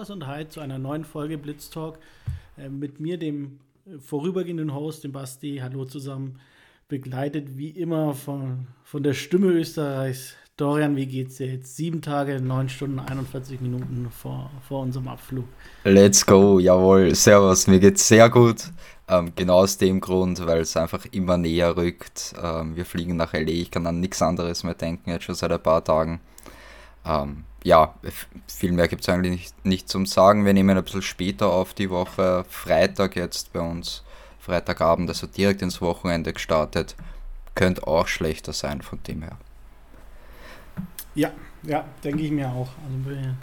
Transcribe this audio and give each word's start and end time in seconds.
Servus 0.00 0.10
und 0.10 0.26
Hi 0.26 0.48
zu 0.48 0.60
einer 0.60 0.78
neuen 0.78 1.04
Folge 1.04 1.36
Blitztalk. 1.36 1.98
Äh, 2.56 2.70
mit 2.70 3.00
mir, 3.00 3.18
dem 3.18 3.58
vorübergehenden 3.98 4.72
Host, 4.72 5.04
dem 5.04 5.12
Basti. 5.12 5.60
Hallo 5.62 5.84
zusammen. 5.84 6.40
Begleitet 6.88 7.58
wie 7.58 7.68
immer 7.68 8.14
von, 8.14 8.66
von 8.82 9.02
der 9.02 9.12
Stimme 9.12 9.48
Österreichs. 9.48 10.36
Dorian, 10.56 10.96
wie 10.96 11.04
geht's 11.04 11.36
dir 11.36 11.48
jetzt? 11.48 11.76
Sieben 11.76 12.00
Tage, 12.00 12.40
neun 12.40 12.70
Stunden, 12.70 12.98
41 12.98 13.60
Minuten 13.60 14.08
vor, 14.10 14.50
vor 14.66 14.80
unserem 14.80 15.06
Abflug. 15.06 15.44
Let's 15.84 16.24
go, 16.24 16.58
jawohl. 16.58 17.14
Servus, 17.14 17.66
mir 17.66 17.78
geht's 17.78 18.08
sehr 18.08 18.30
gut. 18.30 18.70
Ähm, 19.06 19.32
genau 19.36 19.58
aus 19.58 19.76
dem 19.76 20.00
Grund, 20.00 20.46
weil 20.46 20.62
es 20.62 20.78
einfach 20.78 21.04
immer 21.10 21.36
näher 21.36 21.76
rückt. 21.76 22.34
Ähm, 22.42 22.74
wir 22.74 22.86
fliegen 22.86 23.16
nach 23.16 23.34
LA, 23.34 23.48
ich 23.48 23.70
kann 23.70 23.86
an 23.86 24.00
nichts 24.00 24.22
anderes 24.22 24.64
mehr 24.64 24.74
denken, 24.74 25.10
jetzt 25.10 25.24
schon 25.24 25.34
seit 25.34 25.52
ein 25.52 25.62
paar 25.62 25.84
Tagen. 25.84 26.20
Ähm, 27.04 27.44
ja, 27.64 27.94
viel 28.46 28.72
mehr 28.72 28.88
gibt 28.88 29.02
es 29.02 29.08
eigentlich 29.08 29.32
nicht, 29.32 29.64
nicht 29.64 29.88
zum 29.88 30.06
Sagen. 30.06 30.44
Wir 30.44 30.52
nehmen 30.52 30.76
ein 30.76 30.84
bisschen 30.84 31.02
später 31.02 31.50
auf 31.50 31.74
die 31.74 31.90
Woche. 31.90 32.44
Freitag 32.48 33.16
jetzt 33.16 33.52
bei 33.52 33.60
uns, 33.60 34.02
Freitagabend, 34.38 35.08
also 35.08 35.26
direkt 35.26 35.62
ins 35.62 35.80
Wochenende 35.80 36.32
gestartet. 36.32 36.96
Könnte 37.54 37.86
auch 37.86 38.06
schlechter 38.06 38.52
sein 38.52 38.80
von 38.80 39.02
dem 39.02 39.22
her. 39.22 39.36
Ja, 41.14 41.32
ja, 41.62 41.84
denke 42.02 42.22
ich 42.22 42.30
mir 42.30 42.48
auch. 42.48 42.70
Also 42.84 42.96
mir, 43.10 43.36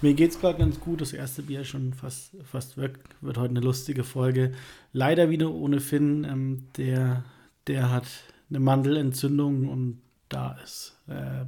mir 0.00 0.14
geht 0.14 0.32
es 0.32 0.40
gerade 0.40 0.58
ganz 0.58 0.80
gut. 0.80 1.00
Das 1.00 1.12
erste 1.12 1.42
Bier 1.42 1.64
schon 1.64 1.92
fast, 1.92 2.32
fast 2.44 2.76
weg. 2.78 2.98
Wird 3.20 3.36
heute 3.36 3.50
eine 3.50 3.60
lustige 3.60 4.02
Folge. 4.02 4.54
Leider 4.92 5.30
wieder 5.30 5.50
ohne 5.50 5.80
Finn. 5.80 6.24
Ähm, 6.24 6.68
der, 6.76 7.24
der 7.66 7.92
hat 7.92 8.06
eine 8.48 8.60
Mandelentzündung 8.60 9.68
und 9.68 10.00
da 10.28 10.56
ist 10.64 10.98
äh, 11.06 11.44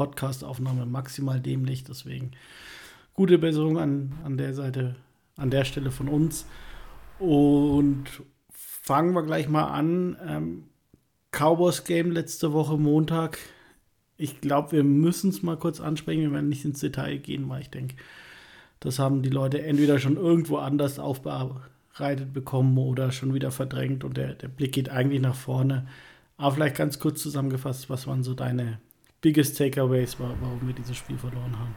Podcast-Aufnahme 0.00 0.86
maximal 0.86 1.40
dämlich. 1.40 1.84
Deswegen 1.84 2.30
gute 3.12 3.36
Besserung 3.36 3.76
an, 3.76 4.14
an 4.24 4.38
der 4.38 4.54
Seite, 4.54 4.96
an 5.36 5.50
der 5.50 5.66
Stelle 5.66 5.90
von 5.90 6.08
uns. 6.08 6.46
Und 7.18 8.06
fangen 8.48 9.12
wir 9.12 9.24
gleich 9.24 9.46
mal 9.50 9.64
an. 9.64 10.16
Ähm, 10.26 10.64
Cowboys 11.32 11.84
Game 11.84 12.12
letzte 12.12 12.54
Woche 12.54 12.78
Montag. 12.78 13.36
Ich 14.16 14.40
glaube, 14.40 14.72
wir 14.72 14.84
müssen 14.84 15.28
es 15.28 15.42
mal 15.42 15.58
kurz 15.58 15.80
ansprechen. 15.80 16.22
Wir 16.22 16.32
werden 16.32 16.48
nicht 16.48 16.64
ins 16.64 16.80
Detail 16.80 17.18
gehen, 17.18 17.46
weil 17.50 17.60
ich 17.60 17.70
denke, 17.70 17.96
das 18.80 18.98
haben 18.98 19.20
die 19.20 19.28
Leute 19.28 19.60
entweder 19.62 19.98
schon 19.98 20.16
irgendwo 20.16 20.56
anders 20.56 20.98
aufbereitet 20.98 22.32
bekommen 22.32 22.78
oder 22.78 23.12
schon 23.12 23.34
wieder 23.34 23.50
verdrängt 23.50 24.02
und 24.02 24.16
der, 24.16 24.32
der 24.32 24.48
Blick 24.48 24.72
geht 24.72 24.88
eigentlich 24.88 25.20
nach 25.20 25.34
vorne. 25.34 25.86
Aber 26.38 26.54
vielleicht 26.54 26.76
ganz 26.76 26.98
kurz 26.98 27.20
zusammengefasst, 27.20 27.90
was 27.90 28.06
waren 28.06 28.22
so 28.22 28.32
deine 28.32 28.78
biggest 29.20 29.56
takeaways, 29.56 30.16
warum 30.18 30.60
wir 30.66 30.74
dieses 30.74 30.96
Spiel 30.96 31.18
verloren 31.18 31.56
haben? 31.58 31.74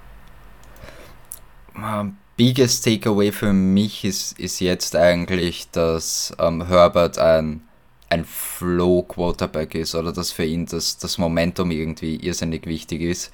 Biggest 2.36 2.84
Takeaway 2.84 3.32
für 3.32 3.54
mich 3.54 4.04
ist, 4.06 4.40
ist 4.40 4.60
jetzt 4.60 4.96
eigentlich, 4.96 5.70
dass 5.72 6.34
ähm, 6.40 6.66
Herbert 6.68 7.20
ein, 7.20 7.62
ein 8.10 8.26
Flow-Quarterback 8.26 9.76
ist 9.76 9.94
oder 9.94 10.12
dass 10.12 10.32
für 10.32 10.46
ihn 10.46 10.66
das, 10.66 10.98
das 10.98 11.20
Momentum 11.20 11.70
irgendwie 11.70 12.16
irrsinnig 12.16 12.66
wichtig 12.66 13.02
ist. 13.02 13.32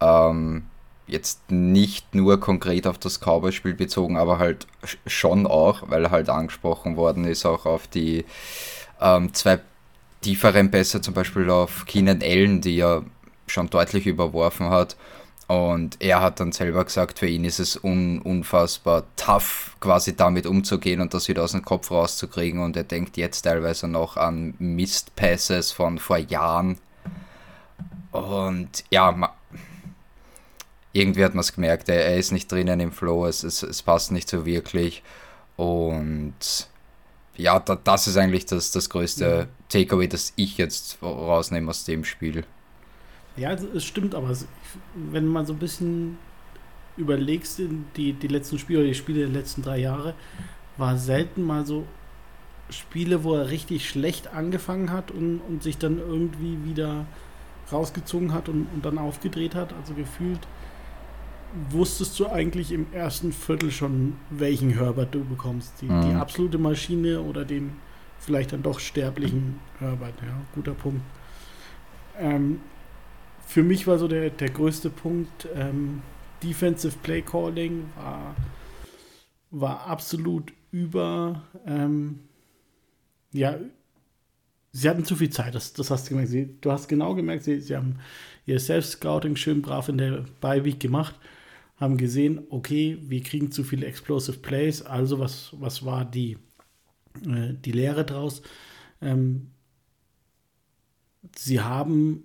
Ähm, 0.00 0.64
jetzt 1.06 1.50
nicht 1.50 2.14
nur 2.14 2.40
konkret 2.40 2.86
auf 2.86 2.96
das 2.96 3.20
Cowboy-Spiel 3.20 3.74
bezogen, 3.74 4.16
aber 4.16 4.38
halt 4.38 4.66
schon 5.06 5.46
auch, 5.46 5.90
weil 5.90 6.10
halt 6.10 6.30
angesprochen 6.30 6.96
worden 6.96 7.24
ist, 7.24 7.44
auch 7.44 7.66
auf 7.66 7.86
die 7.86 8.24
ähm, 8.98 9.34
zwei 9.34 9.60
tieferen 10.22 10.70
Pässe, 10.70 11.02
zum 11.02 11.12
Beispiel 11.12 11.50
auf 11.50 11.84
Keenan 11.84 12.22
Allen, 12.22 12.62
die 12.62 12.76
ja 12.76 13.02
schon 13.52 13.70
deutlich 13.70 14.06
überworfen 14.06 14.70
hat. 14.70 14.96
Und 15.48 16.00
er 16.00 16.22
hat 16.22 16.40
dann 16.40 16.52
selber 16.52 16.84
gesagt, 16.84 17.18
für 17.18 17.26
ihn 17.26 17.44
ist 17.44 17.58
es 17.58 17.76
un 17.76 18.20
unfassbar 18.20 19.04
tough, 19.16 19.76
quasi 19.80 20.16
damit 20.16 20.46
umzugehen 20.46 21.00
und 21.00 21.12
das 21.12 21.28
wieder 21.28 21.42
aus 21.42 21.52
dem 21.52 21.62
Kopf 21.62 21.90
rauszukriegen. 21.90 22.60
Und 22.60 22.76
er 22.76 22.84
denkt 22.84 23.16
jetzt 23.16 23.42
teilweise 23.42 23.88
noch 23.88 24.16
an 24.16 24.54
Mist-Passes 24.58 25.72
von 25.72 25.98
vor 25.98 26.18
Jahren. 26.18 26.78
Und 28.12 28.84
ja, 28.90 29.34
irgendwie 30.92 31.24
hat 31.24 31.34
man 31.34 31.40
es 31.40 31.54
gemerkt, 31.54 31.88
er, 31.88 32.04
er, 32.04 32.16
ist 32.16 32.32
nicht 32.32 32.50
drinnen 32.50 32.80
im 32.80 32.92
Flow, 32.92 33.26
es, 33.26 33.42
es, 33.42 33.62
es 33.62 33.82
passt 33.82 34.12
nicht 34.12 34.28
so 34.28 34.46
wirklich. 34.46 35.02
Und 35.56 36.34
ja, 37.36 37.58
da, 37.60 37.76
das 37.76 38.06
ist 38.06 38.16
eigentlich 38.16 38.46
das, 38.46 38.70
das 38.70 38.90
größte 38.90 39.48
Takeaway, 39.68 40.08
das 40.08 40.32
ich 40.36 40.58
jetzt 40.58 41.02
rausnehme 41.02 41.70
aus 41.70 41.84
dem 41.84 42.04
Spiel. 42.04 42.44
Ja, 43.36 43.48
also 43.48 43.66
es 43.74 43.84
stimmt, 43.84 44.14
aber 44.14 44.36
wenn 44.94 45.26
man 45.26 45.46
so 45.46 45.52
ein 45.52 45.58
bisschen 45.58 46.18
überlegst, 46.96 47.60
die, 47.96 48.12
die 48.12 48.28
letzten 48.28 48.58
Spiele 48.58 48.80
oder 48.80 48.88
die 48.88 48.94
Spiele 48.94 49.20
der 49.20 49.28
letzten 49.28 49.62
drei 49.62 49.78
Jahre, 49.78 50.14
war 50.76 50.98
selten 50.98 51.42
mal 51.42 51.64
so 51.64 51.86
Spiele, 52.70 53.24
wo 53.24 53.34
er 53.34 53.50
richtig 53.50 53.88
schlecht 53.88 54.34
angefangen 54.34 54.90
hat 54.90 55.10
und, 55.10 55.40
und 55.48 55.62
sich 55.62 55.78
dann 55.78 55.98
irgendwie 55.98 56.58
wieder 56.64 57.06
rausgezogen 57.70 58.32
hat 58.32 58.48
und, 58.48 58.66
und 58.74 58.84
dann 58.84 58.98
aufgedreht 58.98 59.54
hat. 59.54 59.72
Also 59.72 59.94
gefühlt 59.94 60.40
wusstest 61.70 62.18
du 62.18 62.28
eigentlich 62.28 62.72
im 62.72 62.86
ersten 62.92 63.32
Viertel 63.32 63.70
schon, 63.70 64.14
welchen 64.30 64.70
Herbert 64.70 65.14
du 65.14 65.24
bekommst. 65.24 65.74
Die, 65.80 65.86
mhm. 65.86 66.02
die 66.02 66.14
absolute 66.14 66.58
Maschine 66.58 67.20
oder 67.20 67.44
den 67.44 67.72
vielleicht 68.18 68.52
dann 68.52 68.62
doch 68.62 68.78
sterblichen 68.78 69.58
Herbert. 69.78 70.14
Ja, 70.22 70.34
guter 70.54 70.72
Punkt. 70.72 71.02
Ähm, 72.18 72.60
für 73.52 73.62
mich 73.62 73.86
war 73.86 73.98
so 73.98 74.08
der, 74.08 74.30
der 74.30 74.48
größte 74.48 74.88
Punkt, 74.88 75.46
ähm, 75.54 76.00
Defensive 76.42 76.96
Play 77.02 77.20
Calling 77.20 77.84
war, 77.96 78.34
war 79.50 79.86
absolut 79.86 80.54
über. 80.70 81.42
Ähm, 81.66 82.20
ja, 83.34 83.58
sie 84.72 84.88
hatten 84.88 85.04
zu 85.04 85.16
viel 85.16 85.28
Zeit, 85.28 85.54
das, 85.54 85.74
das 85.74 85.90
hast 85.90 86.06
du 86.06 86.10
gemerkt. 86.10 86.30
Sie, 86.30 86.56
du 86.62 86.72
hast 86.72 86.88
genau 86.88 87.14
gemerkt, 87.14 87.44
sie, 87.44 87.60
sie 87.60 87.76
haben 87.76 87.98
ihr 88.46 88.58
Self-Scouting 88.58 89.36
schön 89.36 89.60
brav 89.60 89.90
in 89.90 89.98
der 89.98 90.24
Bye-Week 90.40 90.80
gemacht, 90.80 91.14
haben 91.76 91.98
gesehen, 91.98 92.46
okay, 92.48 92.96
wir 93.02 93.22
kriegen 93.22 93.52
zu 93.52 93.64
viele 93.64 93.84
Explosive 93.84 94.38
Plays, 94.38 94.80
also 94.80 95.18
was, 95.18 95.50
was 95.60 95.84
war 95.84 96.06
die, 96.06 96.38
äh, 97.26 97.52
die 97.62 97.72
Lehre 97.72 98.06
draus? 98.06 98.40
Ähm, 99.02 99.50
sie 101.36 101.60
haben 101.60 102.24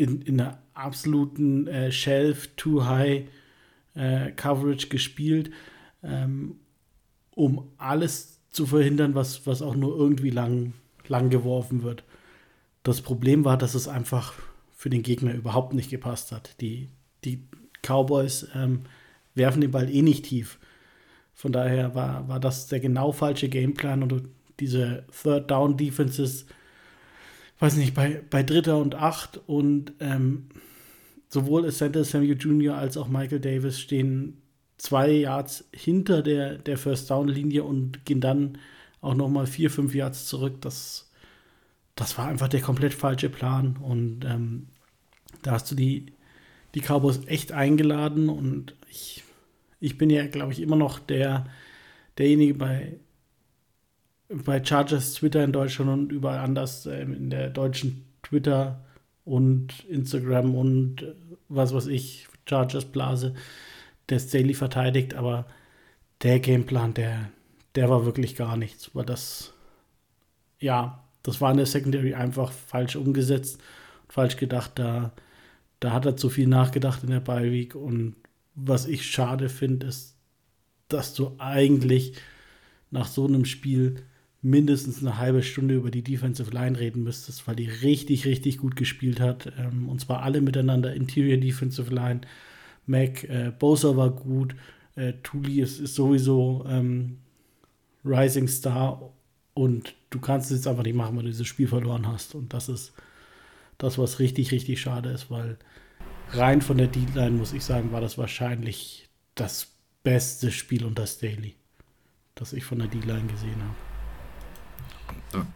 in, 0.00 0.22
in 0.22 0.40
einer 0.40 0.62
absoluten 0.72 1.66
äh, 1.66 1.92
Shelf-to-High 1.92 3.24
äh, 3.94 4.30
Coverage 4.32 4.88
gespielt, 4.88 5.50
ähm, 6.02 6.56
um 7.34 7.70
alles 7.76 8.40
zu 8.50 8.64
verhindern, 8.64 9.14
was, 9.14 9.46
was 9.46 9.60
auch 9.60 9.76
nur 9.76 9.94
irgendwie 9.94 10.30
lang, 10.30 10.72
lang 11.06 11.28
geworfen 11.28 11.82
wird. 11.82 12.04
Das 12.82 13.02
Problem 13.02 13.44
war, 13.44 13.58
dass 13.58 13.74
es 13.74 13.88
einfach 13.88 14.32
für 14.74 14.88
den 14.88 15.02
Gegner 15.02 15.34
überhaupt 15.34 15.74
nicht 15.74 15.90
gepasst 15.90 16.32
hat. 16.32 16.58
Die, 16.62 16.88
die 17.24 17.42
Cowboys 17.82 18.48
ähm, 18.54 18.84
werfen 19.34 19.60
den 19.60 19.70
Ball 19.70 19.90
eh 19.90 20.00
nicht 20.00 20.24
tief. 20.24 20.58
Von 21.34 21.52
daher 21.52 21.94
war, 21.94 22.26
war 22.26 22.40
das 22.40 22.68
der 22.68 22.80
genau 22.80 23.12
falsche 23.12 23.50
Gameplan 23.50 24.02
und 24.02 24.28
diese 24.60 25.04
Third 25.22 25.50
Down 25.50 25.76
Defenses 25.76 26.46
weiß 27.60 27.76
nicht, 27.76 27.94
bei, 27.94 28.22
bei 28.30 28.42
Dritter 28.42 28.78
und 28.78 28.94
Acht 28.94 29.40
und 29.46 29.92
ähm, 30.00 30.48
sowohl 31.28 31.70
Center 31.70 32.04
Samuel 32.04 32.36
Jr. 32.36 32.76
als 32.76 32.96
auch 32.96 33.08
Michael 33.08 33.40
Davis 33.40 33.78
stehen 33.78 34.42
zwei 34.78 35.10
Yards 35.10 35.68
hinter 35.72 36.22
der, 36.22 36.56
der 36.56 36.78
First 36.78 37.10
Down 37.10 37.28
Linie 37.28 37.64
und 37.64 38.04
gehen 38.06 38.20
dann 38.20 38.58
auch 39.02 39.14
nochmal 39.14 39.46
vier, 39.46 39.70
fünf 39.70 39.94
Yards 39.94 40.26
zurück. 40.26 40.60
Das, 40.62 41.10
das 41.94 42.16
war 42.16 42.28
einfach 42.28 42.48
der 42.48 42.62
komplett 42.62 42.94
falsche 42.94 43.28
Plan 43.28 43.76
und 43.76 44.24
ähm, 44.24 44.68
da 45.42 45.52
hast 45.52 45.70
du 45.70 45.74
die, 45.74 46.06
die 46.74 46.80
Cowboys 46.80 47.20
echt 47.26 47.52
eingeladen 47.52 48.28
und 48.28 48.74
ich, 48.90 49.22
ich 49.80 49.98
bin 49.98 50.10
ja, 50.10 50.26
glaube 50.26 50.52
ich, 50.52 50.60
immer 50.60 50.76
noch 50.76 50.98
der, 50.98 51.46
derjenige 52.16 52.54
bei 52.54 52.96
bei 54.30 54.64
Chargers 54.64 55.14
Twitter 55.14 55.44
in 55.44 55.52
Deutschland 55.52 55.90
und 55.90 56.12
überall 56.12 56.38
anders 56.38 56.86
äh, 56.86 57.02
in 57.02 57.30
der 57.30 57.50
deutschen 57.50 58.04
Twitter 58.22 58.84
und 59.24 59.84
Instagram 59.88 60.54
und 60.54 61.02
äh, 61.02 61.14
was 61.48 61.74
weiß 61.74 61.86
ich, 61.86 62.28
Chargers 62.48 62.84
Blase, 62.84 63.34
der 64.08 64.18
Staley 64.18 64.54
verteidigt, 64.54 65.14
aber 65.14 65.46
der 66.22 66.40
Gameplan, 66.40 66.94
der, 66.94 67.30
der 67.74 67.90
war 67.90 68.04
wirklich 68.04 68.36
gar 68.36 68.56
nichts. 68.56 68.94
Weil 68.94 69.04
das, 69.04 69.52
ja, 70.58 71.04
das 71.22 71.40
war 71.40 71.50
in 71.50 71.58
der 71.58 71.66
Secondary 71.66 72.14
einfach 72.14 72.52
falsch 72.52 72.96
umgesetzt 72.96 73.60
falsch 74.10 74.36
gedacht. 74.36 74.72
Da, 74.74 75.12
da 75.78 75.92
hat 75.92 76.06
er 76.06 76.16
zu 76.16 76.28
viel 76.28 76.46
nachgedacht 76.46 77.02
in 77.02 77.10
der 77.10 77.20
Bye 77.20 77.68
und 77.74 78.16
was 78.54 78.86
ich 78.86 79.06
schade 79.06 79.48
finde, 79.48 79.86
ist, 79.86 80.16
dass 80.88 81.14
du 81.14 81.34
eigentlich 81.38 82.14
nach 82.90 83.06
so 83.06 83.26
einem 83.26 83.44
Spiel 83.44 84.02
mindestens 84.42 85.00
eine 85.00 85.18
halbe 85.18 85.42
Stunde 85.42 85.74
über 85.74 85.90
die 85.90 86.02
Defensive 86.02 86.50
Line 86.50 86.78
reden 86.78 87.02
müsstest, 87.02 87.46
weil 87.46 87.56
die 87.56 87.68
richtig, 87.68 88.24
richtig 88.24 88.58
gut 88.58 88.76
gespielt 88.76 89.20
hat. 89.20 89.52
Ähm, 89.58 89.88
und 89.88 90.00
zwar 90.00 90.22
alle 90.22 90.40
miteinander, 90.40 90.94
Interior 90.94 91.36
Defensive 91.36 91.94
Line, 91.94 92.22
Mac, 92.86 93.24
äh, 93.24 93.52
Bosa 93.56 93.96
war 93.96 94.10
gut, 94.10 94.54
äh, 94.96 95.12
Tuli 95.22 95.60
ist, 95.60 95.78
ist 95.80 95.94
sowieso 95.94 96.64
ähm, 96.68 97.18
Rising 98.04 98.48
Star 98.48 99.12
und 99.52 99.94
du 100.08 100.20
kannst 100.20 100.50
es 100.50 100.58
jetzt 100.58 100.66
einfach 100.66 100.84
nicht 100.84 100.96
machen, 100.96 101.16
weil 101.16 101.24
du 101.24 101.30
dieses 101.30 101.46
Spiel 101.46 101.68
verloren 101.68 102.06
hast. 102.06 102.34
Und 102.34 102.54
das 102.54 102.68
ist 102.68 102.94
das, 103.76 103.98
was 103.98 104.18
richtig, 104.20 104.52
richtig 104.52 104.80
schade 104.80 105.10
ist, 105.10 105.30
weil 105.30 105.58
rein 106.30 106.62
von 106.62 106.78
der 106.78 106.86
D-Line, 106.86 107.32
muss 107.32 107.52
ich 107.52 107.64
sagen, 107.64 107.92
war 107.92 108.00
das 108.00 108.16
wahrscheinlich 108.16 109.08
das 109.34 109.68
beste 110.02 110.50
Spiel 110.50 110.84
unter 110.84 111.06
Staley, 111.06 111.56
das 112.34 112.54
ich 112.54 112.64
von 112.64 112.78
der 112.78 112.88
D-Line 112.88 113.26
gesehen 113.26 113.62
habe. 113.62 113.89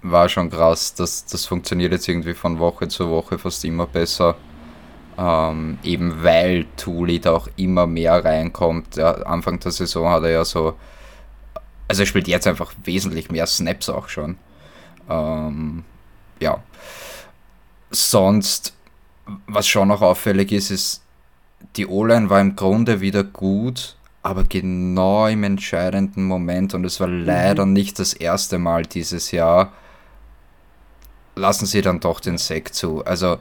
War 0.02 0.28
schon 0.28 0.50
krass. 0.50 0.94
Das, 0.94 1.24
das 1.26 1.46
funktioniert 1.46 1.92
jetzt 1.92 2.08
irgendwie 2.08 2.34
von 2.34 2.58
Woche 2.58 2.88
zu 2.88 3.10
Woche 3.10 3.38
fast 3.38 3.64
immer 3.64 3.86
besser. 3.86 4.36
Ähm, 5.16 5.78
eben 5.82 6.22
weil 6.22 6.66
Tuli 6.76 7.20
da 7.20 7.32
auch 7.32 7.48
immer 7.56 7.86
mehr 7.86 8.24
reinkommt. 8.24 8.96
Ja, 8.96 9.12
Anfang 9.12 9.60
der 9.60 9.72
Saison 9.72 10.08
hat 10.08 10.24
er 10.24 10.30
ja 10.30 10.44
so. 10.44 10.74
Also 11.86 12.02
er 12.02 12.06
spielt 12.06 12.28
jetzt 12.28 12.46
einfach 12.46 12.72
wesentlich 12.82 13.30
mehr 13.30 13.46
Snaps 13.46 13.88
auch 13.88 14.08
schon. 14.08 14.38
Ähm, 15.08 15.84
ja. 16.40 16.62
Sonst, 17.90 18.74
was 19.46 19.66
schon 19.68 19.88
noch 19.88 20.02
auffällig 20.02 20.50
ist, 20.50 20.70
ist, 20.70 21.02
die 21.76 21.86
O-Line 21.86 22.30
war 22.30 22.40
im 22.40 22.56
Grunde 22.56 23.00
wieder 23.00 23.24
gut, 23.24 23.96
aber 24.24 24.44
genau 24.44 25.26
im 25.26 25.44
entscheidenden 25.44 26.24
Moment, 26.24 26.72
und 26.72 26.84
es 26.86 26.98
war 26.98 27.06
mhm. 27.06 27.26
leider 27.26 27.66
nicht 27.66 27.98
das 27.98 28.14
erste 28.14 28.58
Mal 28.58 28.84
dieses 28.86 29.30
Jahr, 29.32 29.74
lassen 31.36 31.66
sie 31.66 31.82
dann 31.82 32.00
doch 32.00 32.20
den 32.20 32.38
Sack 32.38 32.72
zu. 32.72 33.04
Also 33.04 33.36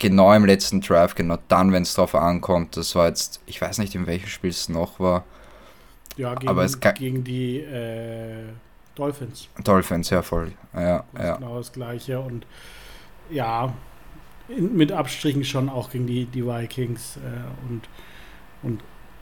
genau 0.00 0.34
im 0.34 0.44
letzten 0.44 0.80
Drive, 0.80 1.14
genau 1.14 1.38
dann, 1.46 1.72
wenn 1.72 1.84
es 1.84 1.94
drauf 1.94 2.16
ankommt, 2.16 2.76
das 2.76 2.96
war 2.96 3.06
jetzt, 3.06 3.40
ich 3.46 3.62
weiß 3.62 3.78
nicht, 3.78 3.94
in 3.94 4.08
welchem 4.08 4.26
Spiel 4.26 4.50
es 4.50 4.68
noch 4.68 4.98
war. 4.98 5.24
Ja, 6.16 6.34
gegen, 6.34 6.48
aber 6.48 6.64
es 6.64 6.80
gegen 6.80 7.22
die 7.22 7.58
äh, 7.58 8.46
Dolphins. 8.96 9.48
Dolphins, 9.62 10.10
ja, 10.10 10.22
voll. 10.22 10.50
Ja, 10.74 11.04
ja. 11.16 11.36
Genau 11.36 11.56
das 11.56 11.70
gleiche 11.70 12.18
und 12.18 12.46
ja, 13.30 13.72
in, 14.48 14.76
mit 14.76 14.90
Abstrichen 14.90 15.44
schon 15.44 15.68
auch 15.68 15.88
gegen 15.90 16.08
die, 16.08 16.24
die 16.24 16.44
Vikings 16.44 17.16
äh, 17.18 17.68
und, 17.68 17.82
und 18.64 18.80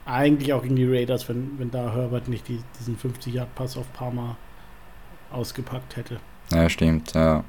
eigentlich 0.09 0.53
auch 0.53 0.63
gegen 0.63 0.75
die 0.75 0.87
Raiders, 0.87 1.29
wenn, 1.29 1.57
wenn 1.57 1.71
da 1.71 1.93
Herbert 1.93 2.27
nicht 2.27 2.47
die, 2.47 2.61
diesen 2.79 2.97
50-Yard-Pass 2.97 3.77
auf 3.77 3.91
Parma 3.93 4.37
ausgepackt 5.31 5.95
hätte. 5.95 6.19
Ja, 6.51 6.69
stimmt, 6.69 7.13
ja. 7.13 7.43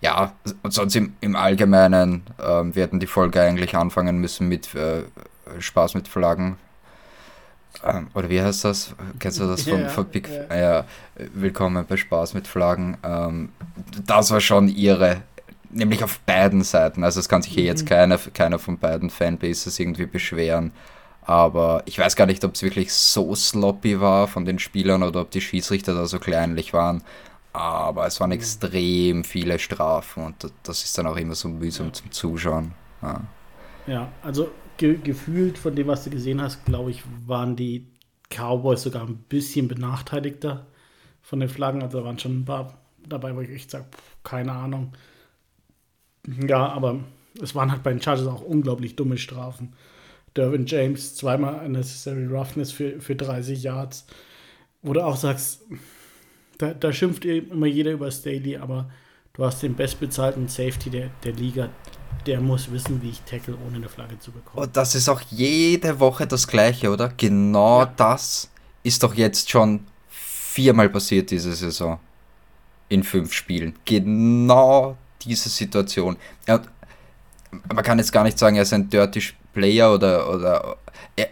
Ja, 0.00 0.32
und 0.62 0.72
sonst 0.72 0.94
im, 0.94 1.14
im 1.20 1.34
Allgemeinen, 1.34 2.22
ähm, 2.40 2.74
wir 2.74 2.84
hätten 2.84 3.00
die 3.00 3.06
Folge 3.06 3.42
eigentlich 3.42 3.74
anfangen 3.74 4.18
müssen 4.18 4.48
mit 4.48 4.74
äh, 4.74 5.02
Spaß 5.58 5.94
mit 5.94 6.06
Flaggen. 6.06 6.56
Ähm, 7.84 8.06
oder 8.14 8.30
wie 8.30 8.40
heißt 8.40 8.64
das? 8.64 8.94
Kennst 9.18 9.40
du 9.40 9.46
das 9.46 9.62
von, 9.62 9.80
ja, 9.80 9.88
von 9.88 10.06
Big? 10.06 10.28
Ja. 10.28 10.56
ja. 10.56 10.84
willkommen 11.34 11.84
bei 11.86 11.96
Spaß 11.96 12.34
mit 12.34 12.46
Flaggen. 12.46 12.96
Ähm, 13.02 13.50
das 14.06 14.30
war 14.30 14.40
schon 14.40 14.68
ihre, 14.68 15.22
nämlich 15.70 16.04
auf 16.04 16.20
beiden 16.20 16.62
Seiten. 16.62 17.02
Also 17.02 17.18
es 17.18 17.28
kann 17.28 17.42
sich 17.42 17.52
hier 17.52 17.64
mhm. 17.64 17.68
jetzt 17.68 17.86
keiner, 17.86 18.18
keiner 18.18 18.60
von 18.60 18.78
beiden 18.78 19.10
Fanbases 19.10 19.78
irgendwie 19.80 20.06
beschweren. 20.06 20.72
Aber 21.28 21.82
ich 21.84 21.98
weiß 21.98 22.16
gar 22.16 22.24
nicht, 22.24 22.42
ob 22.42 22.54
es 22.54 22.62
wirklich 22.62 22.90
so 22.90 23.34
sloppy 23.34 24.00
war 24.00 24.28
von 24.28 24.46
den 24.46 24.58
Spielern 24.58 25.02
oder 25.02 25.20
ob 25.20 25.30
die 25.30 25.42
Schiedsrichter 25.42 25.94
da 25.94 26.06
so 26.06 26.18
kleinlich 26.18 26.72
waren. 26.72 27.02
Aber 27.52 28.06
es 28.06 28.18
waren 28.18 28.32
extrem 28.32 29.24
viele 29.24 29.58
Strafen 29.58 30.24
und 30.24 30.50
das 30.62 30.84
ist 30.84 30.96
dann 30.96 31.06
auch 31.06 31.18
immer 31.18 31.34
so 31.34 31.50
mühsam 31.50 31.88
ja. 31.88 31.92
zum 31.92 32.10
Zuschauen. 32.12 32.72
Ja, 33.02 33.20
ja 33.86 34.12
also 34.22 34.50
ge 34.78 34.96
gefühlt 34.96 35.58
von 35.58 35.76
dem, 35.76 35.88
was 35.88 36.04
du 36.04 36.08
gesehen 36.08 36.40
hast, 36.40 36.64
glaube 36.64 36.92
ich, 36.92 37.02
waren 37.26 37.56
die 37.56 37.86
Cowboys 38.30 38.80
sogar 38.80 39.02
ein 39.02 39.18
bisschen 39.28 39.68
benachteiligter 39.68 40.66
von 41.20 41.40
den 41.40 41.50
Flaggen. 41.50 41.82
Also 41.82 41.98
da 41.98 42.06
waren 42.06 42.18
schon 42.18 42.40
ein 42.40 42.44
paar 42.46 42.78
dabei, 43.06 43.36
wo 43.36 43.42
ich 43.42 43.50
echt 43.50 43.70
sage, 43.70 43.84
keine 44.24 44.52
Ahnung. 44.52 44.94
Ja, 46.26 46.68
aber 46.72 47.00
es 47.38 47.54
waren 47.54 47.70
halt 47.70 47.82
bei 47.82 47.90
den 47.90 48.00
Chargers 48.00 48.26
auch 48.28 48.40
unglaublich 48.40 48.96
dumme 48.96 49.18
Strafen. 49.18 49.74
Derwin 50.38 50.66
James 50.66 51.16
zweimal 51.16 51.66
Unnecessary 51.66 52.26
Roughness 52.26 52.70
für, 52.70 53.00
für 53.00 53.16
30 53.16 53.60
Yards, 53.60 54.06
wo 54.82 54.92
du 54.92 55.04
auch 55.04 55.16
sagst, 55.16 55.62
da, 56.58 56.72
da 56.74 56.92
schimpft 56.92 57.24
immer 57.24 57.66
jeder 57.66 57.90
über 57.90 58.08
Staley, 58.10 58.56
aber 58.56 58.88
du 59.32 59.44
hast 59.44 59.62
den 59.64 59.74
bestbezahlten 59.74 60.48
Safety 60.48 60.90
der, 60.90 61.10
der 61.24 61.32
Liga. 61.32 61.70
Der 62.24 62.40
muss 62.40 62.70
wissen, 62.70 63.02
wie 63.02 63.10
ich 63.10 63.20
tackle, 63.22 63.56
ohne 63.66 63.76
eine 63.76 63.88
Flagge 63.88 64.18
zu 64.20 64.30
bekommen. 64.30 64.64
Und 64.64 64.76
das 64.76 64.94
ist 64.94 65.08
auch 65.08 65.20
jede 65.30 65.98
Woche 65.98 66.26
das 66.26 66.46
Gleiche, 66.46 66.90
oder? 66.90 67.12
Genau 67.16 67.80
ja. 67.80 67.92
das 67.96 68.48
ist 68.84 69.02
doch 69.02 69.14
jetzt 69.14 69.50
schon 69.50 69.80
viermal 70.08 70.88
passiert 70.88 71.32
diese 71.32 71.52
Saison. 71.52 71.98
In 72.88 73.02
fünf 73.02 73.32
Spielen. 73.32 73.74
Genau 73.84 74.96
diese 75.20 75.48
Situation. 75.48 76.16
Ja, 76.46 76.62
man 77.72 77.84
kann 77.84 77.98
jetzt 77.98 78.12
gar 78.12 78.24
nicht 78.24 78.38
sagen, 78.38 78.56
er 78.56 78.62
ist 78.62 78.72
ein 78.72 78.88
Dirty 78.88 79.20
Player 79.58 79.92
oder, 79.92 80.32
oder 80.32 80.76
er, 81.16 81.28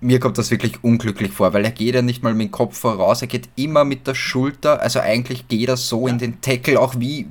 mir 0.00 0.20
kommt 0.20 0.38
das 0.38 0.52
wirklich 0.52 0.84
unglücklich 0.84 1.32
vor, 1.32 1.52
weil 1.52 1.64
er 1.64 1.72
geht 1.72 1.96
ja 1.96 2.02
nicht 2.02 2.22
mal 2.22 2.34
mit 2.34 2.48
dem 2.48 2.50
Kopf 2.52 2.78
voraus, 2.78 3.20
er 3.20 3.28
geht 3.28 3.48
immer 3.56 3.84
mit 3.84 4.06
der 4.06 4.14
Schulter, 4.14 4.80
also 4.80 5.00
eigentlich 5.00 5.48
geht 5.48 5.68
er 5.68 5.76
so 5.76 6.06
in 6.06 6.18
den 6.18 6.40
Tackle, 6.40 6.80
auch 6.80 6.94
wie 6.98 7.26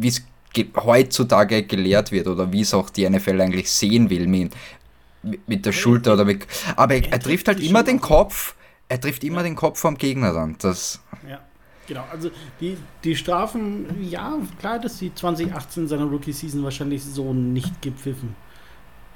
es 0.00 0.24
heutzutage 0.76 1.62
gelehrt 1.64 2.12
wird 2.12 2.28
oder 2.28 2.50
wie 2.50 2.62
es 2.62 2.72
auch 2.72 2.88
die 2.88 3.08
NFL 3.08 3.40
eigentlich 3.42 3.70
sehen 3.70 4.08
will, 4.08 4.26
mit, 4.26 4.52
mit 5.46 5.66
der 5.66 5.72
Schulter 5.72 6.14
oder 6.14 6.24
mit. 6.24 6.46
Aber 6.76 6.94
er, 6.94 7.12
er 7.12 7.20
trifft 7.20 7.46
halt 7.46 7.60
immer 7.60 7.82
den 7.82 8.00
Kopf, 8.00 8.54
er 8.88 9.00
trifft 9.00 9.22
immer 9.22 9.42
den 9.42 9.54
Kopf 9.54 9.78
vom 9.78 9.98
Gegner 9.98 10.32
dann. 10.32 10.56
Das, 10.60 11.00
ja. 11.28 11.40
Genau, 11.86 12.04
also 12.10 12.30
die, 12.60 12.76
die 13.04 13.16
Strafen, 13.16 14.08
ja, 14.08 14.38
klar, 14.60 14.78
dass 14.78 14.98
die 14.98 15.12
2018 15.12 15.88
seiner 15.88 16.04
Rookie-Season 16.04 16.62
wahrscheinlich 16.62 17.04
so 17.04 17.34
nicht 17.34 17.82
gepfiffen 17.82 18.34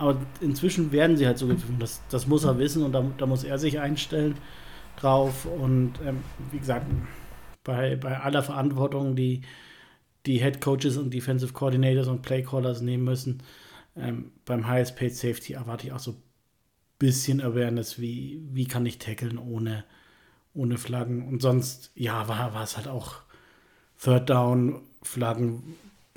aber 0.05 0.21
inzwischen 0.41 0.93
werden 0.93 1.17
sie 1.17 1.27
halt 1.27 1.39
so 1.39 1.47
gepfiffen. 1.47 1.79
Das, 1.79 2.03
das 2.11 2.27
muss 2.27 2.45
er 2.45 2.59
wissen 2.59 2.83
und 2.83 2.93
da, 2.93 3.05
da 3.17 3.27
muss 3.27 3.45
er 3.45 3.59
sich 3.59 3.81
einstellen 3.81 4.37
drauf. 4.97 5.47
Und 5.47 5.95
ähm, 6.05 6.19
wie 6.51 6.59
gesagt, 6.59 6.87
bei, 7.63 7.97
bei 7.97 8.21
aller 8.21 8.43
Verantwortung, 8.43 9.17
die 9.17 9.43
die 10.27 10.39
Head 10.39 10.61
Coaches 10.61 10.97
und 10.97 11.13
Defensive 11.13 11.53
Coordinators 11.53 12.09
und 12.09 12.23
Play 12.23 12.43
Callers 12.43 12.81
nehmen 12.81 13.05
müssen, 13.05 13.43
ähm, 13.97 14.33
beim 14.45 14.67
Highest 14.67 14.97
Paid 14.97 15.15
Safety 15.15 15.55
erwarte 15.55 15.87
ich 15.87 15.93
auch 15.93 15.99
so 15.99 16.13
ein 16.13 16.23
bisschen 16.99 17.41
Awareness, 17.41 17.99
wie, 18.01 18.43
wie 18.53 18.67
kann 18.67 18.87
ich 18.87 18.99
tackeln 18.99 19.39
ohne, 19.39 19.85
ohne 20.55 20.79
Flaggen. 20.79 21.29
Und 21.29 21.43
sonst, 21.43 21.91
ja, 21.95 22.29
war, 22.29 22.55
war 22.55 22.63
es 22.63 22.77
halt 22.77 22.89
auch 22.89 23.17
Third 24.03 24.31
Down, 24.31 24.81
Flaggen 25.03 25.77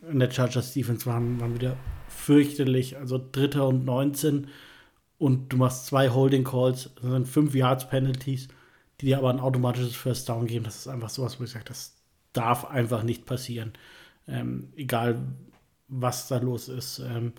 in 0.09 0.19
der 0.19 0.31
Chargers 0.31 0.73
Defense 0.73 1.05
waren, 1.05 1.39
waren 1.39 1.53
wieder 1.53 1.75
fürchterlich. 2.17 2.97
Also 2.97 3.19
Dritter 3.31 3.67
und 3.67 3.85
19 3.85 4.47
und 5.17 5.51
du 5.51 5.57
machst 5.57 5.87
zwei 5.87 6.09
Holding 6.09 6.43
Calls, 6.43 6.91
das 7.01 7.11
sind 7.11 7.27
fünf 7.27 7.55
Yards 7.55 7.89
Penalties, 7.89 8.49
die 9.01 9.07
dir 9.07 9.17
aber 9.17 9.29
ein 9.29 9.39
automatisches 9.39 9.95
First 9.95 10.29
Down 10.29 10.45
geben. 10.45 10.65
Das 10.65 10.77
ist 10.77 10.87
einfach 10.87 11.09
sowas, 11.09 11.39
wo 11.39 11.43
ich 11.43 11.51
sage, 11.51 11.65
das 11.65 11.95
darf 12.33 12.65
einfach 12.65 13.03
nicht 13.03 13.25
passieren. 13.25 13.73
Ähm, 14.27 14.71
egal, 14.75 15.21
was 15.87 16.27
da 16.27 16.37
los 16.37 16.67
ist. 16.67 16.99
Ähm, 16.99 17.33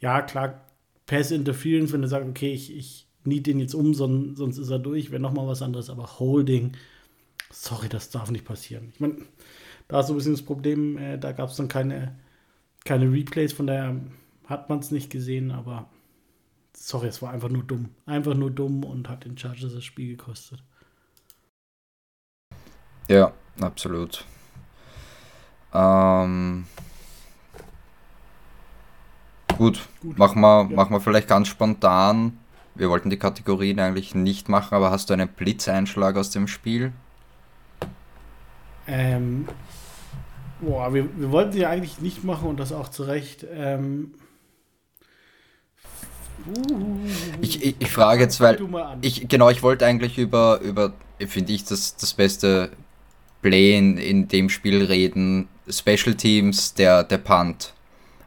ja, 0.00 0.22
klar, 0.22 0.64
Pass 1.06 1.30
Interference, 1.30 1.92
wenn 1.92 2.02
du 2.02 2.08
sagst, 2.08 2.28
okay, 2.28 2.52
ich, 2.52 2.74
ich 2.76 3.06
nie 3.24 3.40
den 3.40 3.60
jetzt 3.60 3.74
um, 3.74 3.94
sonst, 3.94 4.38
sonst 4.38 4.58
ist 4.58 4.70
er 4.70 4.78
durch, 4.78 5.10
wäre 5.10 5.20
nochmal 5.20 5.46
was 5.46 5.62
anderes, 5.62 5.90
aber 5.90 6.18
Holding, 6.18 6.72
sorry, 7.50 7.88
das 7.88 8.10
darf 8.10 8.30
nicht 8.30 8.44
passieren. 8.44 8.90
Ich 8.94 9.00
meine, 9.00 9.16
da 9.88 10.00
ist 10.00 10.06
so 10.06 10.12
ein 10.12 10.16
bisschen 10.16 10.34
das 10.34 10.42
Problem, 10.42 10.98
äh, 10.98 11.18
da 11.18 11.32
gab 11.32 11.50
es 11.50 11.56
dann 11.56 11.68
keine, 11.68 12.14
keine 12.84 13.10
Replays, 13.12 13.52
von 13.52 13.66
daher 13.66 13.96
hat 14.46 14.68
man 14.68 14.78
es 14.78 14.90
nicht 14.90 15.10
gesehen, 15.10 15.50
aber 15.50 15.88
sorry, 16.74 17.08
es 17.08 17.20
war 17.20 17.30
einfach 17.30 17.48
nur 17.48 17.62
dumm. 17.62 17.90
Einfach 18.06 18.34
nur 18.34 18.50
dumm 18.50 18.84
und 18.84 19.08
hat 19.08 19.24
den 19.24 19.36
Chargers 19.36 19.74
das 19.74 19.84
Spiel 19.84 20.16
gekostet. 20.16 20.62
Ja, 23.08 23.32
absolut. 23.60 24.24
Ähm, 25.72 26.66
gut, 29.56 29.86
gut, 30.00 30.18
machen 30.18 30.40
wir, 30.40 30.68
ja. 30.70 30.76
machen 30.76 30.92
wir 30.92 31.00
vielleicht 31.00 31.28
ganz 31.28 31.48
spontan. 31.48 32.38
Wir 32.74 32.90
wollten 32.90 33.10
die 33.10 33.18
Kategorien 33.18 33.80
eigentlich 33.80 34.14
nicht 34.14 34.48
machen, 34.48 34.74
aber 34.74 34.90
hast 34.90 35.10
du 35.10 35.14
einen 35.14 35.28
Blitzeinschlag 35.28 36.16
aus 36.16 36.30
dem 36.30 36.46
Spiel? 36.46 36.92
Ähm, 38.86 39.48
boah, 40.60 40.92
wir, 40.92 41.08
wir 41.16 41.30
wollten 41.30 41.52
sie 41.52 41.66
eigentlich 41.66 42.00
nicht 42.00 42.24
machen 42.24 42.48
und 42.48 42.58
das 42.58 42.72
auch 42.72 42.88
zu 42.88 43.04
Recht. 43.04 43.46
Ähm, 43.52 44.14
ich, 47.40 47.62
ich, 47.62 47.76
ich, 47.78 47.90
frage 47.90 48.22
jetzt, 48.22 48.40
weil 48.40 48.58
ich 49.02 49.28
genau, 49.28 49.50
ich 49.50 49.62
wollte 49.62 49.84
eigentlich 49.86 50.18
über, 50.18 50.60
über 50.60 50.92
finde 51.26 51.52
ich, 51.52 51.64
das, 51.64 51.96
das 51.96 52.14
beste 52.14 52.70
Play 53.42 53.76
in, 53.76 53.98
in 53.98 54.28
dem 54.28 54.48
Spiel 54.48 54.84
reden, 54.84 55.48
Special 55.68 56.14
Teams, 56.14 56.74
der, 56.74 57.04
der 57.04 57.18
Punt. 57.18 57.74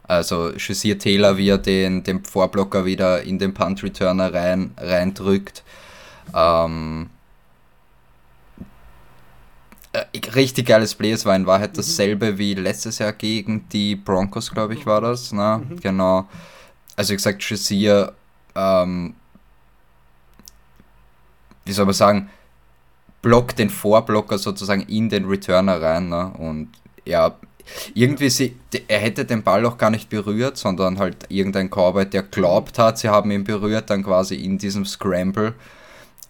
Also 0.04 0.58
Shazier 0.58 0.98
Taylor, 0.98 1.36
wie 1.36 1.48
er 1.48 1.58
den, 1.58 2.02
den 2.02 2.24
Vorblocker 2.24 2.84
wieder 2.84 3.22
in 3.22 3.38
den 3.38 3.54
Punt-Returner 3.54 4.34
rein, 4.34 4.72
reindrückt. 4.76 5.62
Ähm, 6.34 7.04
äh, 7.04 7.21
richtig 10.34 10.66
geiles 10.66 10.94
Play. 10.94 11.12
Es 11.12 11.24
war 11.24 11.36
in 11.36 11.46
Wahrheit 11.46 11.72
mhm. 11.72 11.76
dasselbe 11.76 12.38
wie 12.38 12.54
letztes 12.54 12.98
Jahr 12.98 13.12
gegen 13.12 13.68
die 13.68 13.96
Broncos, 13.96 14.50
glaube 14.50 14.74
ich, 14.74 14.86
war 14.86 15.00
das. 15.00 15.32
Ne? 15.32 15.62
Mhm. 15.68 15.80
Genau. 15.80 16.28
Also 16.96 17.12
wie 17.12 17.16
gesagt, 17.16 17.42
Shazier, 17.42 18.12
ähm, 18.54 19.14
wie 21.64 21.72
soll 21.72 21.84
man 21.84 21.94
sagen, 21.94 22.30
blockt 23.22 23.58
den 23.58 23.70
Vorblocker 23.70 24.38
sozusagen 24.38 24.82
in 24.82 25.08
den 25.08 25.26
Returner 25.26 25.80
rein. 25.80 26.08
Ne? 26.08 26.32
Und 26.38 26.68
ja, 27.04 27.36
irgendwie, 27.94 28.30
sie, 28.30 28.56
er 28.88 28.98
hätte 28.98 29.24
den 29.24 29.42
Ball 29.42 29.64
auch 29.64 29.78
gar 29.78 29.90
nicht 29.90 30.08
berührt, 30.08 30.56
sondern 30.56 30.98
halt 30.98 31.26
irgendein 31.28 31.70
Cowboy, 31.70 32.06
der 32.06 32.22
glaubt 32.22 32.78
hat, 32.78 32.98
sie 32.98 33.08
haben 33.08 33.30
ihn 33.30 33.44
berührt, 33.44 33.90
dann 33.90 34.02
quasi 34.02 34.36
in 34.36 34.58
diesem 34.58 34.84
Scramble. 34.84 35.54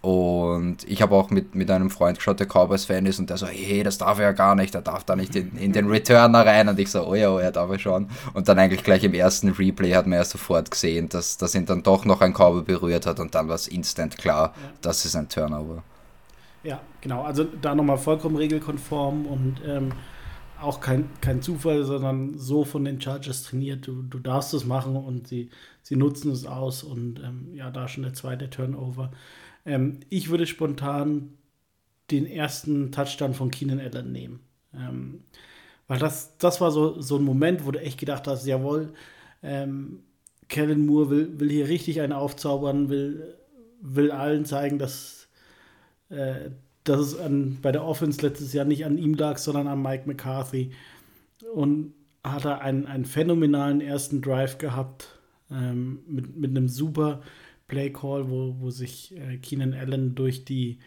Und 0.03 0.79
ich 0.89 1.01
habe 1.01 1.15
auch 1.15 1.31
mit, 1.31 1.55
mit 1.55 1.71
einem 1.71 1.89
Freund 1.89 2.19
geschaut, 2.19 2.41
der 2.41 2.49
Cowboys-Fan 2.49 3.07
ist, 3.07 3.21
und 3.21 3.31
der 3.31 3.37
so, 3.37 3.47
hey, 3.47 3.85
das 3.85 3.99
darf 3.99 4.19
er 4.19 4.25
ja 4.25 4.33
gar 4.33 4.57
nicht, 4.57 4.75
er 4.75 4.83
darf 4.83 5.05
da 5.05 5.15
nicht 5.15 5.37
in, 5.37 5.57
in 5.57 5.73
den 5.73 5.89
Returner 5.89 6.45
rein. 6.45 6.69
Und 6.69 6.79
ich 6.81 6.91
so, 6.91 7.07
oh 7.07 7.15
ja, 7.15 7.31
oh, 7.31 7.39
er 7.39 7.53
darf 7.53 7.71
er 7.71 7.79
schon. 7.79 8.09
Und 8.35 8.49
dann 8.49 8.59
eigentlich 8.59 8.83
gleich 8.83 9.05
im 9.05 9.15
ersten 9.15 9.51
Replay 9.51 9.93
hat 9.95 10.09
man 10.09 10.19
ja 10.19 10.25
sofort 10.25 10.73
gesehen, 10.73 11.09
dass, 11.09 11.39
dass 11.39 11.55
ihn 11.55 11.67
dann 11.67 11.85
doch 11.85 12.05
noch 12.05 12.21
ein 12.21 12.33
Cowboy 12.33 12.63
berührt 12.63 13.07
hat 13.07 13.21
und 13.21 13.37
dann 13.37 13.47
war 13.47 13.55
es 13.55 13.69
instant 13.69 14.19
klar, 14.19 14.55
ja. 14.57 14.71
das 14.81 15.05
ist 15.05 15.15
ein 15.15 15.29
Turnover. 15.29 15.85
Ja, 16.65 16.81
genau. 17.01 17.23
Also 17.23 17.45
da 17.45 17.75
nochmal 17.75 17.99
vollkommen 17.99 18.35
regelkonform 18.35 19.27
und 19.27 19.63
ähm, 19.65 19.93
auch 20.61 20.81
kein, 20.81 21.11
kein 21.21 21.43
Zufall, 21.43 21.85
sondern 21.85 22.39
so 22.39 22.65
von 22.65 22.85
den 22.85 23.01
Chargers 23.01 23.45
trainiert. 23.45 23.87
Du, 23.87 24.03
du 24.03 24.19
darfst 24.19 24.53
es 24.55 24.65
machen 24.65 24.97
und 24.97 25.29
sie, 25.29 25.51
sie 25.83 25.97
nutzen 25.97 26.33
es 26.33 26.45
aus 26.47 26.83
und 26.83 27.21
ähm, 27.21 27.55
ja, 27.55 27.71
da 27.71 27.87
schon 27.87 28.03
der 28.03 28.15
zweite 28.15 28.51
Turnover. 28.51 29.13
Ähm, 29.65 30.01
ich 30.09 30.31
würde 30.31 30.47
spontan 30.47 31.35
den 32.11 32.27
ersten 32.27 32.93
Touchdown 32.93 33.35
von 33.35 33.51
Keenan 33.51 33.81
Allen 33.81 34.13
nehmen. 34.13 34.41
Ähm, 34.75 35.25
weil 35.89 35.99
das, 35.99 36.37
das 36.39 36.61
war 36.61 36.71
so, 36.71 37.01
so 37.01 37.17
ein 37.17 37.25
Moment, 37.25 37.67
wo 37.67 37.71
du 37.71 37.81
echt 37.81 37.99
gedacht 37.99 38.27
hast, 38.27 38.47
jawohl, 38.47 38.93
ähm, 39.43 40.01
Kellen 40.49 40.87
Moore 40.87 41.11
will, 41.11 41.41
will 41.41 41.51
hier 41.51 41.69
richtig 41.69 42.01
einen 42.01 42.13
aufzaubern, 42.13 42.89
will, 42.89 43.35
will 43.81 44.11
allen 44.11 44.45
zeigen, 44.45 44.79
dass, 44.79 45.29
äh, 46.11 46.51
dass 46.85 47.01
es 47.01 47.19
an, 47.19 47.59
bei 47.63 47.73
der 47.73 47.85
Offense 47.85 48.21
letztes 48.21 48.53
Jahr 48.53 48.65
nicht 48.65 48.85
an 48.85 48.99
ihm 48.99 49.15
lag, 49.15 49.39
sondern 49.39 49.67
an 49.67 49.83
Mike 49.83 50.05
McCarthy. 50.07 50.73
Und 51.55 51.95
hat 52.25 52.45
er 52.45 52.61
einen, 52.61 52.87
einen 52.87 53.05
phänomenalen 53.05 53.81
ersten 53.81 54.21
Drive 54.21 54.59
gehabt 54.59 55.19
ähm, 55.51 56.01
mit, 56.07 56.37
mit 56.37 56.51
einem 56.51 56.69
super 56.69 57.23
Play 57.73 57.91
Call, 57.91 58.29
wo, 58.29 58.55
wo 58.61 58.69
sich 58.69 59.17
äh, 59.17 59.39
Keenan 59.39 59.73
Allen 59.73 60.15
durch 60.15 60.45
die 60.45 60.79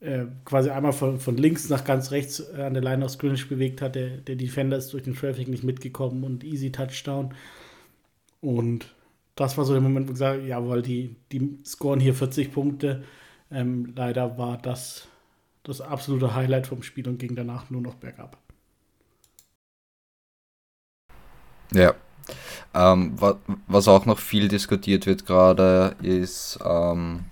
äh, 0.00 0.24
quasi 0.44 0.70
einmal 0.70 0.92
von, 0.92 1.20
von 1.20 1.36
links 1.36 1.68
nach 1.68 1.84
ganz 1.84 2.10
rechts 2.10 2.40
äh, 2.40 2.62
an 2.62 2.74
der 2.74 2.82
Line 2.82 3.04
of 3.04 3.12
Scrimmage 3.12 3.46
bewegt 3.46 3.80
hat. 3.80 3.94
Der, 3.94 4.16
der 4.16 4.34
Defender 4.34 4.76
ist 4.76 4.92
durch 4.92 5.04
den 5.04 5.14
Traffic 5.14 5.46
nicht 5.46 5.62
mitgekommen 5.62 6.24
und 6.24 6.42
easy 6.42 6.72
Touchdown. 6.72 7.34
Und 8.40 8.92
das 9.36 9.56
war 9.56 9.64
so 9.64 9.74
der 9.74 9.80
Moment, 9.80 10.08
wo 10.08 10.10
ich 10.10 10.14
gesagt 10.14 10.38
habe, 10.38 10.48
jawohl, 10.48 10.82
die, 10.82 11.14
die 11.30 11.60
scoren 11.64 12.00
hier 12.00 12.14
40 12.14 12.52
Punkte. 12.52 13.04
Ähm, 13.52 13.92
leider 13.94 14.36
war 14.38 14.58
das 14.58 15.06
das 15.62 15.80
absolute 15.80 16.34
Highlight 16.34 16.66
vom 16.66 16.82
Spiel 16.82 17.06
und 17.06 17.18
ging 17.18 17.36
danach 17.36 17.70
nur 17.70 17.82
noch 17.82 17.94
bergab. 17.94 18.38
Ja. 21.72 21.94
Ähm, 22.74 23.14
was 23.66 23.88
auch 23.88 24.06
noch 24.06 24.18
viel 24.18 24.48
diskutiert 24.48 25.06
wird 25.06 25.26
gerade, 25.26 25.96
ist 26.02 26.58
ähm, 26.64 27.24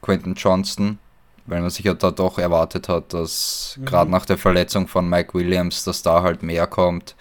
Quentin 0.00 0.34
Johnston, 0.34 0.98
weil 1.46 1.60
man 1.60 1.70
sich 1.70 1.84
ja 1.84 1.94
da 1.94 2.10
doch 2.10 2.38
erwartet 2.38 2.88
hat, 2.88 3.12
dass 3.12 3.76
mhm. 3.78 3.84
gerade 3.84 4.10
nach 4.10 4.26
der 4.26 4.38
Verletzung 4.38 4.86
von 4.86 5.08
Mike 5.08 5.34
Williams, 5.34 5.84
dass 5.84 6.02
da 6.02 6.22
halt 6.22 6.42
mehr 6.42 6.66
kommt. 6.66 7.16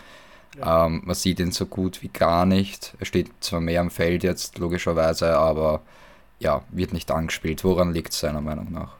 Ja. 0.57 0.85
Ähm, 0.85 1.01
man 1.05 1.15
sieht 1.15 1.39
ihn 1.39 1.51
so 1.51 1.65
gut 1.65 2.01
wie 2.01 2.07
gar 2.09 2.45
nicht. 2.45 2.93
Er 2.99 3.05
steht 3.05 3.31
zwar 3.39 3.61
mehr 3.61 3.81
am 3.81 3.89
Feld 3.89 4.23
jetzt, 4.23 4.57
logischerweise, 4.59 5.37
aber 5.37 5.81
ja, 6.39 6.63
wird 6.69 6.93
nicht 6.93 7.09
angespielt. 7.11 7.63
Woran 7.63 7.93
liegt 7.93 8.13
es 8.13 8.19
seiner 8.19 8.41
Meinung 8.41 8.71
nach? 8.71 8.95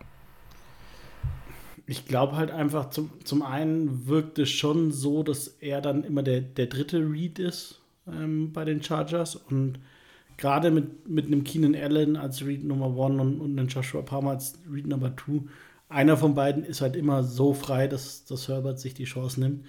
Ich 1.85 2.07
glaube 2.07 2.35
halt 2.35 2.49
einfach, 2.49 2.89
zum, 2.89 3.11
zum 3.23 3.43
einen 3.43 4.07
wirkt 4.07 4.39
es 4.39 4.49
schon 4.49 4.91
so, 4.91 5.21
dass 5.21 5.47
er 5.47 5.81
dann 5.81 6.03
immer 6.03 6.23
der, 6.23 6.41
der 6.41 6.65
dritte 6.65 6.97
Read 6.97 7.37
ist 7.37 7.79
ähm, 8.07 8.51
bei 8.53 8.65
den 8.65 8.81
Chargers 8.81 9.35
und 9.35 9.79
gerade 10.37 10.71
mit, 10.71 11.07
mit 11.07 11.27
einem 11.27 11.43
Keenan 11.43 11.75
Allen 11.75 12.17
als 12.17 12.45
Read 12.45 12.63
Nummer 12.63 12.87
1 12.87 13.19
und, 13.21 13.41
und 13.41 13.57
einem 13.57 13.67
Joshua 13.67 14.01
Palmer 14.01 14.31
als 14.31 14.59
Read 14.71 14.87
Nummer 14.87 15.15
2, 15.15 15.41
einer 15.89 16.17
von 16.17 16.35
beiden 16.35 16.63
ist 16.63 16.81
halt 16.81 16.95
immer 16.95 17.23
so 17.23 17.53
frei, 17.53 17.87
dass, 17.87 18.25
dass 18.25 18.47
Herbert 18.47 18.79
sich 18.79 18.93
die 18.93 19.05
Chance 19.05 19.39
nimmt 19.39 19.65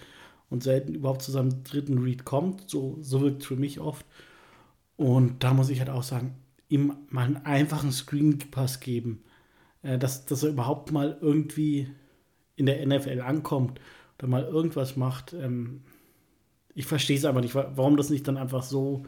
und 0.49 0.63
selten 0.63 0.95
überhaupt 0.95 1.23
zu 1.23 1.31
seinem 1.31 1.63
dritten 1.65 1.99
Read 1.99 2.25
kommt. 2.25 2.69
So, 2.71 2.99
so 3.01 3.21
wirkt 3.21 3.43
es 3.43 3.49
für 3.49 3.57
mich 3.57 3.81
oft. 3.81 4.07
Und 4.97 5.45
da 5.45 5.53
muss 5.53 5.69
ich 5.69 5.81
halt 5.81 5.91
auch 5.91 6.03
sagen, 6.03 6.35
ihm 6.69 6.95
mal 7.11 7.27
einen 7.27 7.37
einfachen 7.37 7.93
Screen-Pass 7.93 8.81
geben, 8.81 9.23
äh, 9.83 9.99
dass, 9.99 10.25
dass 10.25 10.43
er 10.43 10.51
überhaupt 10.51 10.91
mal 10.91 11.19
irgendwie 11.21 11.89
in 12.57 12.67
der 12.67 12.85
NFL 12.87 13.21
ankommt 13.21 13.81
oder 14.19 14.29
mal 14.29 14.45
irgendwas 14.45 14.97
macht. 14.97 15.35
Ähm, 15.35 15.83
ich 16.77 16.85
verstehe 16.87 17.17
es 17.17 17.25
einfach 17.25 17.41
nicht, 17.41 17.55
warum 17.55 17.97
das 17.97 18.11
nicht 18.11 18.29
dann 18.29 18.37
einfach 18.37 18.63
so, 18.63 19.03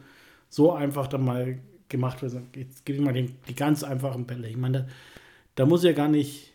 so 0.49 0.73
einfach 0.73 1.07
dann 1.07 1.23
mal 1.23 1.59
gemacht 1.87 2.21
wird. 2.21 2.33
Jetzt 2.55 2.83
gebe 2.83 2.97
ich 2.97 3.05
mal 3.05 3.13
die, 3.13 3.35
die 3.47 3.55
ganz 3.55 3.83
einfachen 3.83 4.25
Bälle. 4.25 4.49
Ich 4.49 4.57
meine, 4.57 4.79
da, 4.79 4.87
da 5.53 5.65
muss 5.67 5.83
er 5.83 5.93
gar 5.93 6.07
nicht, 6.07 6.51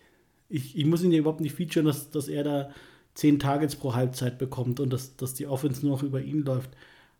ich, 0.48 0.76
ich 0.76 0.84
muss 0.84 1.04
ihn 1.04 1.12
ja 1.12 1.20
überhaupt 1.20 1.40
nicht 1.40 1.54
featuren, 1.54 1.86
dass, 1.86 2.10
dass 2.10 2.26
er 2.26 2.42
da 2.42 2.70
zehn 3.14 3.38
Targets 3.38 3.76
pro 3.76 3.94
Halbzeit 3.94 4.38
bekommt 4.38 4.80
und 4.80 4.92
dass, 4.92 5.16
dass 5.16 5.34
die 5.34 5.46
Offense 5.46 5.86
nur 5.86 5.96
noch 5.96 6.02
über 6.02 6.20
ihn 6.20 6.44
läuft. 6.44 6.70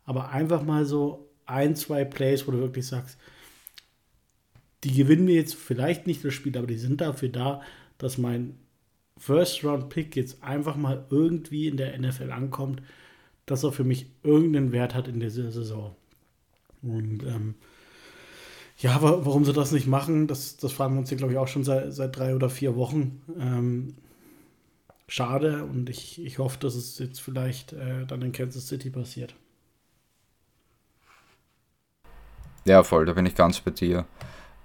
Aber 0.04 0.30
einfach 0.30 0.64
mal 0.64 0.84
so 0.84 1.28
ein, 1.46 1.76
zwei 1.76 2.04
Plays, 2.04 2.48
wo 2.48 2.50
du 2.50 2.58
wirklich 2.58 2.88
sagst, 2.88 3.16
die 4.82 4.92
gewinnen 4.92 5.24
mir 5.24 5.36
jetzt 5.36 5.54
vielleicht 5.54 6.08
nicht 6.08 6.24
das 6.24 6.34
Spiel, 6.34 6.58
aber 6.58 6.66
die 6.66 6.78
sind 6.78 7.00
dafür 7.00 7.28
da, 7.28 7.62
dass 7.96 8.18
mein 8.18 8.58
First-Round-Pick 9.18 10.16
jetzt 10.16 10.42
einfach 10.42 10.74
mal 10.74 11.06
irgendwie 11.10 11.68
in 11.68 11.76
der 11.76 11.96
NFL 11.96 12.32
ankommt, 12.32 12.82
dass 13.46 13.64
er 13.64 13.72
für 13.72 13.84
mich 13.84 14.06
irgendeinen 14.22 14.72
Wert 14.72 14.94
hat 14.94 15.08
in 15.08 15.20
dieser 15.20 15.50
Saison. 15.50 15.94
Und 16.82 17.22
ähm, 17.24 17.54
ja, 18.78 19.00
warum 19.00 19.44
sie 19.44 19.52
das 19.52 19.72
nicht 19.72 19.86
machen, 19.86 20.26
das, 20.26 20.56
das 20.56 20.72
fragen 20.72 20.94
wir 20.94 21.00
uns 21.00 21.08
hier, 21.08 21.18
glaube 21.18 21.32
ich, 21.32 21.38
auch 21.38 21.48
schon 21.48 21.64
seit, 21.64 21.92
seit 21.92 22.16
drei 22.16 22.34
oder 22.34 22.50
vier 22.50 22.76
Wochen. 22.76 23.22
Ähm, 23.38 23.94
schade 25.06 25.64
und 25.64 25.88
ich, 25.88 26.22
ich 26.24 26.38
hoffe, 26.38 26.58
dass 26.58 26.74
es 26.74 26.98
jetzt 26.98 27.20
vielleicht 27.20 27.72
äh, 27.72 28.06
dann 28.06 28.22
in 28.22 28.32
Kansas 28.32 28.68
City 28.68 28.90
passiert. 28.90 29.34
Ja, 32.64 32.82
voll, 32.82 33.04
da 33.06 33.12
bin 33.12 33.26
ich 33.26 33.34
ganz 33.34 33.60
bei 33.60 33.70
dir. 33.70 34.06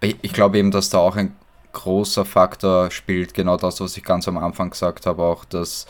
Ich, 0.02 0.16
ich 0.22 0.34
glaube 0.34 0.58
eben, 0.58 0.72
dass 0.72 0.90
da 0.90 1.00
auch 1.00 1.18
ein 1.18 1.36
großer 1.74 2.26
Faktor 2.26 2.90
spielt, 2.92 3.34
genau 3.34 3.58
das, 3.58 3.80
was 3.82 3.96
ich 3.98 4.04
ganz 4.04 4.28
am 4.28 4.38
Anfang 4.38 4.72
gesagt 4.72 5.06
habe, 5.06 5.24
auch 5.24 5.46
dass 5.46 5.86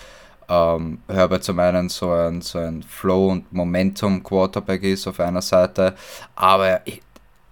ähm, 0.49 0.99
Herbert 1.07 1.43
zum 1.43 1.59
einen 1.59 1.89
so 1.89 2.11
ein, 2.11 2.41
so 2.41 2.57
ein 2.57 2.83
Flow- 2.83 3.29
und 3.29 3.53
Momentum-Quarterback 3.53 4.83
ist 4.83 5.07
auf 5.07 5.19
einer 5.19 5.41
Seite, 5.41 5.95
aber 6.35 6.81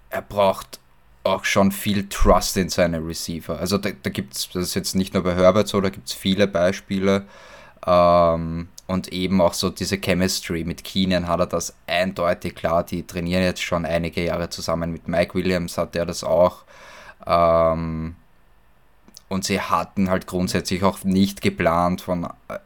er, 0.10 0.22
braucht 0.22 0.80
auch 1.24 1.46
schon 1.46 1.72
viel 1.72 2.10
Trust 2.10 2.58
in 2.58 2.70
seine 2.70 3.06
Receiver. 3.06 3.60
Also 3.60 3.78
da, 3.78 3.90
da 4.02 4.10
gibt 4.10 4.36
es, 4.36 4.50
das 4.50 4.64
ist 4.64 4.76
jetzt 4.76 4.96
nicht 4.96 5.14
nur 5.14 5.24
bei 5.24 5.36
Herbert 5.36 5.68
so, 5.68 5.80
da 5.80 5.90
gibt 5.90 6.08
es 6.08 6.14
viele 6.14 6.48
Beispiele. 6.48 7.26
Ähm, 7.86 8.70
und 8.88 9.12
eben 9.12 9.42
auch 9.42 9.54
so 9.54 9.70
diese 9.70 9.98
Chemistry 9.98 10.64
mit 10.64 10.84
Keenan 10.84 11.28
hat 11.28 11.42
er 11.42 11.46
das 11.46 11.76
eindeutig 11.88 12.56
klar. 12.56 12.84
Die 12.84 13.06
trainieren 13.06 13.44
jetzt 13.44 13.62
schon 13.62 13.86
einige 13.86 14.24
Jahre 14.24 14.50
zusammen. 14.50 14.92
Mit 14.92 15.10
Mike 15.10 15.36
Williams 15.36 15.78
hat 15.78 15.96
er 15.96 16.06
das 16.06 16.24
auch. 16.24 16.64
Ähm, 17.26 18.16
und 19.28 19.44
sie 19.44 19.60
hatten 19.60 20.10
halt 20.10 20.26
grundsätzlich 20.26 20.84
auch 20.84 21.04
nicht 21.04 21.42
geplant, 21.42 22.02
von 22.02 22.24
äh, 22.48 22.60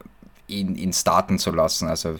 ihn, 0.52 0.74
ihn 0.76 0.92
starten 0.92 1.38
zu 1.38 1.50
lassen. 1.50 1.88
Also 1.88 2.16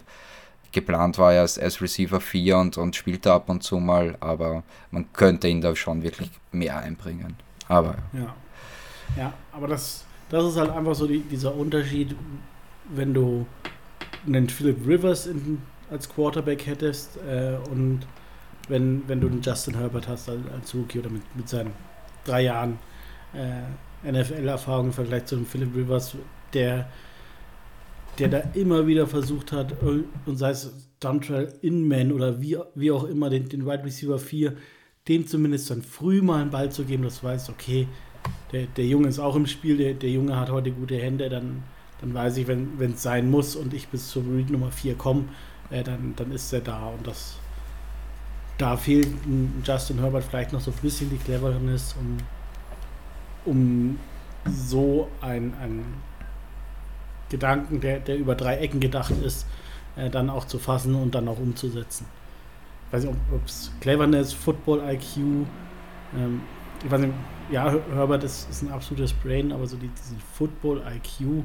geplant 0.73 1.19
war 1.19 1.35
er 1.35 1.43
als, 1.43 1.59
als 1.59 1.81
Receiver 1.81 2.21
4 2.21 2.57
und, 2.57 2.79
und 2.79 2.97
spielte 2.97 3.33
ab 3.33 3.49
und 3.49 3.63
zu 3.63 3.79
mal, 3.79 4.17
aber 4.21 4.65
man 4.91 5.13
könnte 5.13 5.49
ihn 5.49 5.61
da 5.61 5.77
schon 5.77 6.03
wirklich 6.03 6.31
mehr 6.51 6.79
einbringen. 6.79 7.37
Aber 7.69 7.97
ja, 8.13 8.35
ja 9.17 9.33
aber 9.53 9.69
das, 9.69 10.05
das 10.31 10.45
ist 10.45 10.57
halt 10.57 10.71
einfach 10.71 10.95
so 10.95 11.07
die, 11.07 11.21
dieser 11.21 11.55
Unterschied, 11.55 12.17
wenn 12.89 13.15
du 13.15 13.47
einen 14.27 14.49
Philip 14.49 14.87
Rivers 14.87 15.27
in, 15.27 15.61
als 15.91 16.09
Quarterback 16.09 16.67
hättest 16.67 17.19
äh, 17.19 17.59
und 17.71 18.01
wenn, 18.69 19.07
wenn 19.09 19.21
du 19.21 19.27
einen 19.27 19.43
Justin 19.43 19.77
Herbert 19.77 20.09
hast 20.09 20.29
als, 20.29 20.41
als 20.53 20.75
Rookie 20.75 21.01
oder 21.01 21.11
mit, 21.11 21.23
mit 21.37 21.49
seinen 21.49 21.73
drei 22.25 22.43
Jahren 22.43 22.79
äh, 23.35 24.11
NFL-Erfahrung 24.11 24.87
im 24.87 24.93
Vergleich 24.93 25.27
zu 25.27 25.37
einem 25.37 25.47
Philip 25.47 25.75
Rivers, 25.75 26.17
der 26.55 26.89
der 28.19 28.29
da 28.29 28.39
immer 28.55 28.87
wieder 28.87 29.07
versucht 29.07 29.53
hat, 29.53 29.75
und 29.83 30.37
sei 30.37 30.51
es 30.51 30.89
Dumtrail 31.01 31.53
Inman 31.63 32.13
oder 32.13 32.41
wie, 32.41 32.59
wie 32.75 32.93
auch 32.93 33.05
immer, 33.05 33.31
den, 33.31 33.49
den 33.49 33.67
Wide 33.67 33.85
Receiver 33.85 34.19
4, 34.19 34.55
dem 35.09 35.27
zumindest 35.27 35.71
dann 35.71 35.83
früh 35.83 36.23
mal 36.23 36.43
einen 36.43 36.51
Ball 36.51 36.71
zu 36.71 36.85
geben, 36.85 37.03
das 37.03 37.25
weiß, 37.25 37.51
okay, 37.51 37.89
der, 38.53 38.67
der 38.67 38.87
Junge 38.87 39.09
ist 39.09 39.19
auch 39.19 39.35
im 39.35 39.47
Spiel, 39.47 39.77
der, 39.77 39.95
der 39.95 40.11
Junge 40.11 40.39
hat 40.39 40.51
heute 40.51 40.71
gute 40.71 40.97
Hände, 40.97 41.29
dann, 41.29 41.65
dann 42.01 42.15
weiß 42.15 42.37
ich, 42.37 42.47
wenn 42.47 42.93
es 42.93 43.03
sein 43.03 43.31
muss 43.31 43.57
und 43.57 43.75
ich 43.75 43.89
bis 43.89 44.09
zur 44.11 44.23
Read 44.25 44.51
Nummer 44.51 44.71
4 44.71 44.95
komme, 44.95 45.25
äh, 45.71 45.83
dann, 45.83 46.15
dann 46.17 46.31
ist 46.31 46.53
er 46.53 46.61
da 46.61 46.87
und 46.87 47.07
das 47.07 47.39
da 48.59 48.77
fehlt 48.77 49.09
Justin 49.65 49.99
Herbert 49.99 50.23
vielleicht 50.23 50.53
noch 50.53 50.61
so 50.61 50.71
ein 50.71 50.77
bisschen 50.83 51.11
die 51.11 51.17
Cleverness, 51.17 51.97
um, 51.99 52.17
um 53.45 53.99
so 54.49 55.09
ein, 55.21 55.53
ein 55.61 55.85
Gedanken, 57.33 57.81
der, 57.81 57.99
der 57.99 58.17
über 58.17 58.37
drei 58.37 58.59
Ecken 58.59 58.79
gedacht 58.79 59.13
ist, 59.25 59.47
äh, 59.97 60.09
dann 60.09 60.31
auch 60.31 60.47
zu 60.47 60.59
fassen 60.59 60.95
und 60.95 61.15
dann 61.15 61.27
auch 61.27 61.39
umzusetzen. 61.39 62.07
Ich 62.87 62.93
weiß 62.93 63.05
nicht, 63.05 63.17
ob 63.33 63.47
es 63.47 63.73
Cleverness, 63.81 64.33
Football 64.33 64.81
IQ, 64.89 65.47
ähm, 66.15 66.43
ich 66.85 66.91
weiß 66.91 67.01
nicht, 67.01 67.15
ja, 67.51 67.75
Herbert 67.95 68.23
ist, 68.25 68.49
ist 68.51 68.63
ein 68.63 68.71
absolutes 68.71 69.13
Brain, 69.13 69.51
aber 69.51 69.67
so 69.67 69.77
die, 69.77 69.89
diesen 69.89 70.21
Football 70.35 70.83
IQ, 70.87 71.45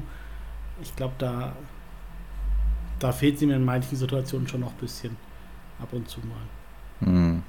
ich 0.80 0.94
glaube, 0.94 1.14
da, 1.18 1.56
da 2.98 3.12
fehlt 3.12 3.36
es 3.36 3.42
ihm 3.42 3.50
in 3.50 3.64
manchen 3.64 3.96
Situationen 3.96 4.46
schon 4.46 4.60
noch 4.60 4.72
ein 4.72 4.78
bisschen 4.78 5.16
ab 5.80 5.88
und 5.92 6.08
zu 6.08 6.20
mal. 6.20 7.08
Hm. 7.08 7.42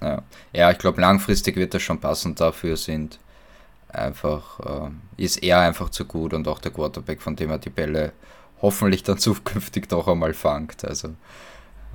Ja. 0.00 0.22
ja, 0.52 0.70
ich 0.70 0.78
glaube, 0.78 1.00
langfristig 1.00 1.56
wird 1.56 1.72
das 1.72 1.82
schon 1.82 1.98
passend 1.98 2.38
dafür 2.38 2.76
sind 2.76 3.18
einfach, 3.88 4.60
äh, 4.60 4.90
ist 5.16 5.42
er 5.42 5.60
einfach 5.60 5.90
zu 5.90 6.04
gut 6.04 6.34
und 6.34 6.48
auch 6.48 6.60
der 6.60 6.72
Quarterback, 6.72 7.22
von 7.22 7.36
dem 7.36 7.50
er 7.50 7.58
die 7.58 7.70
Bälle 7.70 8.12
hoffentlich 8.62 9.02
dann 9.02 9.18
zukünftig 9.18 9.88
doch 9.88 10.08
einmal 10.08 10.34
fangt. 10.34 10.84
Also, 10.84 11.08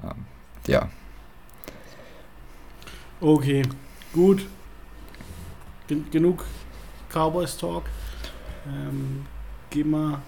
ähm, 0.03 0.25
ja. 0.67 0.89
Okay, 3.19 3.63
gut. 4.13 4.45
Gen 5.87 6.09
genug 6.11 6.45
Cowboys 7.11 7.57
Talk. 7.57 7.83
Ähm, 8.67 9.25
gehen 9.69 9.91
wir 9.91 10.21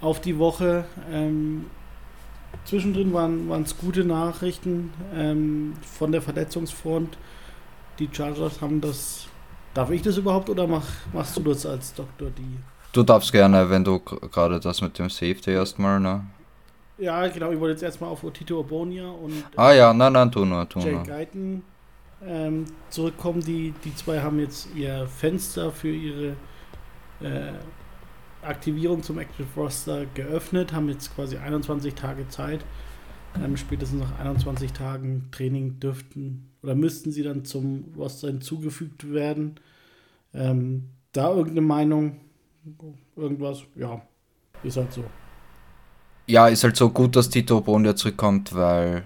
auf 0.00 0.20
die 0.20 0.38
Woche. 0.38 0.84
Ähm, 1.10 1.66
zwischendrin 2.64 3.12
waren 3.12 3.62
es 3.62 3.76
gute 3.76 4.04
Nachrichten 4.04 4.92
ähm, 5.14 5.74
von 5.82 6.12
der 6.12 6.22
Verletzungsfront. 6.22 7.18
Die 7.98 8.08
Chargers 8.10 8.60
haben 8.60 8.80
das 8.80 9.29
Darf 9.74 9.90
ich 9.90 10.02
das 10.02 10.16
überhaupt 10.16 10.50
oder 10.50 10.66
mach, 10.66 10.86
machst 11.12 11.36
du 11.36 11.40
das 11.42 11.64
als 11.64 11.94
Doktor 11.94 12.30
die? 12.30 12.58
Du 12.92 13.02
darfst 13.02 13.30
gerne, 13.30 13.70
wenn 13.70 13.84
du 13.84 14.00
gerade 14.00 14.58
das 14.58 14.80
mit 14.80 14.98
dem 14.98 15.08
Safety 15.08 15.52
erstmal, 15.52 16.00
ne? 16.00 16.24
Ja, 16.98 17.26
genau, 17.28 17.50
ich 17.50 17.60
wollte 17.60 17.72
jetzt 17.72 17.82
erstmal 17.82 18.10
auf 18.10 18.24
Otito 18.24 18.60
Obonia 18.60 19.08
und 19.08 19.44
ah, 19.56 19.72
ja, 19.72 19.94
nein, 19.94 20.12
nein, 20.12 20.30
tu 20.30 20.44
nur, 20.44 20.68
tu 20.68 20.80
Jake 20.80 20.96
nur. 20.96 21.04
Guyton 21.04 21.62
ähm, 22.26 22.66
zurückkommen. 22.90 23.40
Die, 23.40 23.72
die 23.84 23.94
zwei 23.94 24.20
haben 24.20 24.38
jetzt 24.38 24.68
ihr 24.74 25.06
Fenster 25.06 25.70
für 25.70 25.88
ihre 25.88 26.36
äh, 27.20 27.52
Aktivierung 28.42 29.02
zum 29.02 29.18
Active 29.18 29.46
Roster 29.56 30.04
geöffnet, 30.14 30.72
haben 30.72 30.88
jetzt 30.88 31.14
quasi 31.14 31.38
21 31.38 31.94
Tage 31.94 32.28
Zeit. 32.28 32.64
Ähm, 33.42 33.56
spätestens 33.56 34.00
nach 34.00 34.18
21 34.18 34.72
Tagen 34.72 35.28
Training 35.30 35.78
dürften 35.78 36.49
oder 36.62 36.74
müssten 36.74 37.12
sie 37.12 37.22
dann 37.22 37.44
zum 37.44 37.92
Roster 37.96 38.28
hinzugefügt 38.28 39.12
werden. 39.12 39.56
Ähm, 40.34 40.90
da 41.12 41.30
irgendeine 41.30 41.62
Meinung, 41.62 42.20
irgendwas, 43.16 43.62
ja, 43.74 44.00
ist 44.62 44.76
halt 44.76 44.92
so. 44.92 45.04
Ja, 46.26 46.48
ist 46.48 46.62
halt 46.62 46.76
so 46.76 46.90
gut, 46.90 47.16
dass 47.16 47.28
Tito 47.28 47.60
Bonja 47.60 47.96
zurückkommt, 47.96 48.54
weil 48.54 49.04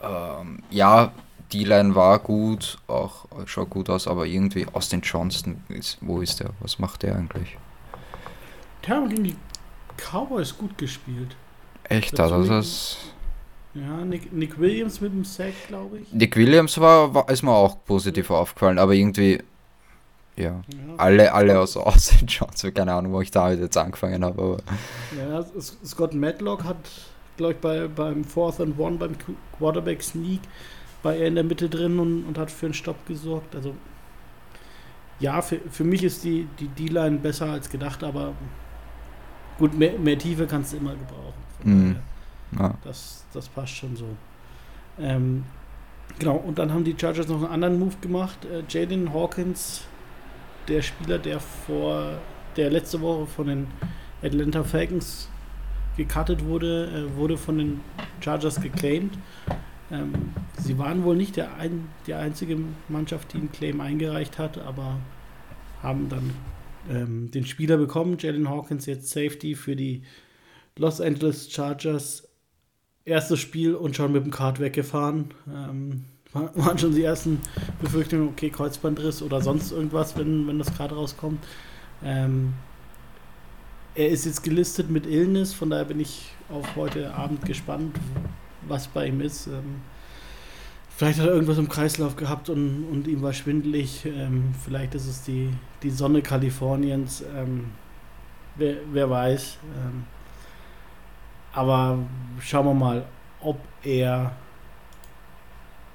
ähm, 0.00 0.62
ja, 0.70 1.12
die 1.52 1.64
Line 1.64 1.94
war 1.94 2.18
gut, 2.18 2.78
auch 2.86 3.26
schaut 3.46 3.70
gut 3.70 3.90
aus, 3.90 4.08
aber 4.08 4.26
irgendwie 4.26 4.66
Austin 4.72 5.02
Johnston, 5.02 5.62
ist, 5.68 5.98
wo 6.00 6.20
ist 6.20 6.40
der? 6.40 6.50
Was 6.60 6.78
macht 6.78 7.02
der 7.02 7.16
eigentlich? 7.16 7.56
Der 8.86 8.96
hat 8.96 9.10
gegen 9.10 9.24
die 9.24 9.36
Cowboys 9.96 10.56
gut 10.56 10.76
gespielt. 10.78 11.36
Echt, 11.84 12.18
das 12.18 12.48
ist 12.48 13.13
ja, 13.74 14.04
Nick, 14.04 14.32
Nick 14.32 14.58
Williams 14.58 15.00
mit 15.00 15.12
dem 15.12 15.24
Sack, 15.24 15.54
glaube 15.66 15.98
ich. 15.98 16.12
Nick 16.12 16.36
Williams 16.36 16.78
war, 16.78 17.12
war, 17.12 17.28
ist 17.28 17.42
mir 17.42 17.50
auch 17.50 17.84
positiv 17.84 18.30
aufgefallen, 18.30 18.78
aber 18.78 18.92
irgendwie, 18.92 19.42
ja, 20.36 20.44
ja. 20.44 20.62
alle, 20.96 21.32
alle 21.32 21.58
aus 21.58 21.76
Austin 21.76 22.28
Johnson, 22.28 22.72
keine 22.72 22.92
Ahnung, 22.92 23.12
wo 23.12 23.20
ich 23.20 23.32
da 23.32 23.52
jetzt 23.52 23.76
angefangen 23.76 24.24
habe. 24.24 24.40
Aber. 24.40 24.56
Ja, 25.18 25.44
Scott 25.60 26.14
Matlock 26.14 26.62
hat, 26.62 26.76
glaube 27.36 27.54
ich, 27.54 27.58
bei, 27.58 27.88
beim 27.88 28.22
Fourth 28.22 28.60
and 28.60 28.78
One, 28.78 28.96
beim 28.96 29.16
Quarterback 29.58 30.02
Sneak, 30.02 30.40
war 31.02 31.14
er 31.14 31.26
in 31.26 31.34
der 31.34 31.44
Mitte 31.44 31.68
drin 31.68 31.98
und, 31.98 32.24
und 32.26 32.38
hat 32.38 32.52
für 32.52 32.66
einen 32.66 32.74
Stopp 32.74 33.04
gesorgt. 33.08 33.56
Also, 33.56 33.74
ja, 35.18 35.42
für, 35.42 35.58
für 35.70 35.84
mich 35.84 36.04
ist 36.04 36.22
die 36.22 36.46
D-Line 36.78 37.18
besser 37.18 37.46
als 37.50 37.68
gedacht, 37.68 38.04
aber 38.04 38.34
gut, 39.58 39.76
mehr, 39.76 39.98
mehr 39.98 40.18
Tiefe 40.18 40.46
kannst 40.46 40.72
du 40.72 40.76
immer 40.76 40.92
gebrauchen. 40.92 41.34
Mhm. 41.64 41.96
Ja. 42.58 42.76
Das, 42.84 43.24
das 43.32 43.48
passt 43.48 43.74
schon 43.74 43.96
so. 43.96 44.06
Ähm, 44.98 45.44
genau, 46.18 46.36
und 46.36 46.58
dann 46.58 46.72
haben 46.72 46.84
die 46.84 46.96
Chargers 46.98 47.28
noch 47.28 47.42
einen 47.42 47.52
anderen 47.52 47.78
Move 47.78 47.96
gemacht. 48.00 48.44
Äh, 48.44 48.62
Jaden 48.68 49.12
Hawkins, 49.12 49.82
der 50.68 50.82
Spieler, 50.82 51.18
der 51.18 51.40
vor 51.40 52.18
der 52.56 52.70
letzte 52.70 53.00
Woche 53.00 53.26
von 53.26 53.46
den 53.46 53.66
Atlanta 54.22 54.62
Falcons 54.62 55.28
gecuttet 55.96 56.44
wurde, 56.44 56.86
äh, 56.86 57.16
wurde 57.16 57.36
von 57.36 57.58
den 57.58 57.80
Chargers 58.20 58.60
geclaimed. 58.60 59.12
Ähm, 59.90 60.12
sie 60.58 60.78
waren 60.78 61.04
wohl 61.04 61.16
nicht 61.16 61.36
der 61.36 61.56
ein, 61.56 61.88
die 62.06 62.14
einzige 62.14 62.58
Mannschaft, 62.88 63.32
die 63.32 63.38
einen 63.38 63.52
Claim 63.52 63.80
eingereicht 63.80 64.38
hat, 64.38 64.58
aber 64.58 64.96
haben 65.82 66.08
dann 66.08 66.30
ähm, 66.90 67.30
den 67.30 67.46
Spieler 67.46 67.76
bekommen. 67.76 68.16
Jalen 68.18 68.48
Hawkins 68.48 68.86
jetzt 68.86 69.10
Safety 69.10 69.54
für 69.54 69.76
die 69.76 70.02
Los 70.76 71.00
Angeles 71.00 71.52
Chargers 71.52 72.23
erstes 73.04 73.40
Spiel 73.40 73.74
und 73.74 73.96
schon 73.96 74.12
mit 74.12 74.24
dem 74.24 74.30
Kart 74.30 74.60
weggefahren. 74.60 75.30
Ähm, 75.48 76.04
waren 76.32 76.78
schon 76.78 76.94
die 76.94 77.04
ersten 77.04 77.40
Befürchtungen, 77.80 78.28
okay, 78.28 78.50
Kreuzbandriss 78.50 79.22
oder 79.22 79.40
sonst 79.40 79.70
irgendwas, 79.70 80.16
wenn, 80.16 80.46
wenn 80.48 80.58
das 80.58 80.76
Kart 80.76 80.92
rauskommt. 80.92 81.44
Ähm, 82.02 82.54
er 83.94 84.08
ist 84.08 84.26
jetzt 84.26 84.42
gelistet 84.42 84.90
mit 84.90 85.06
Illness, 85.06 85.52
von 85.52 85.70
daher 85.70 85.84
bin 85.84 86.00
ich 86.00 86.32
auf 86.48 86.74
heute 86.74 87.14
Abend 87.14 87.44
gespannt, 87.46 87.96
was 88.66 88.88
bei 88.88 89.06
ihm 89.06 89.20
ist. 89.20 89.46
Ähm, 89.46 89.82
vielleicht 90.96 91.20
hat 91.20 91.28
er 91.28 91.34
irgendwas 91.34 91.58
im 91.58 91.68
Kreislauf 91.68 92.16
gehabt 92.16 92.50
und, 92.50 92.84
und 92.90 93.06
ihm 93.06 93.22
war 93.22 93.32
schwindelig. 93.32 94.04
Ähm, 94.04 94.54
vielleicht 94.64 94.96
ist 94.96 95.06
es 95.06 95.22
die, 95.22 95.50
die 95.84 95.90
Sonne 95.90 96.22
Kaliforniens. 96.22 97.22
Ähm, 97.36 97.66
wer, 98.56 98.78
wer 98.92 99.08
weiß. 99.08 99.58
Aber 101.54 101.98
schauen 102.40 102.66
wir 102.66 102.74
mal, 102.74 103.04
ob 103.40 103.58
er 103.82 104.32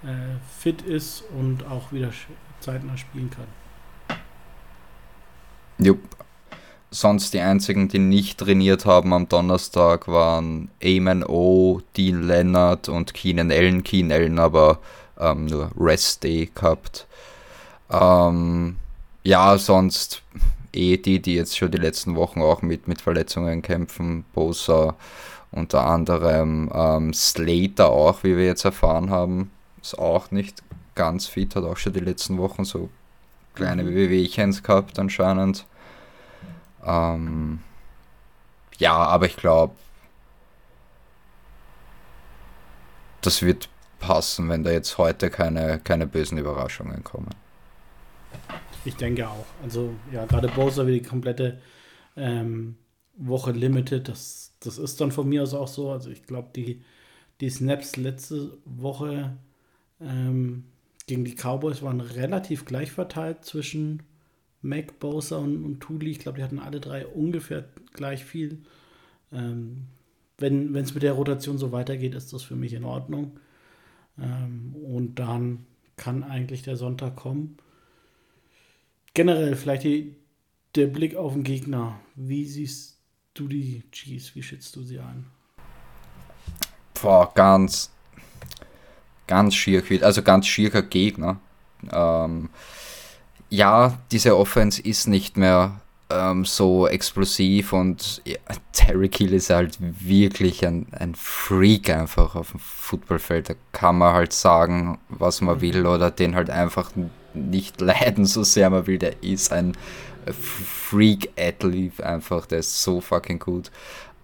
äh, 0.03 0.07
fit 0.57 0.81
ist 0.81 1.23
und 1.37 1.65
auch 1.65 1.91
wieder 1.91 2.11
zeitnah 2.59 2.97
spielen 2.97 3.29
kann. 3.29 4.17
Jupp. 5.77 5.99
Sonst 6.91 7.35
die 7.35 7.39
einzigen, 7.39 7.87
die 7.87 7.99
nicht 7.99 8.39
trainiert 8.39 8.85
haben 8.85 9.13
am 9.13 9.29
Donnerstag, 9.29 10.07
waren 10.07 10.71
Eamon 10.79 11.23
O, 11.23 11.81
Dean 11.95 12.23
Leonard 12.23 12.89
und 12.89 13.13
Keenan 13.13 13.51
Allen. 13.51 13.83
Keenan 13.83 14.11
Allen 14.11 14.39
aber 14.39 14.79
ähm, 15.19 15.45
nur 15.45 15.71
Rest 15.77 16.23
Day 16.23 16.49
gehabt. 16.53 17.05
Ähm, 17.91 18.77
ja, 19.23 19.57
sonst 19.57 20.23
eh 20.73 20.97
die, 20.97 21.21
die 21.21 21.35
jetzt 21.35 21.57
schon 21.57 21.71
die 21.71 21.77
letzten 21.77 22.15
Wochen 22.15 22.41
auch 22.41 22.61
mit, 22.61 22.87
mit 22.87 23.01
Verletzungen 23.01 23.61
kämpfen. 23.61 24.25
Bosa, 24.33 24.95
unter 25.51 25.85
anderem 25.85 26.69
ähm, 26.73 27.13
Slater 27.13 27.89
auch, 27.89 28.23
wie 28.23 28.37
wir 28.37 28.45
jetzt 28.45 28.65
erfahren 28.65 29.09
haben, 29.09 29.51
ist 29.81 29.97
auch 29.97 30.31
nicht 30.31 30.63
ganz 30.95 31.27
fit, 31.27 31.55
hat 31.55 31.63
auch 31.63 31.77
schon 31.77 31.93
die 31.93 31.99
letzten 31.99 32.37
Wochen 32.37 32.65
so 32.65 32.89
kleine 33.55 33.83
mhm. 33.83 33.95
Wehwehchens 33.95 34.63
gehabt 34.63 34.99
anscheinend. 34.99 35.65
Ähm, 36.85 37.59
ja, 38.77 38.93
aber 38.93 39.25
ich 39.25 39.35
glaube, 39.35 39.75
das 43.21 43.41
wird 43.41 43.69
passen, 43.99 44.47
wenn 44.49 44.63
da 44.63 44.71
jetzt 44.71 44.97
heute 44.97 45.29
keine, 45.29 45.79
keine 45.79 46.07
bösen 46.07 46.37
Überraschungen 46.37 47.03
kommen. 47.03 47.35
Ich 48.85 48.95
denke 48.95 49.27
auch. 49.27 49.45
Also 49.61 49.93
ja, 50.11 50.25
gerade 50.25 50.47
Bowser 50.47 50.87
wie 50.87 50.99
die 50.99 51.07
komplette 51.07 51.61
ähm, 52.15 52.77
Woche 53.19 53.51
Limited, 53.51 54.07
das, 54.07 54.55
das 54.61 54.77
ist 54.77 54.99
dann 55.01 55.11
von 55.11 55.27
mir 55.27 55.43
aus 55.43 55.53
auch 55.53 55.67
so. 55.67 55.91
Also 55.91 56.09
ich 56.09 56.23
glaube, 56.23 56.49
die, 56.55 56.81
die 57.41 57.49
Snaps 57.49 57.97
letzte 57.97 58.57
Woche 58.65 59.37
ähm, 59.99 60.63
gegen 61.05 61.25
die 61.25 61.35
Cowboys 61.35 61.81
waren 61.81 61.99
relativ 62.01 62.65
gleich 62.65 62.91
verteilt 62.91 63.43
zwischen 63.43 64.03
Mac, 64.61 64.99
Bosa 64.99 65.37
und, 65.37 65.63
und 65.63 65.81
Thule, 65.81 66.09
ich 66.09 66.19
glaube, 66.19 66.37
die 66.37 66.43
hatten 66.43 66.59
alle 66.59 66.79
drei 66.79 67.05
ungefähr 67.05 67.65
gleich 67.93 68.23
viel. 68.23 68.59
Ähm, 69.31 69.87
wenn 70.37 70.73
es 70.75 70.93
mit 70.93 71.03
der 71.03 71.13
Rotation 71.13 71.57
so 71.57 71.71
weitergeht, 71.73 72.15
ist 72.15 72.31
das 72.31 72.43
für 72.43 72.55
mich 72.55 72.73
in 72.73 72.85
Ordnung. 72.85 73.37
Ähm, 74.17 74.75
und 74.75 75.15
dann 75.15 75.65
kann 75.97 76.23
eigentlich 76.23 76.61
der 76.61 76.77
Sonntag 76.77 77.17
kommen. 77.17 77.57
Generell 79.13 79.55
vielleicht 79.55 79.83
die, 79.83 80.15
der 80.75 80.87
Blick 80.87 81.15
auf 81.15 81.33
den 81.33 81.43
Gegner. 81.43 81.99
Wie 82.15 82.45
siehst 82.45 82.98
du 83.33 83.47
die 83.47 83.83
Chiefs? 83.91 84.35
Wie 84.35 84.43
schätzt 84.43 84.75
du 84.75 84.83
sie 84.83 84.99
ein? 84.99 85.25
Boah, 87.01 87.31
ganz, 87.33 87.91
ganz 89.27 89.55
schier, 89.55 89.83
also 90.01 90.21
ganz 90.21 90.47
schierer 90.47 90.81
Gegner. 90.81 91.39
Ähm, 91.91 92.49
ja, 93.49 93.97
diese 94.11 94.37
Offense 94.37 94.81
ist 94.81 95.07
nicht 95.07 95.37
mehr 95.37 95.79
ähm, 96.09 96.45
so 96.45 96.87
explosiv 96.87 97.73
und 97.73 98.21
ja, 98.25 98.37
Terry 98.73 99.09
Kill 99.09 99.33
ist 99.33 99.49
halt 99.49 99.77
wirklich 99.79 100.65
ein, 100.65 100.87
ein 100.91 101.15
Freak 101.15 101.89
einfach 101.89 102.35
auf 102.35 102.51
dem 102.51 102.59
Footballfeld. 102.59 103.49
Da 103.49 103.53
kann 103.71 103.97
man 103.97 104.13
halt 104.13 104.33
sagen, 104.33 104.99
was 105.09 105.41
man 105.41 105.61
will 105.61 105.85
oder 105.85 106.11
den 106.11 106.35
halt 106.35 106.49
einfach 106.49 106.91
nicht 107.33 107.79
leiden, 107.81 108.25
so 108.25 108.43
sehr 108.43 108.69
man 108.69 108.87
will. 108.87 108.97
Der 108.97 109.23
ist 109.23 109.51
ein 109.53 109.77
Freak-Athlete 110.33 112.05
einfach, 112.05 112.45
der 112.45 112.59
ist 112.59 112.81
so 112.81 113.01
fucking 113.01 113.39
gut. 113.39 113.71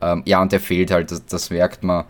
Ähm, 0.02 0.24
ja, 0.26 0.41
und 0.41 0.52
der 0.52 0.60
fehlt 0.60 0.91
halt, 0.91 1.12
das, 1.12 1.26
das 1.26 1.50
merkt 1.50 1.84
man 1.84 2.06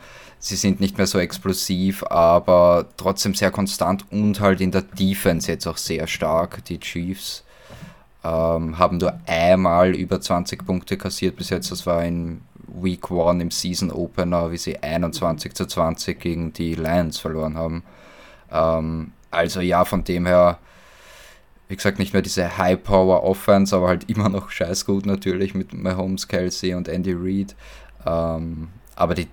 sie 0.45 0.55
sind 0.55 0.79
nicht 0.79 0.97
mehr 0.97 1.07
so 1.07 1.17
explosiv, 1.17 2.03
aber 2.03 2.85
trotzdem 2.97 3.33
sehr 3.33 3.49
konstant 3.49 4.05
und 4.11 4.39
halt 4.39 4.61
in 4.61 4.71
der 4.71 4.83
Defense 4.83 5.51
jetzt 5.51 5.65
auch 5.65 5.77
sehr 5.77 6.05
stark. 6.05 6.63
Die 6.65 6.79
Chiefs 6.79 7.43
ähm, 8.23 8.77
haben 8.77 8.97
nur 8.97 9.19
einmal 9.25 9.95
über 9.95 10.21
20 10.21 10.65
Punkte 10.65 10.97
kassiert 10.97 11.35
bis 11.35 11.49
jetzt. 11.49 11.71
Das 11.71 11.87
war 11.87 12.03
in 12.05 12.41
Week 12.67 13.09
1 13.09 13.41
im 13.41 13.51
Season 13.51 13.91
Opener, 13.91 14.51
wie 14.51 14.57
sie 14.57 14.77
21 14.77 15.53
zu 15.55 15.65
20 15.65 16.19
gegen 16.19 16.53
die 16.53 16.75
Lions 16.75 17.17
verloren 17.17 17.57
haben. 17.57 17.83
Ähm, 18.51 19.13
also 19.31 19.61
ja, 19.61 19.83
von 19.83 20.03
dem 20.03 20.27
her, 20.27 20.59
wie 21.67 21.75
gesagt, 21.75 21.99
nicht 21.99 22.13
mehr 22.13 22.21
diese 22.21 22.57
High-Power-Offense, 22.57 23.75
aber 23.75 23.87
halt 23.87 24.09
immer 24.09 24.29
noch 24.29 24.49
scheiß 24.49 24.85
gut 24.85 25.05
natürlich 25.05 25.53
mit 25.53 25.73
Mahomes, 25.73 26.27
Kelsey 26.27 26.73
und 26.75 26.87
Andy 26.87 27.13
Reid. 27.13 27.55
Ähm, 28.05 28.69
aber 28.95 29.15
die 29.15 29.27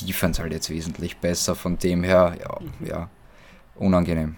Defense 0.00 0.42
halt 0.42 0.52
jetzt 0.52 0.70
wesentlich 0.70 1.18
besser. 1.18 1.54
Von 1.54 1.78
dem 1.78 2.02
her, 2.02 2.36
ja, 2.40 2.58
mhm. 2.60 2.86
ja 2.86 3.10
unangenehm. 3.76 4.36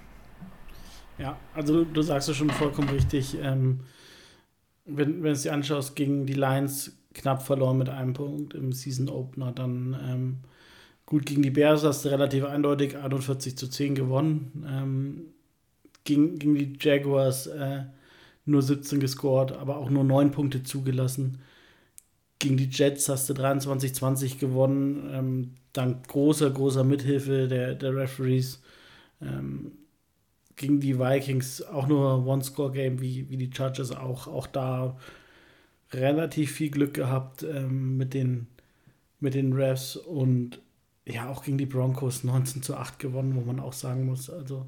Ja, 1.19 1.37
also 1.55 1.85
du, 1.85 2.03
sagst 2.03 2.29
es 2.29 2.37
schon 2.37 2.51
vollkommen 2.51 2.89
richtig. 2.89 3.37
Ähm, 3.41 3.81
wenn, 4.85 5.17
wenn 5.17 5.25
du 5.25 5.31
es 5.31 5.43
dir 5.43 5.53
anschaust, 5.53 5.97
gegen 5.97 6.27
die 6.27 6.35
Lions 6.35 6.97
knapp 7.15 7.43
verloren 7.43 7.79
mit 7.79 7.89
einem 7.89 8.15
Punkt 8.15 8.55
im 8.55 8.73
Season 8.73 9.09
Opener, 9.09 9.53
dann 9.53 9.97
ähm, 10.07 10.37
gut 11.07 11.27
gegen 11.27 11.43
die 11.43 11.51
Bears 11.51 11.85
hast 11.85 12.05
du 12.05 12.09
relativ 12.09 12.45
eindeutig 12.45 12.97
41 12.97 13.57
zu 13.57 13.69
10 13.69 13.95
gewonnen. 13.95 15.33
Gegen, 16.05 16.39
gegen 16.39 16.55
die 16.55 16.77
Jaguars 16.81 17.47
äh, 17.47 17.85
nur 18.45 18.63
17 18.63 18.99
gescored, 18.99 19.53
aber 19.53 19.77
auch 19.77 19.91
nur 19.91 20.05
9 20.05 20.31
Punkte 20.33 20.63
zugelassen 20.63 21.39
gegen 22.43 22.57
die 22.57 22.69
Jets 22.69 23.09
hast 23.09 23.31
du 23.31 23.35
23-20 23.35 24.39
gewonnen, 24.39 25.09
ähm, 25.13 25.51
dank 25.73 26.09
großer, 26.09 26.51
großer 26.51 26.83
Mithilfe 26.83 27.47
der, 27.47 27.75
der 27.77 27.95
Referees. 27.95 28.61
Ähm, 29.21 29.73
gegen 30.57 30.81
die 30.81 30.99
Vikings 30.99 31.63
auch 31.63 31.87
nur 31.87 32.27
One-Score-Game 32.27 33.01
wie, 33.01 33.31
wie 33.31 33.37
die 33.37 33.51
Chargers 33.55 33.93
auch, 33.93 34.27
auch 34.27 34.49
da 34.49 34.99
relativ 35.93 36.53
viel 36.53 36.71
Glück 36.71 36.95
gehabt 36.95 37.45
ähm, 37.45 37.97
mit, 37.97 38.13
den, 38.13 38.49
mit 39.21 39.35
den 39.35 39.53
Refs 39.53 39.97
und 39.97 40.61
ja, 41.07 41.29
auch 41.29 41.45
gegen 41.45 41.59
die 41.59 41.67
Broncos 41.67 42.25
19 42.25 42.63
zu 42.63 42.77
8 42.77 42.99
gewonnen, 42.99 43.37
wo 43.37 43.41
man 43.41 43.61
auch 43.61 43.73
sagen 43.73 44.05
muss, 44.05 44.29
also 44.29 44.67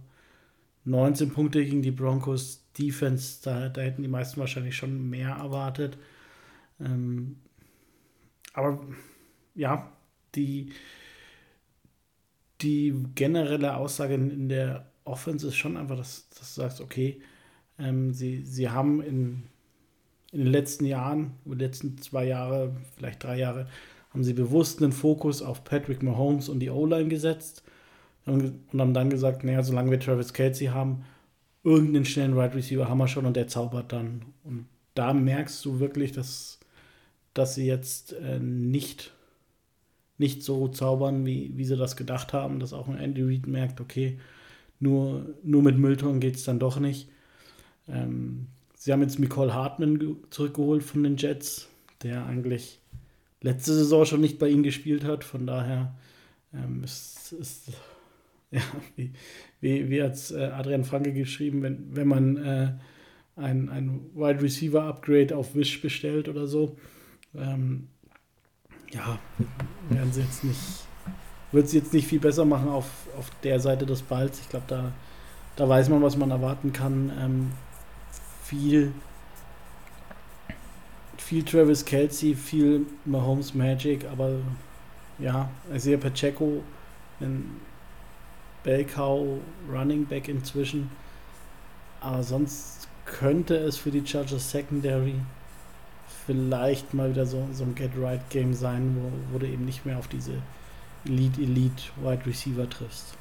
19 0.84 1.30
Punkte 1.30 1.64
gegen 1.64 1.82
die 1.82 1.90
Broncos 1.90 2.64
Defense, 2.78 3.40
da, 3.42 3.68
da 3.68 3.80
hätten 3.80 4.02
die 4.02 4.08
meisten 4.08 4.40
wahrscheinlich 4.40 4.76
schon 4.76 5.08
mehr 5.08 5.30
erwartet. 5.30 5.96
Ähm, 6.80 7.36
aber 8.52 8.80
ja, 9.54 9.92
die, 10.34 10.72
die 12.60 12.94
generelle 13.14 13.76
Aussage 13.76 14.14
in 14.14 14.48
der 14.48 14.90
Offense 15.04 15.48
ist 15.48 15.56
schon 15.56 15.76
einfach, 15.76 15.96
dass, 15.96 16.28
dass 16.30 16.54
du 16.54 16.60
sagst, 16.62 16.80
okay, 16.80 17.20
ähm, 17.78 18.12
sie, 18.12 18.44
sie 18.44 18.68
haben 18.68 19.02
in, 19.02 19.44
in 20.32 20.40
den 20.40 20.48
letzten 20.48 20.84
Jahren, 20.84 21.34
über 21.44 21.56
die 21.56 21.64
letzten 21.64 21.98
zwei 21.98 22.26
Jahre, 22.26 22.76
vielleicht 22.96 23.22
drei 23.22 23.38
Jahre, 23.38 23.68
haben 24.10 24.24
sie 24.24 24.34
bewusst 24.34 24.82
einen 24.82 24.92
Fokus 24.92 25.42
auf 25.42 25.64
Patrick 25.64 26.02
Mahomes 26.02 26.48
und 26.48 26.60
die 26.60 26.70
O-Line 26.70 27.08
gesetzt 27.08 27.64
und 28.26 28.54
haben 28.78 28.94
dann 28.94 29.10
gesagt, 29.10 29.44
naja, 29.44 29.62
solange 29.62 29.90
wir 29.90 30.00
Travis 30.00 30.32
Kelsey 30.32 30.68
haben, 30.68 31.04
irgendeinen 31.62 32.04
schnellen 32.04 32.32
Wide 32.32 32.40
right 32.40 32.54
Receiver 32.54 32.88
haben 32.88 32.98
wir 32.98 33.08
schon 33.08 33.26
und 33.26 33.36
der 33.36 33.48
zaubert 33.48 33.92
dann. 33.92 34.22
Und 34.44 34.66
da 34.94 35.12
merkst 35.12 35.64
du 35.64 35.80
wirklich, 35.80 36.12
dass 36.12 36.60
dass 37.34 37.56
sie 37.56 37.66
jetzt 37.66 38.12
äh, 38.12 38.38
nicht, 38.38 39.12
nicht 40.18 40.42
so 40.42 40.68
zaubern, 40.68 41.26
wie, 41.26 41.52
wie 41.56 41.64
sie 41.64 41.76
das 41.76 41.96
gedacht 41.96 42.32
haben, 42.32 42.60
dass 42.60 42.72
auch 42.72 42.88
ein 42.88 42.96
Andy 42.96 43.22
Reid 43.22 43.46
merkt, 43.46 43.80
okay, 43.80 44.18
nur, 44.80 45.34
nur 45.42 45.62
mit 45.62 45.76
Müllton 45.76 46.20
geht 46.20 46.36
es 46.36 46.44
dann 46.44 46.60
doch 46.60 46.78
nicht. 46.78 47.08
Ähm, 47.88 48.46
sie 48.76 48.92
haben 48.92 49.02
jetzt 49.02 49.18
Nicole 49.18 49.52
Hartman 49.52 50.16
zurückgeholt 50.30 50.84
von 50.84 51.02
den 51.02 51.16
Jets, 51.16 51.68
der 52.02 52.24
eigentlich 52.26 52.78
letzte 53.40 53.74
Saison 53.74 54.04
schon 54.04 54.20
nicht 54.20 54.38
bei 54.38 54.48
ihnen 54.48 54.62
gespielt 54.62 55.04
hat. 55.04 55.24
Von 55.24 55.46
daher 55.46 55.94
ähm, 56.52 56.84
ist, 56.84 57.32
ist 57.32 57.72
ja, 58.54 58.60
wie, 58.96 59.12
wie, 59.60 59.90
wie 59.90 60.02
hat 60.02 60.30
äh, 60.30 60.44
Adrian 60.44 60.84
Franke 60.84 61.12
geschrieben, 61.12 61.62
wenn, 61.62 61.96
wenn 61.96 62.06
man 62.06 62.36
äh, 62.36 62.72
ein, 63.36 63.68
ein 63.68 64.00
Wide 64.14 64.40
Receiver 64.40 64.84
Upgrade 64.84 65.36
auf 65.36 65.54
Wish 65.56 65.82
bestellt 65.82 66.28
oder 66.28 66.46
so, 66.46 66.76
ähm, 67.34 67.88
ja, 68.92 69.18
werden 69.88 70.12
sie 70.12 70.20
jetzt 70.20 70.44
nicht, 70.44 70.86
wird 71.50 71.68
sie 71.68 71.78
jetzt 71.78 71.92
nicht 71.92 72.06
viel 72.06 72.20
besser 72.20 72.44
machen 72.44 72.68
auf, 72.68 73.08
auf 73.18 73.28
der 73.42 73.58
Seite 73.58 73.86
des 73.86 74.02
Balls. 74.02 74.40
Ich 74.40 74.48
glaube, 74.48 74.66
da, 74.68 74.92
da 75.56 75.68
weiß 75.68 75.88
man, 75.88 76.00
was 76.00 76.16
man 76.16 76.30
erwarten 76.30 76.72
kann. 76.72 77.10
Ähm, 77.20 77.50
viel, 78.44 78.92
viel 81.18 81.42
Travis 81.42 81.84
Kelsey, 81.84 82.36
viel 82.36 82.86
Mahomes 83.04 83.52
Magic, 83.52 84.04
aber 84.04 84.36
ja, 85.18 85.50
ich 85.74 85.82
sehe 85.82 85.98
Pacheco, 85.98 86.62
ein 87.20 87.50
Bellcow 88.64 89.38
Running 89.70 90.06
Back 90.06 90.28
inzwischen. 90.28 90.90
Aber 92.00 92.22
sonst 92.22 92.88
könnte 93.06 93.56
es 93.56 93.76
für 93.76 93.90
die 93.90 94.04
Chargers 94.04 94.50
Secondary 94.50 95.14
vielleicht 96.26 96.94
mal 96.94 97.10
wieder 97.10 97.26
so, 97.26 97.46
so 97.52 97.64
ein 97.64 97.74
Get-Right-Game 97.74 98.54
sein, 98.54 98.96
wo, 98.98 99.34
wo 99.34 99.38
du 99.38 99.46
eben 99.46 99.64
nicht 99.64 99.86
mehr 99.86 99.98
auf 99.98 100.08
diese 100.08 100.32
Elite-Elite-Wide 101.04 102.26
Receiver 102.26 102.68
triffst. 102.68 103.14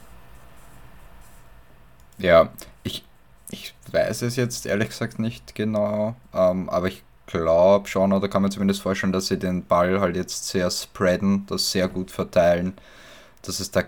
Ja, 2.18 2.50
ich, 2.84 3.04
ich 3.50 3.74
weiß 3.92 4.22
es 4.22 4.36
jetzt 4.36 4.66
ehrlich 4.66 4.90
gesagt 4.90 5.20
nicht 5.20 5.56
genau, 5.56 6.16
ähm, 6.34 6.70
aber 6.70 6.88
ich 6.88 7.04
glaube 7.26 7.88
schon, 7.88 8.14
oder 8.14 8.28
kann 8.30 8.42
man 8.42 8.52
zumindest 8.52 8.82
vorstellen, 8.82 9.14
dass 9.14 9.28
sie 9.28 9.40
den 9.40 9.66
Ball 9.66 10.00
halt 10.00 10.16
jetzt 10.16 10.48
sehr 10.48 10.70
spreaden, 10.70 11.46
das 11.48 11.72
sehr 11.72 11.88
gut 11.88 12.12
verteilen, 12.12 12.74
dass 13.42 13.60
es 13.60 13.72
da, 13.72 13.84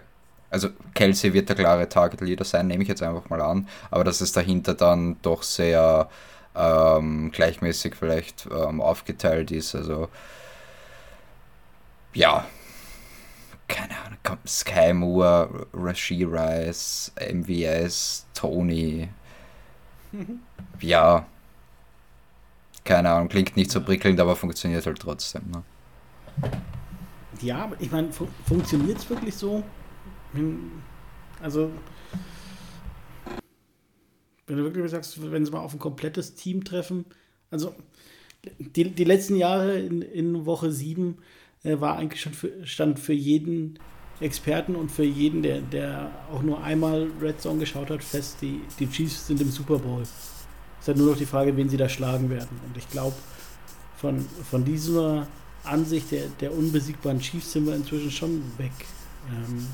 also 0.50 0.70
Kelsey 0.94 1.34
wird 1.34 1.50
der 1.50 1.56
klare 1.56 1.90
Target-Leader 1.90 2.46
sein, 2.46 2.68
nehme 2.68 2.84
ich 2.84 2.90
jetzt 2.90 3.04
einfach 3.04 3.30
mal 3.30 3.42
an, 3.42 3.68
aber 3.92 4.04
dass 4.04 4.22
es 4.22 4.32
dahinter 4.32 4.74
dann 4.74 5.18
doch 5.22 5.44
sehr 5.44 6.10
ähm, 6.56 7.32
gleichmäßig 7.32 7.96
vielleicht 7.96 8.48
ähm, 8.52 8.82
aufgeteilt 8.82 9.52
ist. 9.52 9.76
Also 9.76 10.10
ja, 12.14 12.46
keine 13.68 13.94
Ahnung, 14.06 14.40
Sky 14.48 14.94
Moore, 14.94 15.68
Rashi 15.74 16.24
Rice, 16.24 17.12
MVS, 17.20 18.26
Tony. 18.34 19.10
Mhm. 20.12 20.40
Ja, 20.80 21.26
keine 22.86 23.10
Ahnung, 23.10 23.28
klingt 23.28 23.58
nicht 23.58 23.72
so 23.72 23.82
prickelnd, 23.82 24.20
aber 24.20 24.36
funktioniert 24.36 24.86
halt 24.86 25.00
trotzdem. 25.00 25.44
Ne? 25.52 25.64
Ja, 27.42 27.72
ich 27.80 27.92
meine, 27.92 28.12
fu 28.14 28.28
funktioniert 28.48 29.00
es 29.00 29.10
wirklich 29.10 29.36
so? 29.36 29.64
Also 31.42 31.72
wenn 34.48 34.58
du 34.58 34.64
wirklich 34.64 34.90
sagst, 34.92 35.32
wenn 35.32 35.46
sie 35.46 35.52
mal 35.52 35.60
auf 35.60 35.74
ein 35.74 35.80
komplettes 35.80 36.36
Team 36.36 36.64
treffen, 36.64 37.06
also 37.50 37.74
die, 38.60 38.92
die 38.92 39.04
letzten 39.04 39.36
Jahre 39.36 39.80
in, 39.80 40.02
in 40.02 40.46
Woche 40.46 40.72
7 40.72 41.18
äh, 41.64 41.80
war 41.80 41.98
eigentlich 41.98 42.22
schon 42.22 42.34
für, 42.34 42.66
stand 42.66 43.00
für 43.00 43.14
jeden 43.14 43.80
Experten 44.20 44.76
und 44.76 44.92
für 44.92 45.04
jeden, 45.04 45.42
der, 45.42 45.62
der 45.62 46.12
auch 46.32 46.42
nur 46.42 46.64
einmal 46.64 47.08
Red 47.22 47.42
Zone 47.42 47.60
geschaut 47.60 47.90
hat, 47.90 48.04
fest, 48.04 48.38
die, 48.42 48.62
die 48.80 48.90
Chiefs 48.90 49.28
sind 49.28 49.42
im 49.42 49.50
Super 49.50 49.80
Bowl. 49.80 50.04
ist 50.04 50.88
halt 50.88 50.98
nur 50.98 51.10
noch 51.10 51.18
die 51.18 51.26
Frage, 51.26 51.58
wen 51.58 51.68
sie 51.68 51.78
da 51.78 51.90
schlagen 51.90 52.30
werden. 52.30 52.60
Und 52.66 52.78
ich 52.78 52.88
glaube, 52.90 53.16
von, 53.98 54.20
von 54.50 54.64
dieser 54.64 55.28
Ansicht 55.64 56.12
der, 56.12 56.28
der 56.40 56.54
unbesiegbaren 56.54 57.20
Chiefs 57.20 57.52
sind 57.52 57.66
wir 57.66 57.76
inzwischen 57.76 58.12
schon 58.12 58.42
weg. 58.58 58.72
Ähm, 59.30 59.68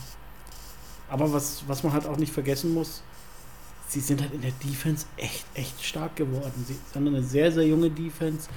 aber 1.11 1.31
was, 1.33 1.63
was 1.67 1.83
man 1.83 1.93
halt 1.93 2.07
auch 2.07 2.17
nicht 2.17 2.31
vergessen 2.31 2.73
muss, 2.73 3.03
sie 3.87 3.99
sind 3.99 4.21
halt 4.21 4.33
in 4.33 4.41
der 4.41 4.53
Defense 4.63 5.05
echt, 5.17 5.45
echt 5.53 5.83
stark 5.83 6.15
geworden. 6.15 6.65
Sie 6.65 6.77
sind 6.93 7.07
eine 7.07 7.21
sehr, 7.21 7.51
sehr 7.51 7.67
junge 7.67 7.89
Defense. 7.89 8.49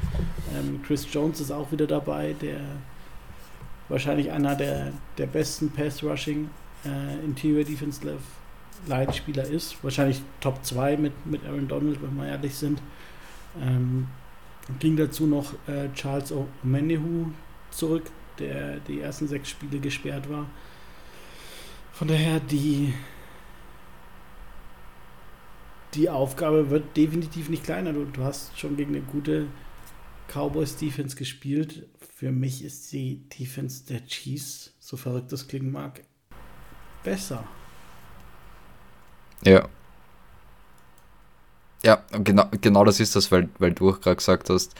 Ähm, 0.55 0.81
Chris 0.87 1.07
Jones 1.13 1.41
ist 1.41 1.51
auch 1.51 1.73
wieder 1.73 1.89
dabei, 1.89 2.35
der 2.41 2.61
wahrscheinlich 3.89 4.31
einer 4.31 4.55
der, 4.55 4.93
der 5.19 5.27
besten 5.27 5.71
Pass-Rushing 5.71 6.49
äh, 6.85 7.25
Interior 7.25 7.65
Defense 7.65 8.01
Line 8.87 9.13
Spieler 9.13 9.45
ist. 9.45 9.83
Wahrscheinlich 9.83 10.23
Top 10.41 10.65
2 10.65 10.97
mit, 10.97 11.27
mit 11.27 11.45
Aaron 11.45 11.67
Donald, 11.67 12.01
wenn 12.01 12.17
wir 12.17 12.29
ehrlich 12.29 12.55
sind. 12.55 12.81
Ähm, 13.61 14.07
ging 14.79 14.97
dazu 14.97 15.27
noch 15.27 15.55
äh, 15.67 15.89
Charles 15.95 16.33
O'Menehu 16.33 17.33
zurück, 17.73 18.05
der 18.39 18.79
die 18.81 19.01
ersten 19.01 19.27
sechs 19.27 19.51
Spiele 19.51 19.81
gesperrt 19.81 20.31
war. 20.31 20.47
Von 21.95 22.09
daher, 22.09 22.41
die, 22.41 22.93
die 25.95 26.11
Aufgabe 26.11 26.69
wird 26.69 26.97
definitiv 26.97 27.49
nicht 27.49 27.63
kleiner. 27.63 27.93
Du, 27.93 28.05
du 28.05 28.25
hast 28.25 28.59
schon 28.59 28.77
gegen 28.77 28.97
eine 28.97 29.05
gute 29.05 29.47
Cowboys 30.27 30.77
Defense 30.77 31.15
gespielt. 31.15 31.89
Für 32.17 32.33
mich 32.33 32.65
ist 32.65 32.93
die 32.93 33.21
Defense 33.39 33.85
der 33.87 34.05
Chiefs, 34.07 34.75
so 34.81 34.97
verrückt 34.97 35.31
das 35.31 35.47
klingen 35.47 35.71
mag, 35.71 36.03
besser. 37.05 37.45
Ja. 39.45 39.69
Ja, 41.85 42.03
genau, 42.11 42.49
genau 42.61 42.85
das 42.85 42.99
ist 42.99 43.15
das, 43.15 43.31
weil, 43.31 43.51
weil 43.61 43.73
du 43.73 43.91
auch 43.91 44.01
gerade 44.01 44.17
gesagt 44.17 44.51
hast, 44.51 44.75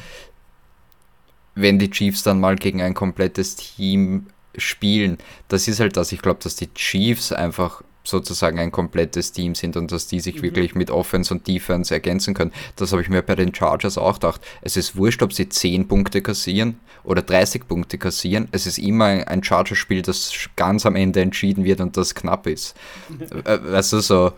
wenn 1.55 1.79
die 1.79 1.91
Chiefs 1.91 2.25
dann 2.25 2.41
mal 2.41 2.57
gegen 2.57 2.83
ein 2.83 2.95
komplettes 2.95 3.55
Team 3.55 4.27
spielen, 4.57 5.19
das 5.49 5.69
ist 5.69 5.81
halt 5.81 5.97
das. 5.97 6.13
Ich 6.13 6.23
glaube, 6.23 6.41
dass 6.43 6.57
die 6.57 6.73
Chiefs 6.75 7.33
einfach 7.33 7.83
sozusagen 8.05 8.59
ein 8.59 8.71
komplettes 8.71 9.33
Team 9.33 9.55
sind 9.55 9.77
und 9.77 9.91
dass 9.91 10.07
die 10.07 10.21
sich 10.21 10.37
mhm. 10.37 10.43
wirklich 10.43 10.75
mit 10.75 10.91
Offense 10.91 11.33
und 11.33 11.47
Defense 11.49 11.93
ergänzen 11.93 12.35
können. 12.35 12.53
Das 12.77 12.93
habe 12.93 13.03
ich 13.03 13.09
mir 13.09 13.23
bei 13.23 13.35
den 13.35 13.55
Chargers 13.55 13.97
auch 13.99 14.15
gedacht. 14.15 14.43
Es 14.61 14.77
ist 14.77 14.97
wurscht, 14.97 15.23
ob 15.23 15.33
sie 15.33 15.49
10 15.49 15.89
Punkte 15.89 16.21
kassieren 16.21 16.79
oder 17.03 17.23
30 17.23 17.67
Punkte 17.67 17.97
kassieren. 17.97 18.49
Es 18.53 18.67
ist 18.67 18.79
immer 18.79 19.07
ein 19.07 19.43
Chargers-Spiel, 19.43 20.03
das 20.03 20.33
ganz 20.55 20.85
am 20.85 20.97
Ende 20.97 21.23
entschieden 21.23 21.65
wird 21.65 21.81
und 21.81 21.97
das 21.97 22.15
knapp 22.15 22.47
ist. 22.47 22.77
Äh, 23.45 23.59
weißt 23.63 23.95
du, 23.95 24.01
so. 24.01 24.33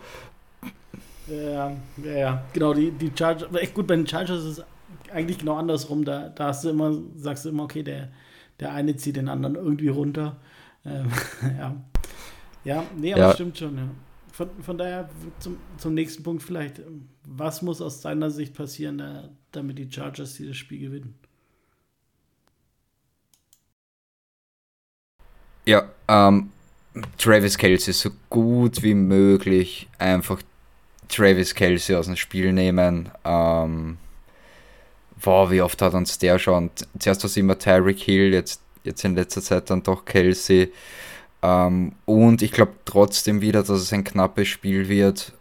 Ja, 1.27 1.71
ja, 2.03 2.11
ja. 2.17 2.43
genau. 2.53 2.73
Die, 2.73 2.91
die 2.91 3.11
Chargers, 3.15 3.53
echt 3.55 3.73
gut, 3.73 3.87
bei 3.87 3.95
den 3.95 4.07
Chargers 4.07 4.43
ist 4.43 4.59
es 4.59 4.65
eigentlich 5.11 5.37
genau 5.37 5.55
andersrum. 5.55 6.03
Da, 6.03 6.29
da 6.29 6.47
hast 6.47 6.63
du 6.63 6.69
immer, 6.69 6.97
sagst 7.15 7.45
du 7.45 7.49
immer, 7.49 7.63
okay, 7.63 7.83
der, 7.83 8.09
der 8.59 8.73
eine 8.73 8.95
zieht 8.95 9.15
den 9.15 9.29
anderen 9.29 9.55
irgendwie 9.55 9.89
runter. 9.89 10.37
Ähm, 10.85 11.07
ja. 11.57 11.75
Ja, 12.63 12.83
nee, 12.97 13.13
aber 13.13 13.21
ja. 13.23 13.33
stimmt 13.33 13.57
schon, 13.57 13.77
ja. 13.77 13.89
Von, 14.31 14.49
von 14.61 14.77
daher 14.77 15.09
zum, 15.39 15.57
zum 15.77 15.93
nächsten 15.93 16.21
Punkt 16.21 16.43
vielleicht. 16.43 16.81
Was 17.25 17.61
muss 17.61 17.81
aus 17.81 18.01
deiner 18.01 18.29
Sicht 18.29 18.53
passieren, 18.53 18.97
da, 18.97 19.29
damit 19.51 19.79
die 19.79 19.91
Chargers 19.91 20.35
dieses 20.35 20.57
Spiel 20.57 20.79
gewinnen? 20.79 21.15
Ja, 25.65 25.89
ähm, 26.07 26.51
Travis 27.17 27.57
Kelsey 27.57 27.93
so 27.93 28.11
gut 28.29 28.83
wie 28.83 28.93
möglich 28.93 29.89
einfach 29.97 30.41
Travis 31.09 31.55
Kelsey 31.55 31.95
aus 31.95 32.05
dem 32.05 32.15
Spiel 32.15 32.53
nehmen. 32.53 33.09
Ähm, 33.25 33.97
wow, 35.21 35.49
wie 35.49 35.61
oft 35.61 35.81
hat 35.81 35.93
uns 35.93 36.17
der 36.19 36.39
schon? 36.39 36.69
Zuerst 36.99 37.23
war 37.23 37.27
es 37.27 37.37
immer 37.37 37.57
Tyreek 37.57 37.99
Hill, 37.99 38.33
jetzt, 38.33 38.61
jetzt 38.83 39.03
in 39.03 39.15
letzter 39.15 39.41
Zeit 39.41 39.69
dann 39.69 39.83
doch 39.83 40.05
Kelsey. 40.05 40.71
Ähm, 41.41 41.93
und 42.05 42.41
ich 42.41 42.51
glaube 42.51 42.73
trotzdem 42.85 43.41
wieder, 43.41 43.61
dass 43.61 43.69
es 43.69 43.93
ein 43.93 44.03
knappes 44.03 44.47
Spiel 44.47 44.89
wird. 44.89 45.33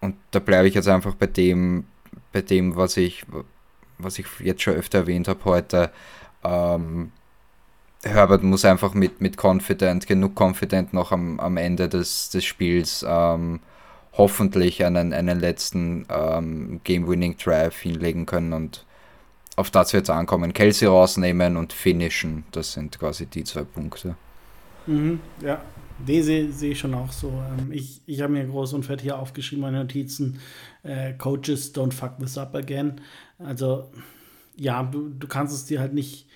Und 0.00 0.16
da 0.30 0.38
bleibe 0.38 0.68
ich 0.68 0.74
jetzt 0.74 0.88
einfach 0.88 1.14
bei 1.14 1.26
dem, 1.26 1.84
bei 2.32 2.42
dem, 2.42 2.76
was 2.76 2.96
ich, 2.96 3.24
was 3.98 4.18
ich 4.18 4.26
jetzt 4.40 4.62
schon 4.62 4.74
öfter 4.74 4.98
erwähnt 4.98 5.28
habe 5.28 5.44
heute. 5.44 5.90
Ähm, 6.44 7.12
Herbert 8.04 8.42
muss 8.42 8.64
einfach 8.64 8.94
mit, 8.94 9.20
mit 9.20 9.36
Confident, 9.42 10.06
genug 10.06 10.40
Confident 10.40 10.92
noch 10.92 11.12
am, 11.12 11.38
am 11.38 11.56
Ende 11.56 11.88
des, 11.88 12.30
des 12.30 12.44
Spiels 12.44 13.04
ähm, 13.08 13.60
hoffentlich 14.14 14.84
einen, 14.84 15.12
einen 15.12 15.38
letzten 15.38 16.06
ähm, 16.10 16.80
Game-Winning-Drive 16.82 17.78
hinlegen 17.78 18.26
können 18.26 18.52
und 18.52 18.84
auf 19.56 19.70
das 19.70 19.92
wird 19.92 20.04
es 20.04 20.10
ankommen. 20.10 20.52
Kelsey 20.52 20.88
rausnehmen 20.88 21.56
und 21.56 21.72
finishen, 21.72 22.44
das 22.52 22.72
sind 22.72 22.98
quasi 22.98 23.26
die 23.26 23.44
zwei 23.44 23.64
Punkte. 23.64 24.16
Mhm, 24.86 25.20
ja, 25.42 25.62
die 26.06 26.22
sehe 26.22 26.50
seh 26.52 26.72
ich 26.72 26.78
schon 26.78 26.94
auch 26.94 27.12
so. 27.12 27.28
Ähm, 27.28 27.70
ich 27.72 28.00
ich 28.06 28.20
habe 28.20 28.32
mir 28.32 28.44
groß 28.46 28.72
und 28.72 28.84
fett 28.84 29.00
hier 29.00 29.18
aufgeschrieben, 29.18 29.62
meine 29.62 29.78
Notizen. 29.78 30.38
Äh, 30.82 31.12
Coaches 31.14 31.74
don't 31.74 31.92
fuck 31.92 32.18
this 32.18 32.38
up 32.38 32.54
again. 32.54 33.00
Also, 33.38 33.90
ja, 34.56 34.82
du, 34.82 35.08
du 35.08 35.26
kannst 35.26 35.54
es 35.54 35.64
dir 35.64 35.80
halt 35.80 35.92
nicht 35.92 36.26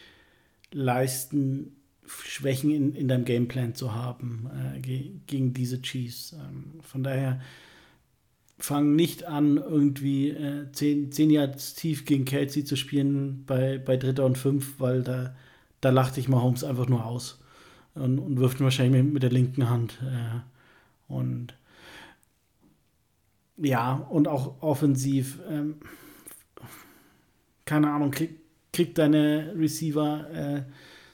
leisten, 0.73 1.77
Schwächen 2.07 2.71
in, 2.71 2.95
in 2.95 3.09
deinem 3.09 3.25
Gameplan 3.25 3.75
zu 3.75 3.95
haben 3.95 4.49
äh, 4.77 4.81
ge 4.81 5.11
gegen 5.27 5.53
diese 5.53 5.83
Chiefs. 5.83 6.33
Ähm, 6.33 6.81
von 6.83 7.03
daher 7.03 7.41
fang 8.59 8.97
nicht 8.97 9.25
an, 9.25 9.59
irgendwie 9.59 10.31
äh, 10.31 10.71
zehn, 10.73 11.13
zehn 11.13 11.31
Jahre 11.31 11.57
tief 11.57 12.05
gegen 12.05 12.25
Kelsey 12.25 12.65
zu 12.65 12.77
spielen 12.77 13.45
bei, 13.47 13.79
bei 13.79 13.97
Dritter 13.97 14.25
und 14.25 14.39
Fünf, 14.39 14.81
weil 14.81 15.03
da, 15.03 15.35
da 15.81 15.91
lacht 15.91 16.17
dich 16.17 16.29
Mahomes 16.29 16.65
einfach 16.65 16.89
nur 16.89 17.05
aus 17.05 17.39
und, 17.95 18.19
und 18.19 18.39
wirft 18.39 18.61
ihn 18.61 18.65
wahrscheinlich 18.65 19.03
mit, 19.03 19.13
mit 19.13 19.23
der 19.23 19.31
linken 19.31 19.69
Hand. 19.69 19.99
Äh, 20.03 21.13
und 21.13 21.55
ja, 23.59 23.95
und 24.11 24.29
auch 24.29 24.63
offensiv, 24.63 25.39
ähm, 25.49 25.77
keine 27.65 27.91
Ahnung, 27.91 28.11
krieg, 28.11 28.41
krieg 28.73 28.95
deine 28.95 29.55
Receiver 29.57 30.31
äh, 30.31 30.63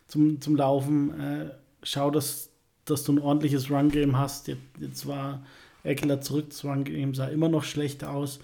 zum, 0.06 0.40
zum 0.40 0.56
Laufen, 0.56 1.20
äh, 1.20 1.50
schau, 1.82 2.10
dass, 2.10 2.50
dass 2.84 3.04
du 3.04 3.12
ein 3.12 3.18
ordentliches 3.18 3.70
Run-Game 3.70 4.18
hast. 4.18 4.48
Jetzt, 4.48 4.62
jetzt 4.78 5.06
war 5.06 5.44
Eckler 5.84 6.20
zurück, 6.20 6.50
das 6.50 6.64
Run-Game 6.64 7.14
sah 7.14 7.26
immer 7.26 7.48
noch 7.48 7.64
schlecht 7.64 8.04
aus. 8.04 8.40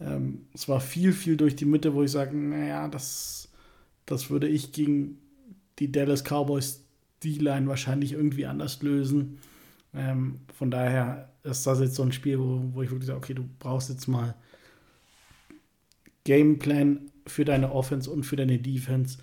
Ähm, 0.00 0.46
es 0.52 0.68
war 0.68 0.80
viel, 0.80 1.12
viel 1.12 1.36
durch 1.36 1.56
die 1.56 1.64
Mitte, 1.64 1.94
wo 1.94 2.02
ich 2.02 2.10
sage, 2.10 2.36
naja, 2.36 2.88
das, 2.88 3.48
das 4.04 4.30
würde 4.30 4.48
ich 4.48 4.72
gegen 4.72 5.18
die 5.78 5.90
Dallas 5.90 6.22
Cowboys 6.24 6.82
D-Line 7.24 7.66
wahrscheinlich 7.66 8.12
irgendwie 8.12 8.46
anders 8.46 8.82
lösen. 8.82 9.38
Ähm, 9.94 10.40
von 10.54 10.70
daher 10.70 11.30
ist 11.42 11.66
das 11.66 11.80
jetzt 11.80 11.94
so 11.94 12.02
ein 12.02 12.12
Spiel, 12.12 12.38
wo, 12.38 12.62
wo 12.74 12.82
ich 12.82 12.90
wirklich 12.90 13.06
sage, 13.06 13.18
okay, 13.18 13.34
du 13.34 13.48
brauchst 13.58 13.88
jetzt 13.88 14.06
mal 14.06 14.34
Gameplan 16.24 17.10
für 17.26 17.44
deine 17.44 17.72
Offense 17.72 18.10
und 18.10 18.24
für 18.24 18.36
deine 18.36 18.58
Defense, 18.58 19.18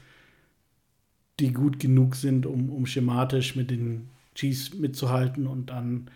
die 1.39 1.51
gut 1.51 1.79
genug 1.79 2.15
sind, 2.15 2.45
um, 2.45 2.69
um 2.69 2.85
schematisch 2.85 3.55
mit 3.55 3.69
den 3.69 4.09
Chiefs 4.35 4.73
mitzuhalten 4.73 5.45
und 5.45 5.69
dann 5.69 6.09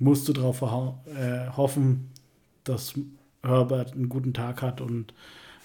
musst 0.00 0.26
du 0.26 0.32
darauf 0.32 0.62
äh, 0.62 1.46
hoffen, 1.56 2.10
dass 2.64 2.94
Herbert 3.42 3.92
einen 3.92 4.08
guten 4.08 4.34
Tag 4.34 4.62
hat 4.62 4.80
und 4.80 5.14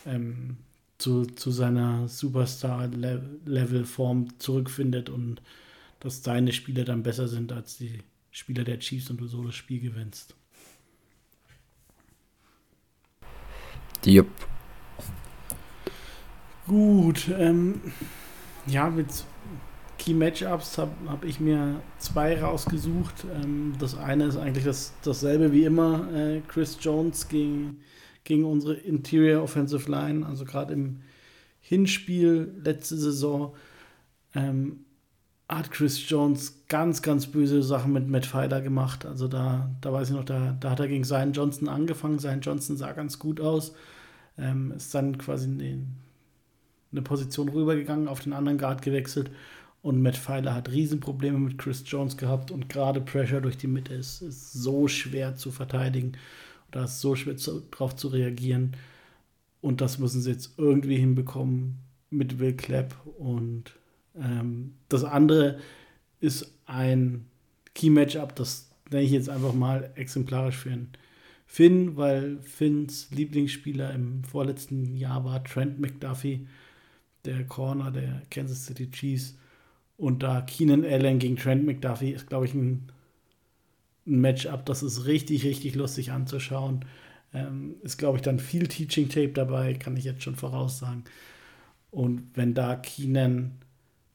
ähm, 0.05 0.57
zu, 0.97 1.25
zu 1.25 1.49
seiner 1.51 2.07
Superstar-Level-Form 2.07 4.39
zurückfindet 4.39 5.09
und 5.09 5.41
dass 5.99 6.21
deine 6.21 6.53
Spieler 6.53 6.85
dann 6.85 7.03
besser 7.03 7.27
sind 7.27 7.51
als 7.51 7.77
die 7.77 7.99
Spieler 8.31 8.63
der 8.63 8.79
Chiefs 8.79 9.09
und 9.09 9.19
du 9.19 9.27
so 9.27 9.43
das 9.43 9.55
Spiel 9.55 9.79
gewinnst. 9.79 10.35
Yep. 14.05 14.27
Gut, 16.67 17.27
ähm, 17.37 17.81
ja, 18.67 18.89
mit 18.89 19.07
Key 19.97 20.13
Matchups 20.13 20.77
habe 20.77 20.91
hab 21.07 21.23
ich 21.23 21.39
mir 21.39 21.81
zwei 21.97 22.41
rausgesucht. 22.41 23.25
Ähm, 23.41 23.73
das 23.79 23.97
eine 23.97 24.25
ist 24.25 24.37
eigentlich 24.37 24.65
das, 24.65 24.93
dasselbe 25.03 25.51
wie 25.51 25.65
immer, 25.65 26.11
äh, 26.13 26.41
Chris 26.47 26.77
Jones 26.81 27.27
gegen 27.27 27.77
gegen 28.25 28.43
unsere 28.43 28.73
Interior 28.73 29.41
Offensive 29.41 29.89
Line. 29.89 30.25
Also 30.25 30.43
gerade 30.43 30.73
im 30.73 31.01
Hinspiel 31.61 32.53
letzte 32.61 32.97
Saison 32.97 33.55
ähm, 34.33 34.81
hat 35.47 35.71
Chris 35.71 36.09
Jones 36.09 36.63
ganz, 36.67 37.01
ganz 37.01 37.27
böse 37.27 37.63
Sachen 37.63 37.93
mit 37.93 38.09
Matt 38.09 38.25
Filer 38.25 38.61
gemacht. 38.61 39.05
Also 39.05 39.27
da, 39.27 39.69
da 39.79 39.93
weiß 39.93 40.09
ich 40.09 40.15
noch, 40.15 40.25
da, 40.25 40.57
da 40.59 40.71
hat 40.71 40.79
er 40.79 40.87
gegen 40.87 41.03
Zion 41.03 41.31
Johnson 41.31 41.69
angefangen. 41.69 42.19
Zion 42.19 42.41
Johnson 42.41 42.75
sah 42.75 42.91
ganz 42.91 43.19
gut 43.19 43.39
aus. 43.39 43.73
Ähm, 44.37 44.73
ist 44.75 44.93
dann 44.93 45.17
quasi 45.17 45.45
in 45.45 45.93
eine 46.91 47.01
Position 47.01 47.47
rübergegangen, 47.49 48.07
auf 48.07 48.21
den 48.21 48.33
anderen 48.33 48.57
Guard 48.57 48.81
gewechselt. 48.81 49.29
Und 49.85 50.01
Matt 50.01 50.17
Filer 50.17 50.55
hat 50.55 50.71
Riesenprobleme 50.71 51.37
mit 51.37 51.59
Chris 51.59 51.83
Jones 51.85 52.17
gehabt 52.17 52.49
und 52.49 52.69
gerade 52.69 52.99
Pressure 52.99 53.39
durch 53.39 53.55
die 53.55 53.67
Mitte 53.67 53.93
ist, 53.93 54.23
ist 54.23 54.51
so 54.51 54.87
schwer 54.87 55.35
zu 55.35 55.51
verteidigen 55.51 56.13
Da 56.71 56.85
ist 56.85 57.01
so 57.01 57.15
schwer 57.15 57.37
zu, 57.37 57.61
drauf 57.69 57.95
zu 57.95 58.07
reagieren. 58.07 58.75
Und 59.61 59.81
das 59.81 59.99
müssen 59.99 60.21
sie 60.21 60.31
jetzt 60.31 60.55
irgendwie 60.57 60.97
hinbekommen 60.97 61.75
mit 62.09 62.39
Will 62.39 62.53
Clapp. 62.53 62.95
Und 63.19 63.75
ähm, 64.15 64.73
das 64.89 65.03
andere 65.03 65.59
ist 66.19 66.51
ein 66.65 67.27
Key-Matchup, 67.75 68.35
das 68.35 68.71
nenne 68.89 69.03
ich 69.03 69.11
jetzt 69.11 69.29
einfach 69.29 69.53
mal 69.53 69.91
exemplarisch 69.93 70.57
für 70.57 70.71
einen 70.71 70.93
Finn, 71.45 71.95
weil 71.95 72.39
Finns 72.41 73.11
Lieblingsspieler 73.11 73.93
im 73.93 74.23
vorletzten 74.23 74.97
Jahr 74.97 75.23
war 75.25 75.43
Trent 75.43 75.79
McDuffie, 75.79 76.47
der 77.23 77.43
Corner 77.43 77.91
der 77.91 78.23
Kansas 78.31 78.65
City 78.65 78.89
Chiefs. 78.89 79.35
Und 79.97 80.23
da 80.23 80.41
Keenan 80.41 80.83
Allen 80.83 81.19
gegen 81.19 81.37
Trent 81.37 81.65
McDuffie 81.65 82.11
ist, 82.11 82.27
glaube 82.27 82.45
ich, 82.45 82.53
ein, 82.53 82.91
ein 84.05 84.19
Matchup, 84.19 84.65
das 84.65 84.83
ist 84.83 85.05
richtig, 85.05 85.45
richtig 85.45 85.75
lustig 85.75 86.11
anzuschauen. 86.11 86.85
Ähm, 87.33 87.75
ist, 87.81 87.97
glaube 87.97 88.17
ich, 88.17 88.21
dann 88.21 88.39
viel 88.39 88.67
Teaching 88.67 89.09
Tape 89.09 89.29
dabei, 89.29 89.73
kann 89.73 89.97
ich 89.97 90.03
jetzt 90.03 90.23
schon 90.23 90.35
voraussagen. 90.35 91.03
Und 91.91 92.29
wenn 92.33 92.53
da 92.53 92.75
Keenan 92.75 93.59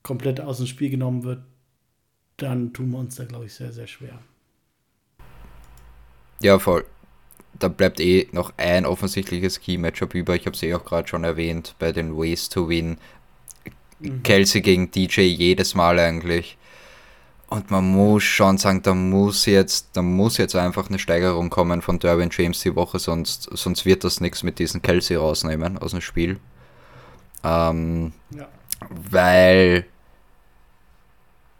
komplett 0.03 0.41
aus 0.41 0.59
dem 0.59 0.67
Spiel 0.67 0.91
genommen 0.91 1.25
wird, 1.25 1.43
dann 2.37 2.73
tun 2.73 2.91
wir 2.91 2.99
uns 2.99 3.17
da, 3.17 3.25
glaube 3.25 3.47
ich, 3.47 3.55
sehr, 3.55 3.73
sehr 3.73 3.87
schwer. 3.87 4.19
Ja, 6.41 6.59
voll. 6.59 6.85
Da 7.59 7.69
bleibt 7.69 8.01
eh 8.01 8.29
noch 8.33 8.55
ein 8.57 8.87
offensichtliches 8.87 9.61
Key-Matchup 9.61 10.15
über. 10.15 10.35
Ich 10.35 10.47
habe 10.47 10.57
es 10.57 10.63
eh 10.63 10.73
auch 10.75 10.85
gerade 10.85 11.09
schon 11.09 11.25
erwähnt 11.25 11.75
bei 11.79 11.93
den 11.93 12.17
Ways 12.17 12.49
to 12.49 12.69
Win. 12.69 12.97
Mhm. 14.01 14.23
Kelsey 14.23 14.61
gegen 14.61 14.91
DJ 14.91 15.23
jedes 15.23 15.75
Mal 15.75 15.99
eigentlich. 15.99 16.57
Und 17.49 17.71
man 17.71 17.85
muss 17.85 18.23
schon 18.23 18.59
sagen, 18.59 18.83
da 18.83 18.95
muss 18.95 19.45
jetzt, 19.47 19.89
da 19.95 20.03
muss 20.03 20.37
jetzt 20.37 20.55
einfach 20.55 20.89
eine 20.89 21.01
Steigerung 21.01 21.51
kommen 21.51 21.83
von 21.83 21.99
Derwin 21.99 22.31
James 22.31 22.61
die 22.61 22.77
Woche, 22.77 23.01
sonst, 23.01 23.49
sonst 23.53 23.85
wird 23.85 24.05
das 24.05 24.21
nichts 24.21 24.45
mit 24.45 24.61
diesem 24.61 24.83
Kelsey 24.83 25.17
rausnehmen 25.17 25.77
aus 25.77 25.91
dem 25.91 26.01
Spiel. 26.01 26.39
Ähm, 27.43 28.13
ja. 28.31 28.47
Weil, 28.89 29.85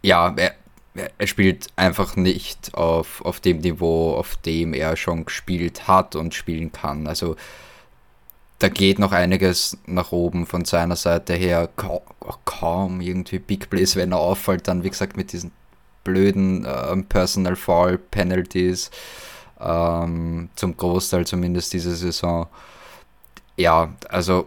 ja, 0.03 0.33
er, 0.37 0.55
er 1.19 1.27
spielt 1.27 1.67
einfach 1.75 2.15
nicht 2.15 2.73
auf, 2.75 3.21
auf 3.25 3.41
dem 3.41 3.59
Niveau, 3.59 4.15
auf 4.15 4.37
dem 4.37 4.75
er 4.75 4.97
schon 4.97 5.25
gespielt 5.25 5.89
hat 5.89 6.15
und 6.15 6.35
spielen 6.35 6.71
kann. 6.71 7.09
Also 7.09 7.35
da 8.61 8.69
geht 8.69 8.99
noch 8.99 9.13
einiges 9.13 9.79
nach 9.87 10.13
oben 10.13 10.47
von 10.47 10.67
seiner 10.67 10.97
Seite 10.97 11.33
her. 11.35 11.69
Kaum, 11.77 12.03
kaum 12.45 13.01
irgendwie 13.01 13.39
Big 13.39 13.71
Plays, 13.71 13.97
wenn 13.97 14.13
er 14.13 14.19
auffällt, 14.19 14.69
dann 14.69 14.85
wie 14.85 14.91
gesagt 14.91 15.17
mit 15.17 15.33
diesen 15.33 15.51
blöden 16.05 16.67
äh, 16.67 16.97
Personal 17.09 17.57
Fall 17.57 17.97
Penalties, 17.99 18.91
ähm, 19.59 20.51
zum 20.57 20.77
Großteil 20.77 21.27
zumindest 21.27 21.73
diese 21.73 21.97
Saison. 21.97 22.49
Ja, 23.57 23.95
also 24.11 24.47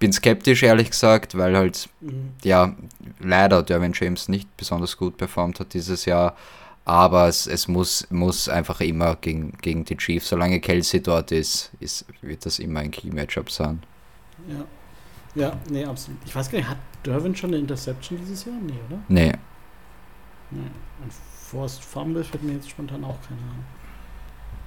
bin 0.00 0.12
skeptisch 0.12 0.64
ehrlich 0.64 0.90
gesagt, 0.90 1.38
weil 1.38 1.56
halt 1.56 1.88
mhm. 2.00 2.32
ja 2.42 2.74
leider 3.20 3.62
Derwin 3.62 3.92
James 3.94 4.28
nicht 4.28 4.56
besonders 4.56 4.96
gut 4.96 5.16
performt 5.16 5.60
hat 5.60 5.72
dieses 5.72 6.04
Jahr. 6.04 6.36
Aber 6.84 7.28
es, 7.28 7.46
es 7.46 7.66
muss, 7.66 8.06
muss 8.10 8.48
einfach 8.48 8.80
immer 8.80 9.16
gegen, 9.16 9.52
gegen 9.62 9.84
die 9.84 9.96
Chiefs, 9.96 10.28
solange 10.28 10.60
Kelsey 10.60 11.02
dort 11.02 11.32
ist, 11.32 11.72
ist, 11.80 12.04
wird 12.20 12.44
das 12.44 12.58
immer 12.58 12.80
ein 12.80 12.90
Key-Matchup 12.90 13.50
sein. 13.50 13.82
Ja. 14.48 14.64
Ja, 15.34 15.52
nee, 15.68 15.84
absolut. 15.84 16.20
Ich 16.24 16.34
weiß 16.34 16.50
gar 16.50 16.58
nicht, 16.58 16.68
hat 16.68 16.78
Derwin 17.04 17.34
schon 17.34 17.50
eine 17.50 17.58
Interception 17.58 18.18
dieses 18.18 18.44
Jahr? 18.44 18.54
Nee, 18.64 18.78
oder? 18.88 18.98
Nee. 19.08 19.32
Nee. 20.50 20.70
Und 21.02 21.12
Forced 21.12 21.82
Fumble 21.82 22.22
fällt 22.22 22.42
mir 22.44 22.52
jetzt 22.52 22.70
spontan 22.70 23.02
auch 23.04 23.18
keine 23.26 23.40
Ahnung. 23.40 23.64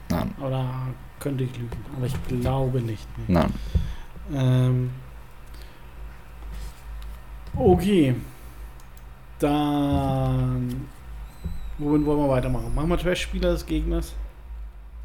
Nein. 0.10 0.36
Oder 0.46 0.88
könnte 1.20 1.44
ich 1.44 1.56
lügen, 1.58 1.86
aber 1.96 2.06
ich 2.06 2.28
glaube 2.28 2.82
nicht. 2.82 3.08
Nee. 3.18 3.34
Nein. 3.34 3.54
Ähm, 4.34 4.92
okay. 7.56 8.16
Dann. 9.40 10.88
Womit 11.78 12.06
wollen 12.06 12.20
wir 12.20 12.30
weitermachen? 12.30 12.74
Machen 12.74 12.90
wir 12.90 12.98
Trash-Spieler 12.98 13.52
des 13.52 13.66
Gegners? 13.66 14.14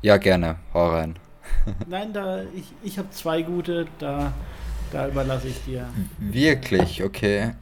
Ja, 0.03 0.17
gerne. 0.17 0.57
Hau 0.73 0.89
rein. 0.89 1.17
Nein, 1.89 2.13
da 2.13 2.43
ich, 2.55 2.73
ich 2.83 2.99
habe 2.99 3.11
zwei 3.11 3.43
gute, 3.43 3.87
da, 3.99 4.33
da 4.91 5.09
überlasse 5.09 5.49
ich 5.49 5.65
dir. 5.65 5.89
Wirklich, 6.19 7.03
okay 7.03 7.53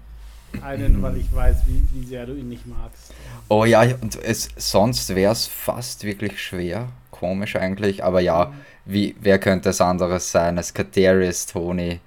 einen, 0.62 1.03
weil 1.03 1.16
ich 1.16 1.35
weiß, 1.35 1.59
wie, 1.66 1.83
wie 1.92 2.07
sehr 2.07 2.27
du 2.27 2.35
ihn 2.35 2.49
nicht 2.49 2.66
magst. 2.66 3.12
Oh 3.49 3.64
ja, 3.64 3.83
und 4.01 4.16
es, 4.23 4.49
sonst 4.57 5.14
wäre 5.14 5.33
es 5.33 5.46
fast 5.46 6.05
wirklich 6.05 6.42
schwer. 6.42 6.88
Komisch 7.11 7.57
eigentlich, 7.57 8.03
aber 8.05 8.20
ja, 8.20 8.53
wie, 8.85 9.14
wer 9.20 9.38
könnte 9.38 9.70
es 9.70 9.81
anderes 9.81 10.31
sein 10.33 10.57
als 10.59 10.75
Kadarius 10.75 11.46
Tony? 11.46 12.01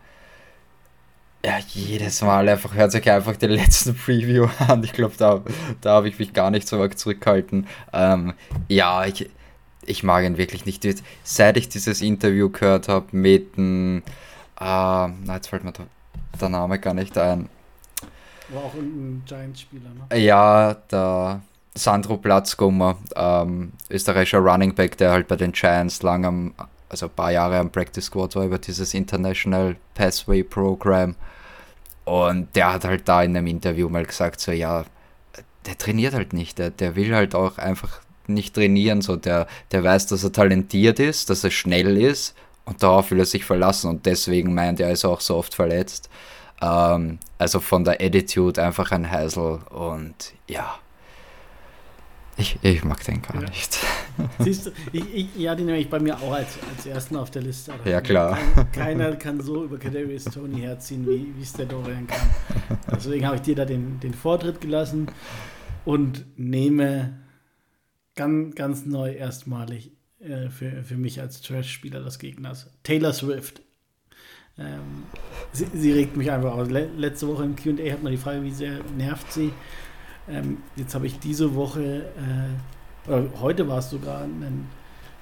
Ja, 1.46 1.58
jedes 1.68 2.22
Mal 2.22 2.48
einfach, 2.48 2.74
hört 2.74 2.94
sich 2.94 3.10
einfach 3.12 3.36
den 3.36 3.52
letzten 3.52 3.96
Preview 4.06 4.48
an. 4.66 4.82
Ich 4.84 4.94
glaube, 4.94 5.16
da, 5.18 5.42
da 5.82 5.96
habe 5.96 6.08
ich 6.08 6.18
mich 6.18 6.32
gar 6.32 6.50
nicht 6.52 6.68
so 6.68 6.82
arg 6.82 6.98
zurückgehalten. 6.98 7.68
Ähm, 7.92 8.34
ja, 8.70 9.06
ich, 9.06 9.30
ich 9.86 10.04
mag 10.04 10.24
ihn 10.24 10.38
wirklich 10.38 10.66
nicht. 10.66 10.86
Seit 11.24 11.58
ich 11.58 11.68
dieses 11.68 12.02
Interview 12.02 12.50
gehört 12.50 12.88
habe 12.88 13.08
mit 13.12 13.58
dem, 13.58 13.98
äh, 13.98 14.62
na, 14.62 15.36
jetzt 15.36 15.48
fällt 15.48 15.66
mir 15.66 15.74
der, 15.74 15.88
der 16.40 16.50
Name 16.50 16.80
gar 16.80 16.94
nicht 16.94 17.18
ein. 17.18 17.50
War 18.50 18.64
auch 18.64 18.74
ein 18.76 19.24
Giants-Spieler, 19.26 19.90
ne? 19.90 20.18
Ja, 20.18 20.76
der 20.76 21.42
Sandro 21.76 22.18
Platzgummer, 22.18 22.98
ähm, 23.18 23.74
österreichischer 23.90 24.40
Running 24.40 24.76
Back, 24.76 24.98
der 24.98 25.12
halt 25.12 25.28
bei 25.28 25.36
den 25.36 25.52
Giants 25.52 26.04
lang 26.04 26.24
am, 26.26 26.54
also 26.88 27.08
ein 27.08 27.12
paar 27.14 27.32
Jahre 27.32 27.58
am 27.58 27.70
Practice 27.70 28.06
Squad 28.06 28.36
war 28.38 28.46
über 28.46 28.60
dieses 28.60 28.94
International 28.94 29.76
Pathway 29.94 30.44
Program. 30.44 31.16
Und 32.06 32.56
der 32.56 32.74
hat 32.74 32.86
halt 32.86 33.08
da 33.08 33.24
in 33.24 33.36
einem 33.36 33.48
Interview 33.48 33.90
mal 33.90 34.06
gesagt, 34.06 34.40
so 34.40 34.52
ja, 34.52 34.86
der 35.66 35.78
trainiert 35.78 36.14
halt 36.14 36.34
nicht, 36.34 36.60
der, 36.60 36.70
der 36.70 36.96
will 36.96 37.16
halt 37.16 37.36
auch 37.36 37.58
einfach 37.58 38.02
nicht 38.28 38.54
trainieren, 38.54 39.02
so 39.02 39.16
der, 39.16 39.48
der 39.72 39.84
weiß, 39.84 40.08
dass 40.08 40.24
er 40.24 40.32
talentiert 40.32 41.00
ist, 41.00 41.30
dass 41.30 41.44
er 41.44 41.52
schnell 41.52 41.98
ist 41.98 42.36
und 42.66 42.84
darauf 42.84 43.12
will 43.12 43.20
er 43.20 43.26
sich 43.26 43.46
verlassen 43.46 43.90
und 43.90 44.06
deswegen 44.06 44.54
meint 44.54 44.80
er, 44.80 44.92
ist 44.92 45.06
auch 45.06 45.22
so 45.22 45.36
oft 45.38 45.56
verletzt. 45.56 46.10
Ähm, 46.62 47.20
also 47.38 47.60
von 47.60 47.84
der 47.84 48.02
Attitude 48.02 48.62
einfach 48.62 48.92
ein 48.92 49.10
Heisel 49.10 49.60
und 49.70 50.34
ja. 50.48 50.76
Ich, 52.38 52.58
ich 52.62 52.84
mag 52.84 53.04
den 53.04 53.22
gar 53.22 53.42
ja. 53.42 53.50
nicht. 53.50 53.78
Siehst 54.40 54.66
du, 54.66 54.72
ich, 54.92 55.14
ich, 55.14 55.36
ja, 55.36 55.56
den 55.56 55.68
nehme 55.68 55.78
ich 55.78 55.90
bei 55.90 56.00
mir 56.00 56.20
auch 56.20 56.32
als, 56.32 56.58
als 56.76 56.86
ersten 56.86 57.16
auf 57.16 57.30
der 57.32 57.44
Liste. 57.44 57.74
Ja, 57.86 58.02
klar. 58.02 58.38
Kein, 58.56 58.72
keiner 58.72 59.16
kann 59.16 59.42
so 59.42 59.64
über 59.64 59.78
Kadarius 59.78 60.26
Tony 60.26 60.62
herziehen, 60.62 61.06
wie 61.08 61.42
es 61.42 61.54
der 61.54 61.66
Dorian 61.66 62.08
kann. 62.08 62.30
Deswegen 62.92 63.26
habe 63.26 63.36
ich 63.36 63.44
dir 63.44 63.56
da 63.56 63.66
den, 63.66 64.00
den 64.00 64.14
Vortritt 64.14 64.62
gelassen 64.62 65.08
und 65.86 66.26
nehme 66.38 67.20
ganz, 68.16 68.56
ganz 68.56 68.86
neu 68.86 69.12
erstmalig 69.12 69.92
äh, 70.20 70.50
für, 70.50 70.84
für 70.84 70.98
mich 70.98 71.20
als 71.22 71.42
Trash-Spieler 71.42 72.02
des 72.02 72.20
Gegners 72.20 72.70
Taylor 72.84 73.14
Swift. 73.14 73.62
Ähm, 74.58 75.04
sie, 75.52 75.68
sie, 75.74 75.92
regt 75.92 76.16
mich 76.16 76.32
einfach 76.32 76.54
aus. 76.54 76.70
letzte 76.70 77.28
Woche 77.28 77.44
im 77.44 77.56
QA 77.56 77.92
hat 77.92 78.04
man 78.04 78.12
die 78.12 78.18
Frage, 78.18 78.44
wie 78.44 78.52
sehr 78.52 78.80
nervt 78.96 79.32
sie. 79.34 79.52
Ähm, 80.30 80.60
jetzt 80.76 80.96
habe 80.96 81.08
ich 81.08 81.20
diese 81.20 81.56
Woche, 81.56 82.06
äh, 82.18 83.10
oder 83.10 83.42
heute 83.42 83.68
war 83.68 83.80
es 83.80 83.90
sogar, 83.90 84.24
einen, 84.24 84.68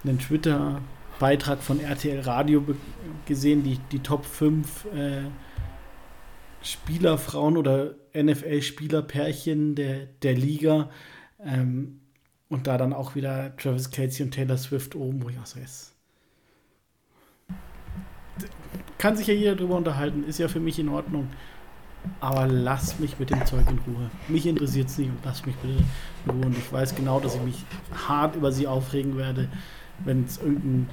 einen 0.03 0.19
Twitter-Beitrag 0.19 1.61
von 1.61 1.79
RTL 1.79 2.21
Radio 2.21 2.63
gesehen, 3.25 3.63
die, 3.63 3.79
die 3.91 3.99
Top 3.99 4.25
5 4.25 4.85
äh, 4.93 5.21
Spielerfrauen 6.61 7.57
oder 7.57 7.95
NFL-Spielerpärchen 8.13 9.75
der, 9.75 10.05
der 10.21 10.33
Liga. 10.33 10.89
Ähm, 11.43 11.99
und 12.49 12.67
da 12.67 12.77
dann 12.77 12.93
auch 12.93 13.15
wieder 13.15 13.55
Travis 13.55 13.89
Casey 13.89 14.23
und 14.23 14.31
Taylor 14.31 14.57
Swift 14.57 14.95
oben, 14.95 15.23
wo 15.23 15.29
ich 15.29 15.39
auch 15.39 15.45
so 15.45 15.59
ist 15.59 15.91
kann 19.01 19.17
sich 19.17 19.25
ja 19.25 19.33
jeder 19.33 19.55
drüber 19.55 19.77
unterhalten, 19.77 20.23
ist 20.23 20.37
ja 20.37 20.47
für 20.47 20.59
mich 20.59 20.77
in 20.77 20.87
Ordnung. 20.87 21.27
Aber 22.19 22.47
lass 22.47 22.99
mich 22.99 23.19
mit 23.19 23.29
dem 23.29 23.45
Zeug 23.45 23.65
in 23.69 23.79
Ruhe. 23.79 24.09
Mich 24.27 24.45
interessiert 24.45 24.89
es 24.89 24.97
nicht 24.97 25.09
und 25.09 25.19
lass 25.23 25.45
mich 25.45 25.55
bitte 25.57 25.83
in 26.25 26.31
Ruhe. 26.31 26.45
Und 26.47 26.57
ich 26.57 26.71
weiß 26.71 26.95
genau, 26.95 27.19
dass 27.19 27.35
ich 27.35 27.41
mich 27.41 27.65
hart 28.07 28.35
über 28.35 28.51
sie 28.51 28.67
aufregen 28.67 29.17
werde, 29.17 29.49
wenn 30.03 30.25
es 30.25 30.37
irgendeinen 30.37 30.89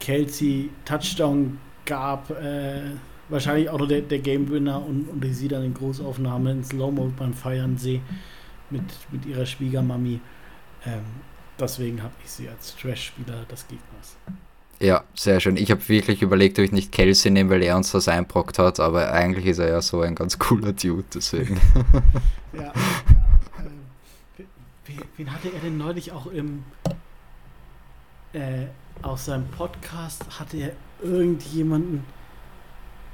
Kelsey-Touchdown 0.00 1.58
gab. 1.84 2.30
Äh, 2.30 2.92
wahrscheinlich 3.28 3.68
auch 3.70 3.78
noch 3.78 3.88
der, 3.88 4.02
der 4.02 4.18
Game 4.18 4.50
Winner 4.50 4.84
und, 4.84 5.08
und 5.08 5.24
ich 5.24 5.36
sie 5.36 5.48
dann 5.48 5.64
in 5.64 5.74
Großaufnahme 5.74 6.52
in 6.52 6.64
Slow-Mo 6.64 7.12
beim 7.16 7.34
Feiern 7.34 7.76
sehe 7.76 8.00
mit, 8.70 8.84
mit 9.10 9.26
ihrer 9.26 9.46
Schwiegermami. 9.46 10.20
Ähm, 10.84 11.04
deswegen 11.58 12.02
habe 12.02 12.14
ich 12.24 12.30
sie 12.30 12.48
als 12.48 12.76
Trash-Spieler 12.76 13.44
des 13.44 13.66
Gegners. 13.68 14.16
Ja, 14.78 15.04
sehr 15.14 15.40
schön. 15.40 15.56
Ich 15.56 15.70
habe 15.70 15.88
wirklich 15.88 16.20
überlegt, 16.20 16.58
ob 16.58 16.64
ich 16.64 16.72
nicht 16.72 16.92
Kelsey 16.92 17.30
nehme, 17.30 17.50
weil 17.50 17.62
er 17.62 17.76
uns 17.76 17.92
das 17.92 18.08
einbrockt 18.08 18.58
hat, 18.58 18.78
aber 18.78 19.10
eigentlich 19.12 19.46
ist 19.46 19.58
er 19.58 19.68
ja 19.68 19.80
so 19.80 20.02
ein 20.02 20.14
ganz 20.14 20.38
cooler 20.38 20.72
Dude, 20.72 21.04
deswegen. 21.14 21.58
ja, 22.52 22.62
ja 22.62 22.72
äh, 24.38 25.02
wen 25.16 25.32
hatte 25.32 25.48
er 25.52 25.60
denn 25.60 25.78
neulich 25.78 26.12
auch 26.12 26.26
im 26.26 26.64
äh, 28.34 28.66
auf 29.02 29.20
seinem 29.20 29.46
Podcast 29.48 30.24
hatte 30.38 30.58
er 30.58 30.72
irgendjemanden, 31.02 32.04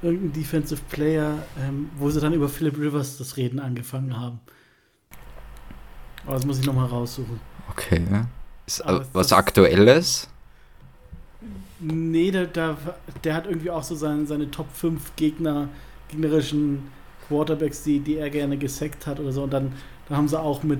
irgendeinen 0.01 0.33
Defensive 0.33 0.81
Player, 0.89 1.43
ähm, 1.59 1.89
wo 1.97 2.09
sie 2.09 2.19
dann 2.19 2.33
über 2.33 2.49
Philip 2.49 2.77
Rivers 2.77 3.17
das 3.17 3.37
Reden 3.37 3.59
angefangen 3.59 4.19
haben. 4.19 4.39
Aber 6.25 6.35
das 6.35 6.45
muss 6.45 6.59
ich 6.59 6.65
nochmal 6.65 6.87
raussuchen. 6.87 7.39
Okay. 7.69 8.01
Ist 8.65 8.83
was 9.13 9.33
Aktuelles? 9.33 10.29
Nee, 11.83 12.31
der, 12.31 12.45
der, 12.45 12.77
der, 13.23 13.35
hat 13.35 13.45
irgendwie 13.45 13.69
auch 13.69 13.83
so 13.83 13.95
seine, 13.95 14.25
seine 14.25 14.49
Top 14.49 14.67
5 14.73 15.15
Gegner, 15.15 15.67
gegnerischen 16.07 16.83
Quarterbacks, 17.27 17.83
die, 17.83 17.99
die 17.99 18.17
er 18.17 18.29
gerne 18.29 18.57
gesackt 18.57 19.05
hat 19.05 19.19
oder 19.19 19.31
so. 19.31 19.43
Und 19.43 19.51
dann, 19.51 19.73
dann 20.07 20.17
haben 20.17 20.27
sie 20.27 20.39
auch 20.39 20.63
mit 20.63 20.79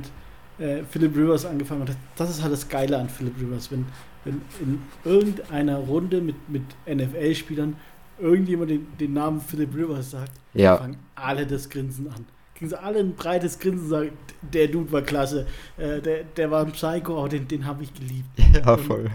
äh, 0.59 0.83
Philip 0.89 1.15
Rivers 1.15 1.45
angefangen. 1.45 1.81
Und 1.81 1.89
das, 1.89 1.97
das, 2.15 2.29
ist 2.29 2.43
halt 2.43 2.53
das 2.53 2.69
Geile 2.69 2.97
an 2.97 3.09
Philip 3.09 3.33
Rivers, 3.39 3.71
wenn, 3.71 3.85
wenn 4.23 4.41
in 4.61 4.81
irgendeiner 5.03 5.77
Runde 5.77 6.21
mit, 6.21 6.35
mit 6.49 6.63
NFL-Spielern 6.87 7.75
irgendjemand 8.19 8.69
den, 8.69 8.87
den 8.99 9.13
Namen 9.13 9.41
Philip 9.41 9.75
Rivers 9.75 10.11
sagt, 10.11 10.31
ja. 10.53 10.77
fangen 10.77 10.97
alle 11.15 11.45
das 11.45 11.69
Grinsen 11.69 12.07
an. 12.07 12.25
Kriegen 12.55 12.69
sie 12.69 12.81
alle 12.81 12.99
ein 12.99 13.15
breites 13.15 13.59
Grinsen 13.59 13.85
und 13.85 13.89
sagen, 13.89 14.11
der 14.41 14.67
Dude 14.67 14.91
war 14.91 15.01
klasse, 15.01 15.47
äh, 15.77 15.99
der, 15.99 16.23
der 16.23 16.51
war 16.51 16.65
ein 16.65 16.71
Psycho, 16.71 17.17
aber 17.17 17.29
den, 17.29 17.47
den 17.47 17.65
habe 17.65 17.83
ich 17.83 17.93
geliebt. 17.93 18.29
Ja, 18.53 18.77
voll. 18.77 19.09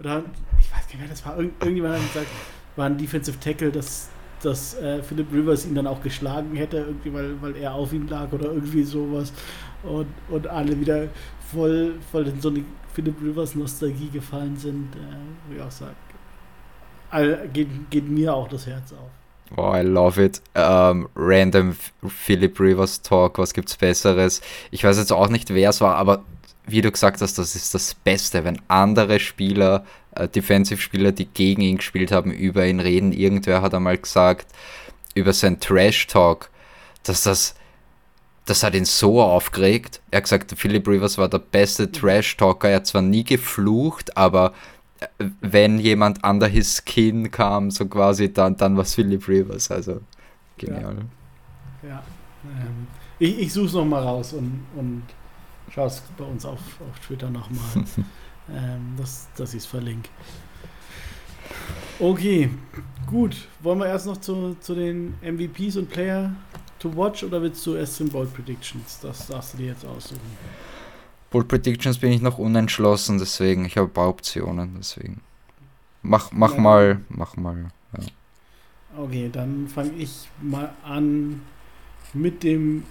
Oder, 0.00 0.24
ich 0.58 0.72
weiß 0.72 0.86
nicht 0.88 0.98
mehr, 0.98 1.08
das 1.08 1.24
war 1.24 1.36
irgend, 1.36 1.60
irgendjemand 1.60 1.96
hat 1.96 2.12
gesagt, 2.12 2.26
war 2.76 2.86
ein 2.86 2.98
Defensive 2.98 3.38
Tackle, 3.38 3.70
dass, 3.70 4.08
dass 4.42 4.74
äh, 4.74 5.02
Philip 5.02 5.32
Rivers 5.32 5.64
ihn 5.66 5.74
dann 5.74 5.86
auch 5.86 6.02
geschlagen 6.02 6.56
hätte, 6.56 6.78
irgendwie, 6.78 7.12
weil, 7.12 7.40
weil 7.40 7.56
er 7.56 7.74
auf 7.74 7.92
ihm 7.92 8.08
lag 8.08 8.32
oder 8.32 8.46
irgendwie 8.46 8.82
sowas. 8.82 9.32
Und, 9.82 10.08
und 10.28 10.46
alle 10.46 10.78
wieder 10.80 11.08
voll, 11.52 11.94
voll 12.10 12.26
in 12.26 12.40
so 12.40 12.48
eine 12.48 12.64
Philip 12.92 13.14
Rivers 13.22 13.54
Nostalgie 13.54 14.08
gefallen 14.08 14.56
sind, 14.56 14.94
äh, 14.96 15.50
wie 15.50 15.56
ich 15.56 15.62
auch. 15.62 15.70
Also, 17.10 17.36
geht, 17.52 17.68
geht 17.90 18.08
mir 18.08 18.34
auch 18.34 18.48
das 18.48 18.66
Herz 18.66 18.92
auf. 18.92 19.10
Oh, 19.56 19.72
I 19.74 19.82
love 19.82 20.20
it. 20.22 20.40
Um, 20.54 21.08
random 21.14 21.76
Philip 22.08 22.58
Rivers 22.58 23.02
Talk, 23.02 23.38
was 23.38 23.52
gibt's 23.52 23.76
Besseres? 23.76 24.40
Ich 24.70 24.82
weiß 24.82 24.98
jetzt 24.98 25.12
auch 25.12 25.28
nicht, 25.28 25.52
wer 25.52 25.70
es 25.70 25.80
war, 25.80 25.96
aber 25.96 26.24
wie 26.66 26.80
du 26.80 26.90
gesagt 26.90 27.20
hast, 27.20 27.38
das 27.38 27.54
ist 27.54 27.74
das 27.74 27.94
Beste, 27.94 28.44
wenn 28.44 28.60
andere 28.68 29.20
Spieler, 29.20 29.84
äh, 30.12 30.28
Defensive-Spieler, 30.28 31.12
die 31.12 31.26
gegen 31.26 31.62
ihn 31.62 31.76
gespielt 31.76 32.12
haben, 32.12 32.30
über 32.30 32.66
ihn 32.66 32.80
reden. 32.80 33.12
Irgendwer 33.12 33.62
hat 33.62 33.74
einmal 33.74 33.98
gesagt, 33.98 34.46
über 35.14 35.32
sein 35.32 35.60
Trash-Talk, 35.60 36.50
dass 37.02 37.22
das, 37.22 37.54
das 38.46 38.62
hat 38.62 38.74
ihn 38.74 38.86
so 38.86 39.22
aufgeregt. 39.22 40.00
Er 40.10 40.18
hat 40.18 40.24
gesagt, 40.24 40.54
Philip 40.56 40.86
Rivers 40.88 41.18
war 41.18 41.28
der 41.28 41.38
beste 41.38 41.90
Trash-Talker. 41.92 42.70
Er 42.70 42.76
hat 42.76 42.86
zwar 42.86 43.02
nie 43.02 43.24
geflucht, 43.24 44.16
aber 44.16 44.54
äh, 45.00 45.06
wenn 45.40 45.78
jemand 45.78 46.24
under 46.24 46.46
his 46.46 46.76
skin 46.76 47.30
kam, 47.30 47.70
so 47.70 47.86
quasi, 47.86 48.32
dann, 48.32 48.56
dann 48.56 48.76
war 48.76 48.84
es 48.84 48.94
Philip 48.94 49.28
Rivers. 49.28 49.70
Also, 49.70 50.00
genial. 50.56 50.96
Ja, 51.82 51.88
ja. 51.88 52.02
Ähm, 52.44 52.86
ich, 53.18 53.38
ich 53.38 53.52
suche 53.52 53.66
es 53.66 53.72
nochmal 53.74 54.02
raus 54.02 54.32
und, 54.32 54.66
und 54.76 55.02
Schau 55.74 55.86
es 55.86 56.02
bei 56.16 56.24
uns 56.24 56.44
auf, 56.44 56.60
auf 56.88 57.00
Twitter 57.04 57.28
nochmal, 57.30 57.84
ähm, 58.48 58.94
dass, 58.96 59.28
dass 59.36 59.54
ich 59.54 59.58
es 59.58 59.66
verlinke. 59.66 60.08
Okay, 61.98 62.48
gut. 63.06 63.48
Wollen 63.60 63.80
wir 63.80 63.86
erst 63.86 64.06
noch 64.06 64.16
zu, 64.18 64.56
zu 64.60 64.74
den 64.74 65.14
MVPs 65.20 65.76
und 65.76 65.90
Player 65.90 66.32
to 66.78 66.96
Watch 66.96 67.24
oder 67.24 67.42
willst 67.42 67.66
du 67.66 67.74
erst 67.74 67.98
den 67.98 68.08
Bold 68.08 68.32
Predictions? 68.32 69.00
Das 69.00 69.26
darfst 69.26 69.54
du 69.54 69.58
dir 69.58 69.66
jetzt 69.68 69.84
aussuchen. 69.84 70.20
Bold 71.30 71.48
Predictions 71.48 71.98
bin 71.98 72.12
ich 72.12 72.22
noch 72.22 72.38
unentschlossen, 72.38 73.18
deswegen. 73.18 73.64
Ich 73.64 73.76
habe 73.76 73.88
ein 73.88 73.92
paar 73.92 74.08
Optionen, 74.08 74.74
deswegen. 74.78 75.22
Mach, 76.02 76.30
mach 76.30 76.54
ja. 76.54 76.60
mal, 76.60 77.00
mach 77.08 77.36
mal. 77.36 77.72
Ja. 77.98 78.04
Okay, 78.96 79.28
dann 79.32 79.66
fange 79.66 79.92
ich 79.94 80.28
mal 80.40 80.72
an 80.84 81.42
mit 82.12 82.44
dem 82.44 82.84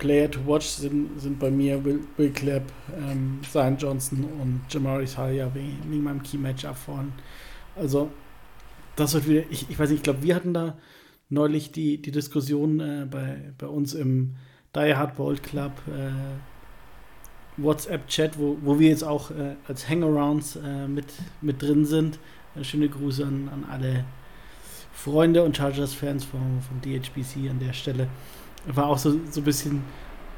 Player 0.00 0.30
to 0.30 0.40
Watch 0.46 0.66
sind, 0.66 1.20
sind 1.20 1.38
bei 1.38 1.50
mir 1.50 1.84
Will, 1.84 2.00
Will 2.16 2.30
Clapp, 2.30 2.64
ähm, 2.96 3.40
Zion 3.48 3.76
Johnson 3.76 4.24
und 4.40 4.62
Jamari 4.68 5.06
Salia 5.06 5.54
wegen 5.54 6.02
meinem 6.02 6.22
Key-Matchup 6.22 6.76
vorhin. 6.76 7.12
Also, 7.76 8.10
das 8.96 9.14
wird 9.14 9.28
wieder, 9.28 9.42
ich, 9.50 9.70
ich 9.70 9.78
weiß 9.78 9.90
nicht, 9.90 9.98
ich 9.98 10.02
glaube, 10.02 10.22
wir 10.22 10.34
hatten 10.34 10.54
da 10.54 10.76
neulich 11.28 11.70
die, 11.70 12.00
die 12.00 12.10
Diskussion 12.10 12.80
äh, 12.80 13.06
bei, 13.08 13.52
bei 13.58 13.66
uns 13.66 13.94
im 13.94 14.36
Die 14.74 14.94
Hard 14.94 15.16
Bold 15.16 15.42
Club 15.42 15.72
äh, 15.86 16.10
WhatsApp-Chat, 17.62 18.38
wo, 18.38 18.56
wo 18.62 18.78
wir 18.78 18.88
jetzt 18.88 19.04
auch 19.04 19.30
äh, 19.30 19.56
als 19.68 19.88
Hangarounds 19.88 20.56
äh, 20.56 20.88
mit, 20.88 21.06
mit 21.42 21.60
drin 21.62 21.84
sind. 21.84 22.18
Äh, 22.56 22.64
schöne 22.64 22.88
Grüße 22.88 23.24
an, 23.24 23.50
an 23.52 23.64
alle 23.70 24.04
Freunde 24.92 25.44
und 25.44 25.56
Chargers-Fans 25.56 26.24
vom, 26.24 26.62
vom 26.62 26.80
DHBC 26.80 27.50
an 27.50 27.58
der 27.58 27.74
Stelle 27.74 28.08
war 28.66 28.88
auch 28.88 28.98
so, 28.98 29.18
so 29.30 29.40
ein 29.40 29.44
bisschen 29.44 29.82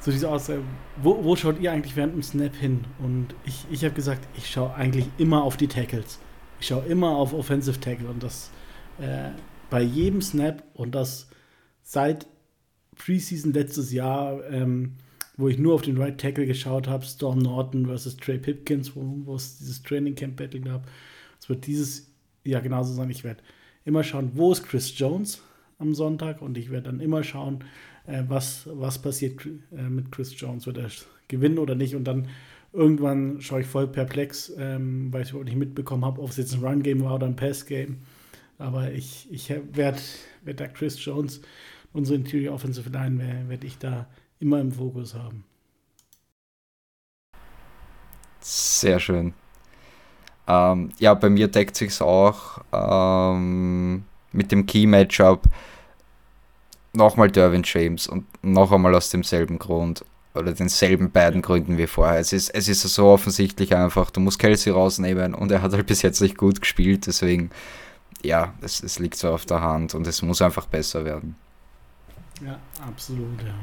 so 0.01 0.11
diese 0.11 0.29
Aussage, 0.29 0.63
wo, 1.01 1.23
wo 1.23 1.37
schaut 1.37 1.61
ihr 1.61 1.71
eigentlich 1.71 1.95
während 1.95 2.15
dem 2.15 2.23
Snap 2.23 2.57
hin? 2.57 2.85
Und 2.99 3.35
ich, 3.45 3.67
ich 3.71 3.85
habe 3.85 3.95
gesagt, 3.95 4.27
ich 4.37 4.51
schaue 4.51 4.75
eigentlich 4.75 5.07
immer 5.17 5.45
auf 5.45 5.57
die 5.57 5.69
Tackles. 5.69 6.19
Ich 6.61 6.67
schaue 6.67 6.85
immer 6.87 7.17
auf 7.17 7.33
Offensive 7.33 7.79
Tackle 7.79 8.09
und 8.09 8.23
das 8.23 8.51
äh, 8.99 9.31
bei 9.71 9.83
jedem 9.83 10.21
Snap 10.21 10.65
und 10.75 10.95
das 10.95 11.29
seit 11.83 12.27
Preseason 12.97 13.53
letztes 13.53 13.93
Jahr, 13.93 14.45
ähm, 14.51 14.97
wo 15.37 15.49
ich 15.49 15.59
nur 15.59 15.75
auf 15.75 15.83
den 15.83 15.97
Right 15.99 16.19
Tackle 16.19 16.47
geschaut 16.47 16.89
habe, 16.89 17.05
Storm 17.05 17.39
Norton 17.39 17.87
versus 17.87 18.17
Trey 18.17 18.39
Pipkins, 18.39 18.93
wo, 18.95 19.35
es 19.35 19.59
dieses 19.59 19.83
Training 19.83 20.15
Camp 20.15 20.37
Battle 20.37 20.61
gab. 20.61 20.87
Es 21.41 21.49
wird 21.49 21.67
dieses 21.67 22.13
Jahr 22.45 22.61
genauso 22.61 22.93
sein. 22.93 23.11
Ich 23.11 23.25
werde 23.25 23.43
immer 23.85 24.05
schauen, 24.05 24.33
wo 24.35 24.53
ist 24.53 24.65
Chris 24.65 24.97
Jones 24.99 25.43
am 25.79 25.95
Sonntag 25.95 26.43
und 26.43 26.59
ich 26.59 26.71
werde 26.71 26.91
dann 26.91 27.01
immer 27.01 27.25
schauen, 27.25 27.65
äh, 28.07 28.23
was, 28.29 28.69
was 28.73 29.01
passiert 29.01 29.45
äh, 29.47 29.83
mit 29.83 30.13
Chris 30.13 30.39
Jones, 30.39 30.67
wird 30.67 30.79
er 30.79 30.89
gewinnen 31.29 31.59
oder 31.59 31.75
nicht. 31.75 31.95
Und 31.95 32.05
dann 32.05 32.29
irgendwann 32.73 33.41
schaue 33.41 33.61
ich 33.61 33.67
voll 33.67 33.87
perplex, 33.87 34.53
ähm, 34.59 35.13
weil 35.13 35.23
ich 35.23 35.31
überhaupt 35.31 35.49
nicht 35.49 35.59
mitbekommen 35.59 36.05
habe, 36.05 36.21
ob 36.23 36.31
es 36.31 36.37
jetzt 36.37 36.55
ein 36.55 36.65
Run-Game 36.65 37.03
war 37.03 37.17
oder 37.17 37.27
ein 37.27 37.37
Pass-Game. 37.37 37.99
Aber 38.59 38.93
ich, 38.93 39.29
ich 39.31 39.51
werde 39.51 40.01
werd 40.45 40.61
da 40.61 40.69
Chris 40.69 41.03
Jones, 41.05 41.41
unsere 41.93 42.17
Interior 42.17 42.55
Offensive 42.55 42.91
Line, 42.91 43.19
werde 43.19 43.49
werd 43.49 43.65
ich 43.65 43.79
da 43.79 44.07
immer 44.41 44.61
im 44.61 44.73
Fokus 44.73 45.15
haben. 45.15 45.45
Sehr 48.41 48.99
schön. 48.99 49.35
Ähm, 50.49 50.91
ja, 50.99 51.15
bei 51.15 51.31
mir 51.31 51.49
deckt 51.49 51.77
sich 51.77 52.01
auch 52.01 52.61
ähm, 52.73 54.05
mit 54.33 54.51
dem 54.51 54.67
Key-Matchup 54.67 55.45
nochmal 56.93 57.31
Derwin 57.31 57.63
James 57.65 58.07
und 58.07 58.25
noch 58.43 58.73
einmal 58.73 58.95
aus 58.95 59.11
demselben 59.11 59.59
Grund 59.59 60.05
oder 60.35 60.53
denselben 60.53 61.11
beiden 61.11 61.43
Gründen 61.43 61.79
wie 61.79 61.87
vorher. 61.87 62.19
Es 62.19 62.33
ist, 62.33 62.51
es 62.51 62.69
ist 62.69 62.83
so 62.83 63.07
offensichtlich 63.07 63.75
einfach, 63.75 64.11
du 64.11 64.21
musst 64.21 64.39
Kelsey 64.39 64.73
rausnehmen 64.73 65.35
und 65.35 65.51
er 65.53 65.63
hat 65.63 65.73
halt 65.73 65.87
bis 65.87 66.03
jetzt 66.03 66.21
nicht 66.21 66.39
gut 66.39 66.61
gespielt, 66.61 67.07
deswegen, 67.07 67.51
ja, 68.23 68.55
es, 68.61 68.83
es 68.83 68.99
liegt 68.99 69.17
so 69.17 69.31
auf 69.31 69.45
der 69.45 69.61
Hand 69.61 69.95
und 69.95 70.07
es 70.07 70.23
muss 70.23 70.41
einfach 70.41 70.67
besser 70.67 71.05
werden. 71.05 71.37
Ja, 72.45 72.59
absolut, 72.87 73.41
ja. 73.43 73.55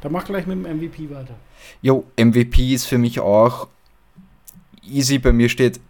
Dann 0.00 0.12
mach 0.12 0.24
gleich 0.24 0.46
mit 0.46 0.64
dem 0.64 0.76
MVP 0.78 1.10
weiter. 1.10 1.34
Jo, 1.80 2.04
MVP 2.16 2.74
ist 2.74 2.86
für 2.86 2.98
mich 2.98 3.20
auch 3.20 3.68
easy. 4.82 5.18
Bei 5.18 5.32
mir 5.32 5.48
steht 5.48 5.80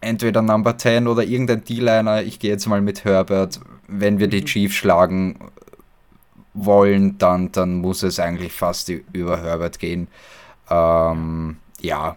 entweder 0.00 0.42
Number 0.42 0.76
10 0.76 1.06
oder 1.06 1.22
irgendein 1.22 1.64
D-Liner. 1.64 2.22
Ich 2.22 2.38
gehe 2.38 2.50
jetzt 2.50 2.66
mal 2.66 2.80
mit 2.80 3.04
Herbert. 3.04 3.60
Wenn 3.86 4.18
wir 4.18 4.28
die 4.28 4.40
mhm. 4.40 4.46
Chiefs 4.46 4.74
schlagen, 4.74 5.38
wollen, 6.54 7.18
dann, 7.18 7.52
dann 7.52 7.76
muss 7.76 8.02
es 8.02 8.18
eigentlich 8.18 8.52
fast 8.52 8.88
über 8.88 9.42
Herbert 9.42 9.78
gehen. 9.78 10.08
Ähm, 10.68 11.56
ja, 11.80 12.16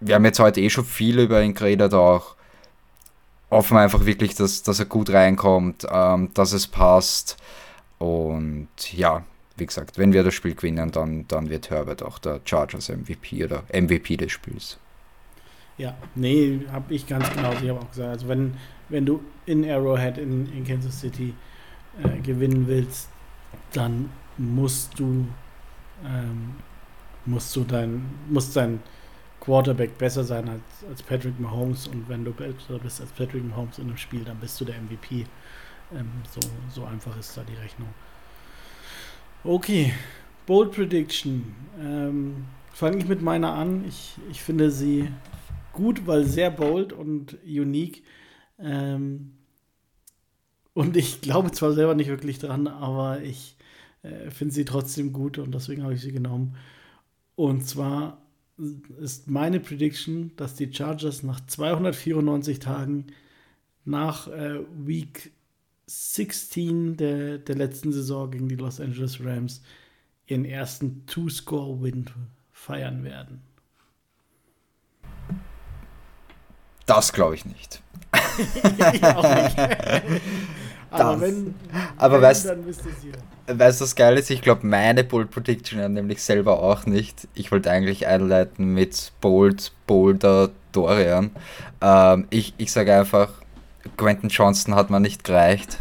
wir 0.00 0.14
haben 0.14 0.24
jetzt 0.24 0.40
heute 0.40 0.60
eh 0.60 0.70
schon 0.70 0.84
viel 0.84 1.18
über 1.18 1.42
ihn 1.42 1.54
geredet, 1.54 1.94
auch 1.94 2.36
hoffen 3.50 3.76
wir 3.76 3.80
einfach 3.80 4.06
wirklich, 4.06 4.34
dass, 4.34 4.62
dass 4.62 4.78
er 4.78 4.86
gut 4.86 5.10
reinkommt, 5.10 5.86
ähm, 5.90 6.30
dass 6.34 6.52
es 6.52 6.66
passt. 6.66 7.36
Und 7.98 8.68
ja, 8.92 9.24
wie 9.56 9.66
gesagt, 9.66 9.98
wenn 9.98 10.12
wir 10.12 10.22
das 10.22 10.34
Spiel 10.34 10.54
gewinnen, 10.54 10.90
dann, 10.90 11.26
dann 11.28 11.50
wird 11.50 11.70
Herbert 11.70 12.02
auch 12.02 12.18
der 12.18 12.40
Chargers 12.44 12.88
MVP 12.88 13.44
oder 13.44 13.64
MVP 13.72 14.16
des 14.16 14.32
Spiels. 14.32 14.78
Ja, 15.76 15.94
nee, 16.14 16.60
habe 16.72 16.94
ich 16.94 17.06
ganz 17.06 17.30
genau, 17.30 17.52
ich 17.52 17.68
habe 17.68 17.80
auch 17.80 17.90
gesagt, 17.90 18.10
also 18.10 18.28
wenn, 18.28 18.54
wenn 18.88 19.06
du 19.06 19.22
in 19.46 19.68
Arrowhead 19.68 20.18
in, 20.18 20.50
in 20.52 20.64
Kansas 20.64 21.00
City 21.00 21.34
äh, 22.02 22.20
gewinnen 22.20 22.66
willst, 22.66 23.08
dann 23.72 24.10
musst 24.38 24.98
du 24.98 25.26
ähm, 26.04 26.54
musst 27.26 27.54
du 27.56 27.64
dein 27.64 28.02
musst 28.28 28.56
dein 28.56 28.80
Quarterback 29.40 29.96
besser 29.98 30.24
sein 30.24 30.48
als, 30.48 30.62
als 30.88 31.02
Patrick 31.02 31.38
Mahomes 31.40 31.86
und 31.88 32.08
wenn 32.08 32.24
du 32.24 32.32
besser 32.32 32.78
bist 32.78 33.00
als 33.00 33.10
Patrick 33.10 33.44
Mahomes 33.44 33.78
in 33.78 33.88
einem 33.88 33.96
Spiel, 33.96 34.22
dann 34.24 34.38
bist 34.38 34.60
du 34.60 34.64
der 34.64 34.76
MVP. 34.80 35.24
Ähm, 35.94 36.10
so, 36.30 36.40
so 36.74 36.84
einfach 36.84 37.18
ist 37.18 37.36
da 37.36 37.42
die 37.42 37.54
Rechnung. 37.54 37.88
Okay, 39.42 39.94
Bold 40.46 40.72
Prediction. 40.72 41.54
Ähm, 41.80 42.44
Fange 42.72 42.98
ich 42.98 43.08
mit 43.08 43.20
meiner 43.20 43.52
an. 43.52 43.84
Ich, 43.86 44.16
ich 44.30 44.42
finde 44.42 44.70
sie 44.70 45.10
gut, 45.72 46.06
weil 46.06 46.24
sehr 46.24 46.50
bold 46.50 46.92
und 46.92 47.38
unique. 47.44 48.02
Ähm, 48.58 49.32
und 50.80 50.96
ich 50.96 51.20
glaube 51.20 51.52
zwar 51.52 51.74
selber 51.74 51.94
nicht 51.94 52.08
wirklich 52.08 52.38
dran, 52.38 52.66
aber 52.66 53.20
ich 53.20 53.54
äh, 54.02 54.30
finde 54.30 54.54
sie 54.54 54.64
trotzdem 54.64 55.12
gut 55.12 55.36
und 55.36 55.54
deswegen 55.54 55.82
habe 55.82 55.92
ich 55.92 56.00
sie 56.00 56.10
genommen. 56.10 56.56
Und 57.36 57.68
zwar 57.68 58.16
ist 58.98 59.28
meine 59.28 59.60
Prediction, 59.60 60.32
dass 60.36 60.54
die 60.54 60.72
Chargers 60.72 61.22
nach 61.22 61.44
294 61.44 62.60
Tagen 62.60 63.08
nach 63.84 64.28
äh, 64.28 64.60
Week 64.74 65.32
16 65.84 66.96
der, 66.96 67.36
der 67.36 67.56
letzten 67.56 67.92
Saison 67.92 68.30
gegen 68.30 68.48
die 68.48 68.56
Los 68.56 68.80
Angeles 68.80 69.22
Rams 69.22 69.60
ihren 70.28 70.46
ersten 70.46 71.04
Two-Score-Win 71.04 72.06
feiern 72.52 73.04
werden. 73.04 73.42
Das 76.86 77.12
glaube 77.12 77.34
ich 77.34 77.44
nicht. 77.44 77.82
ich 78.94 79.04
auch 79.04 79.22
nicht. 79.22 79.56
Aber 80.90 81.20
wenn, 81.20 81.54
aber 81.96 82.16
wenn, 82.16 82.22
weißt, 82.22 82.46
dann 82.46 82.66
wisst 82.66 82.82
ihr 83.04 83.12
Weißt 83.58 83.80
du, 83.80 83.84
was 83.84 83.96
geil 83.96 84.16
ist? 84.16 84.30
Ich 84.30 84.42
glaube, 84.42 84.66
meine 84.66 85.02
Bold 85.02 85.30
Prediction 85.30 85.92
nämlich 85.92 86.22
selber 86.22 86.62
auch 86.62 86.86
nicht. 86.86 87.26
Ich 87.34 87.50
wollte 87.50 87.70
eigentlich 87.70 88.06
einleiten 88.06 88.74
mit 88.74 89.12
Bold, 89.20 89.72
Boulder, 89.86 90.50
Dorian. 90.72 91.30
Ähm, 91.80 92.26
ich 92.30 92.54
ich 92.58 92.70
sage 92.70 92.94
einfach, 92.96 93.30
Quentin 93.96 94.28
Johnston 94.28 94.74
hat 94.74 94.90
man 94.90 95.02
nicht 95.02 95.24
gereicht. 95.24 95.78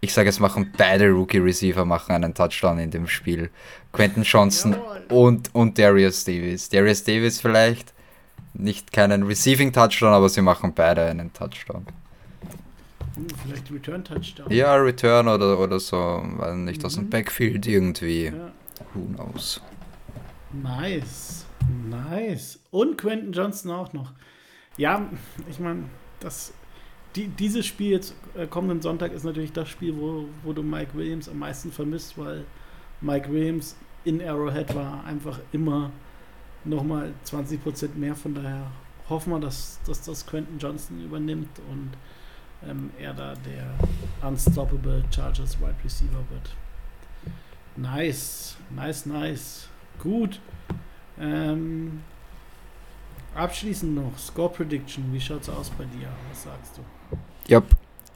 Ich 0.00 0.14
sage, 0.14 0.28
es 0.28 0.38
machen 0.38 0.72
beide 0.76 1.10
Rookie-Receiver 1.10 1.84
machen 1.84 2.14
einen 2.14 2.32
Touchdown 2.32 2.78
in 2.78 2.90
dem 2.90 3.08
Spiel. 3.08 3.50
Quentin 3.92 4.22
Johnson 4.22 4.76
und, 5.08 5.52
und 5.54 5.78
Darius 5.78 6.24
Davis. 6.24 6.68
Darius 6.68 7.02
Davis 7.02 7.40
vielleicht 7.40 7.92
nicht 8.54 8.92
keinen 8.92 9.24
Receiving 9.24 9.72
Touchdown, 9.72 10.12
aber 10.12 10.28
sie 10.28 10.42
machen 10.42 10.72
beide 10.72 11.04
einen 11.04 11.32
Touchdown. 11.32 11.86
Uh, 13.18 13.34
vielleicht 13.42 13.70
Return 13.72 14.04
Touchdown. 14.04 14.50
Ja, 14.50 14.74
Return 14.76 15.28
oder, 15.28 15.58
oder 15.58 15.80
so, 15.80 15.96
weil 15.96 16.56
nicht 16.56 16.80
mhm. 16.80 16.86
aus 16.86 16.94
dem 16.94 17.04
mhm. 17.04 17.10
Backfield 17.10 17.66
irgendwie. 17.66 18.26
Ja. 18.26 18.52
Who 18.94 19.06
knows. 19.14 19.60
Nice. 20.52 21.46
Nice. 21.88 22.60
Und 22.70 22.96
Quentin 22.96 23.32
Johnson 23.32 23.70
auch 23.72 23.92
noch. 23.92 24.12
Ja, 24.76 25.10
ich 25.50 25.58
meine, 25.58 25.84
das 26.20 26.52
die, 27.16 27.28
dieses 27.28 27.66
Spiel 27.66 27.90
jetzt 27.90 28.14
äh, 28.36 28.46
kommenden 28.46 28.80
Sonntag 28.80 29.12
ist 29.12 29.24
natürlich 29.24 29.52
das 29.52 29.68
Spiel, 29.68 29.96
wo, 29.96 30.26
wo 30.44 30.52
du 30.52 30.62
Mike 30.62 30.94
Williams 30.94 31.28
am 31.28 31.38
meisten 31.40 31.72
vermisst, 31.72 32.16
weil 32.18 32.44
Mike 33.00 33.30
Williams 33.32 33.76
in 34.04 34.22
Arrowhead 34.22 34.74
war 34.74 35.04
einfach 35.04 35.40
immer 35.52 35.90
nochmal 36.64 37.12
20% 37.26 37.94
mehr. 37.96 38.14
Von 38.14 38.34
daher 38.34 38.70
hoffen 39.08 39.32
wir, 39.32 39.40
dass, 39.40 39.80
dass 39.86 40.02
das 40.02 40.26
Quentin 40.26 40.58
Johnson 40.58 41.02
übernimmt 41.04 41.48
und 41.70 41.90
ähm, 42.66 42.90
er 42.98 43.14
da 43.14 43.34
der 43.34 44.28
Unstoppable 44.28 45.04
Chargers 45.14 45.60
Wide 45.60 45.76
Receiver 45.84 46.24
wird. 46.30 46.56
Nice, 47.76 48.56
nice, 48.70 49.06
nice. 49.06 49.68
Gut. 50.02 50.40
Ähm, 51.20 52.02
abschließend 53.34 53.94
noch 53.94 54.18
Score 54.18 54.50
Prediction. 54.50 55.12
Wie 55.12 55.20
schaut's 55.20 55.48
aus 55.48 55.70
bei 55.70 55.84
dir? 55.84 56.08
Was 56.30 56.44
sagst 56.44 56.78
du? 56.78 56.82
Ja, 57.46 57.62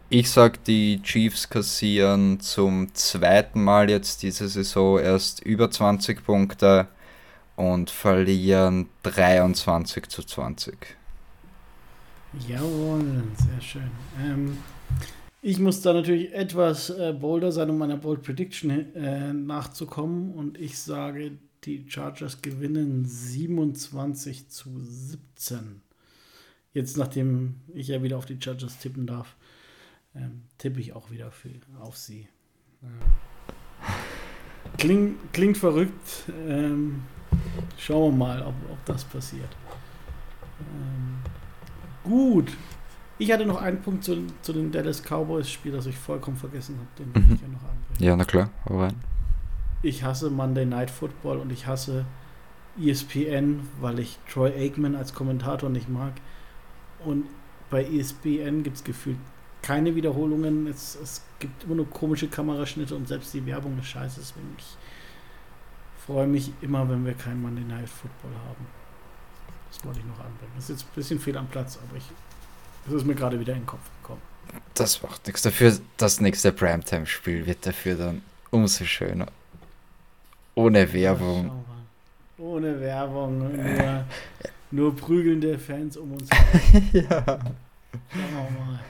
ich 0.08 0.30
sag, 0.30 0.62
die 0.64 1.00
Chiefs 1.02 1.48
kassieren 1.48 2.38
zum 2.40 2.94
zweiten 2.94 3.62
Mal 3.64 3.88
jetzt 3.88 4.22
diese 4.22 4.48
Saison 4.48 4.98
erst 4.98 5.40
über 5.40 5.70
20 5.70 6.24
Punkte 6.24 6.88
und 7.56 7.90
verlieren 7.90 8.88
23 9.04 10.08
zu 10.08 10.22
20. 10.22 10.76
Jawohl, 12.48 13.24
sehr 13.36 13.60
schön. 13.60 13.90
Ähm, 14.18 14.56
ich 15.42 15.58
muss 15.58 15.82
da 15.82 15.92
natürlich 15.92 16.32
etwas 16.32 16.88
äh, 16.88 17.12
bolder 17.12 17.52
sein, 17.52 17.68
um 17.68 17.76
meiner 17.76 17.98
Bold 17.98 18.22
Prediction 18.22 18.70
äh, 18.70 19.32
nachzukommen. 19.32 20.32
Und 20.32 20.58
ich 20.58 20.78
sage, 20.78 21.32
die 21.64 21.84
Chargers 21.88 22.40
gewinnen 22.40 23.04
27 23.04 24.48
zu 24.48 24.70
17. 24.80 25.82
Jetzt, 26.72 26.96
nachdem 26.96 27.56
ich 27.74 27.88
ja 27.88 28.02
wieder 28.02 28.16
auf 28.16 28.24
die 28.24 28.40
Chargers 28.40 28.78
tippen 28.78 29.06
darf, 29.06 29.36
ähm, 30.14 30.42
tippe 30.56 30.80
ich 30.80 30.94
auch 30.94 31.10
wieder 31.10 31.30
für, 31.30 31.50
auf 31.80 31.98
sie. 31.98 32.28
Ähm, 32.82 32.98
kling, 34.78 35.16
klingt 35.32 35.58
verrückt. 35.58 36.24
Ähm, 36.46 37.02
schauen 37.76 38.12
wir 38.12 38.18
mal, 38.26 38.42
ob, 38.42 38.54
ob 38.70 38.84
das 38.86 39.04
passiert. 39.04 39.54
Ähm, 40.60 41.18
gut. 42.04 42.52
Ich 43.18 43.30
hatte 43.30 43.46
noch 43.46 43.60
einen 43.60 43.80
Punkt 43.80 44.04
zu, 44.04 44.26
zu 44.42 44.52
den 44.52 44.72
Dallas 44.72 45.02
Cowboys-Spiel, 45.02 45.72
das 45.72 45.86
ich 45.86 45.96
vollkommen 45.96 46.36
vergessen 46.36 46.78
habe. 46.78 46.88
Den 46.98 47.22
mhm. 47.22 47.34
ich 47.34 47.40
ja 47.40 47.48
noch 47.48 47.62
anbringen. 47.62 47.98
Ja, 47.98 48.16
na 48.16 48.24
klar. 48.24 48.50
Hau 48.68 48.80
rein. 48.80 48.94
Ich 49.82 50.02
hasse 50.02 50.30
Monday 50.30 50.64
Night 50.64 50.90
Football 50.90 51.38
und 51.38 51.52
ich 51.52 51.66
hasse 51.66 52.04
ESPN, 52.80 53.68
weil 53.80 53.98
ich 53.98 54.18
Troy 54.30 54.52
Aikman 54.52 54.96
als 54.96 55.14
Kommentator 55.14 55.70
nicht 55.70 55.88
mag. 55.88 56.14
Und 57.04 57.26
bei 57.70 57.84
ESPN 57.84 58.62
gibt 58.62 58.76
es 58.76 58.84
gefühlt 58.84 59.18
keine 59.62 59.94
Wiederholungen. 59.94 60.66
Es, 60.66 60.98
es 61.00 61.22
gibt 61.38 61.64
immer 61.64 61.76
nur 61.76 61.90
komische 61.90 62.28
Kameraschnitte 62.28 62.94
und 62.94 63.08
selbst 63.08 63.32
die 63.34 63.46
Werbung 63.46 63.78
ist 63.78 63.86
scheiße. 63.86 64.20
Deswegen 64.20 64.54
ich 64.58 64.76
freue 66.04 66.26
mich 66.26 66.52
immer, 66.60 66.88
wenn 66.88 67.04
wir 67.04 67.14
kein 67.14 67.40
Monday 67.40 67.64
Night 67.64 67.88
Football 67.88 68.32
haben. 68.46 68.66
Das 69.72 69.84
wollte 69.84 70.00
ich 70.00 70.04
noch 70.06 70.18
anbringen. 70.18 70.52
Das 70.54 70.64
ist 70.64 70.70
jetzt 70.70 70.82
ein 70.84 70.94
bisschen 70.94 71.18
fehl 71.18 71.36
am 71.36 71.46
Platz, 71.48 71.78
aber 71.88 71.96
ich, 71.96 72.04
das 72.84 72.94
ist 72.94 73.06
mir 73.06 73.14
gerade 73.14 73.40
wieder 73.40 73.52
in 73.54 73.60
den 73.60 73.66
Kopf 73.66 73.88
gekommen. 74.02 74.20
Das 74.74 75.02
macht 75.02 75.26
nichts. 75.26 75.42
Dafür, 75.42 75.78
das 75.96 76.20
nächste 76.20 76.52
Primetime-Spiel 76.52 77.46
wird 77.46 77.64
dafür 77.66 77.94
dann 77.96 78.22
umso 78.50 78.84
schöner. 78.84 79.26
Ohne 80.54 80.92
Werbung. 80.92 81.46
Ja, 81.46 82.44
Ohne 82.44 82.80
Werbung. 82.80 83.38
Nur, 83.56 84.04
nur 84.70 84.96
prügelnde 84.96 85.58
Fans 85.58 85.96
um 85.96 86.12
uns 86.12 86.28
herum. 86.32 86.90
ja. 86.92 87.22
Schauen 87.24 87.40
wir 88.12 88.50
mal. 88.64 88.80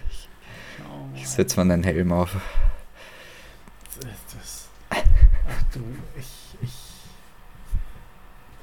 Schau 0.78 0.88
mal. 0.88 1.16
Ich 1.16 1.28
setze 1.28 1.56
mal 1.62 1.70
einen 1.72 1.84
Helm 1.84 2.12
auf. 2.12 2.34
Das, 4.00 4.68
ach 4.90 5.62
du, 5.72 5.80
ich, 6.18 6.56
ich. 6.62 6.72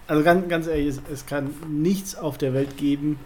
Also 0.10 0.24
ganz, 0.24 0.49
ganz 0.49 0.66
ehrlich, 0.66 0.88
es, 0.88 1.01
es 1.14 1.26
kann 1.28 1.53
nichts 1.70 2.16
auf 2.16 2.39
der 2.39 2.55
Welt 2.55 2.78
geben, 2.78 3.20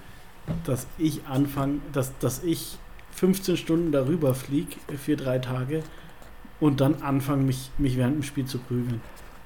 dass 0.65 0.85
ich 0.97 1.25
anfange, 1.25 1.79
dass, 1.93 2.11
dass 2.19 2.43
ich 2.43 2.77
15 3.11 3.55
Stunden 3.55 3.91
darüber 3.93 4.35
fliege 4.35 4.75
für 4.97 5.15
drei 5.15 5.39
Tage 5.39 5.81
und 6.59 6.81
dann 6.81 7.01
anfange, 7.01 7.43
mich, 7.43 7.71
mich 7.77 7.95
während 7.95 8.15
dem 8.15 8.23
Spiel 8.23 8.45
zu 8.45 8.57
prügeln. 8.57 8.99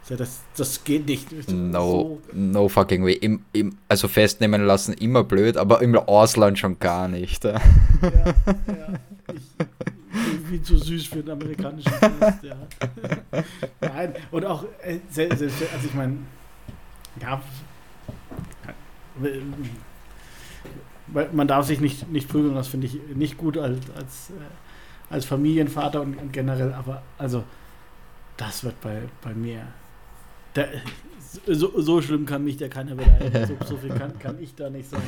Das, 0.09 0.41
das 0.55 0.83
geht 0.83 1.05
nicht. 1.05 1.51
No, 1.51 2.19
no 2.33 2.69
fucking 2.69 3.03
way. 3.03 3.13
Im, 3.13 3.41
im, 3.53 3.77
also 3.87 4.07
festnehmen 4.07 4.65
lassen 4.65 4.93
immer 4.93 5.23
blöd, 5.23 5.57
aber 5.57 5.81
im 5.81 5.95
Ausland 5.95 6.57
schon 6.57 6.79
gar 6.79 7.07
nicht. 7.07 7.43
Ja, 7.43 7.59
ja. 8.01 8.93
Ich 9.29 10.49
bin 10.49 10.63
zu 10.63 10.77
süß 10.77 11.05
für 11.05 11.21
den 11.21 11.31
amerikanischen 11.31 11.91
Test, 11.99 12.43
ja. 12.43 12.55
Nein, 13.81 14.13
und 14.31 14.45
auch, 14.45 14.63
äh, 14.81 14.99
selbst, 15.11 15.43
also 15.43 15.85
ich 15.85 15.93
meine, 15.93 16.19
ja, 17.21 17.41
man 21.31 21.47
darf 21.47 21.65
sich 21.65 21.79
nicht, 21.79 22.09
nicht 22.09 22.27
prügeln, 22.29 22.55
das 22.55 22.67
finde 22.67 22.87
ich 22.87 22.99
nicht 23.15 23.37
gut 23.37 23.57
als, 23.57 23.79
als, 23.95 24.29
äh, 24.31 25.13
als 25.13 25.25
Familienvater 25.25 26.01
und, 26.01 26.31
generell, 26.31 26.73
aber 26.73 27.01
also, 27.17 27.43
das 28.35 28.63
wird 28.63 28.79
bei, 28.81 29.03
bei 29.21 29.33
mir 29.33 29.65
der, 30.55 30.69
so, 31.45 31.79
so, 31.79 32.01
schlimm 32.01 32.25
kann 32.25 32.43
mich 32.43 32.57
der 32.57 32.69
keiner 32.69 32.95
beleidigen. 32.95 33.45
So, 33.59 33.65
so, 33.65 33.77
viel 33.77 33.89
kann, 33.89 34.17
kann 34.17 34.41
ich 34.41 34.55
da 34.55 34.69
nicht 34.69 34.89
sein, 34.89 35.01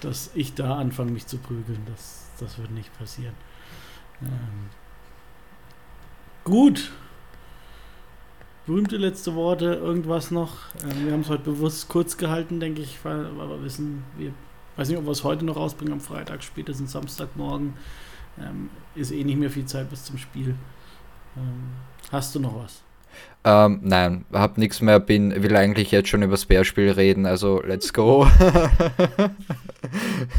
dass, 0.00 0.26
dass 0.26 0.30
ich 0.34 0.54
da 0.54 0.76
anfange, 0.76 1.12
mich 1.12 1.26
zu 1.26 1.38
prügeln. 1.38 1.80
Das, 1.86 2.30
das 2.40 2.58
wird 2.58 2.70
nicht 2.72 2.96
passieren. 2.98 3.34
Ähm, 4.22 4.70
gut. 6.42 6.90
Berühmte 8.66 8.96
letzte 8.96 9.36
Worte, 9.36 9.74
irgendwas 9.74 10.32
noch. 10.32 10.56
Ähm, 10.82 11.06
wir 11.06 11.12
haben 11.12 11.20
es 11.20 11.28
heute 11.28 11.44
bewusst 11.44 11.88
kurz 11.88 12.16
gehalten, 12.16 12.58
denke 12.58 12.82
ich, 12.82 12.98
weil, 13.04 13.26
weil 13.38 13.48
wir 13.48 13.62
wissen, 13.62 14.02
wir 14.18 14.32
weiß 14.76 14.88
nicht, 14.88 14.98
ob 14.98 15.04
wir 15.04 15.12
es 15.12 15.22
heute 15.22 15.44
noch 15.44 15.56
rausbringen 15.56 15.94
am 15.94 16.00
Freitag, 16.00 16.42
spätestens 16.42 16.90
Samstagmorgen. 16.92 17.74
Ähm, 18.40 18.70
ist 18.96 19.12
eh 19.12 19.22
nicht 19.22 19.38
mehr 19.38 19.50
viel 19.50 19.66
Zeit 19.66 19.88
bis 19.88 20.04
zum 20.04 20.18
Spiel. 20.18 20.56
Ähm, 21.36 21.68
hast 22.10 22.34
du 22.34 22.40
noch 22.40 22.56
was? 22.56 22.82
Ähm, 23.44 23.78
nein, 23.82 24.24
hab 24.32 24.58
nichts 24.58 24.80
mehr, 24.82 24.98
bin, 24.98 25.42
will 25.42 25.56
eigentlich 25.56 25.92
jetzt 25.92 26.08
schon 26.08 26.22
über 26.22 26.32
das 26.32 26.46
Bärspiel 26.46 26.90
reden, 26.90 27.24
also 27.24 27.62
let's 27.62 27.92
go. 27.92 28.26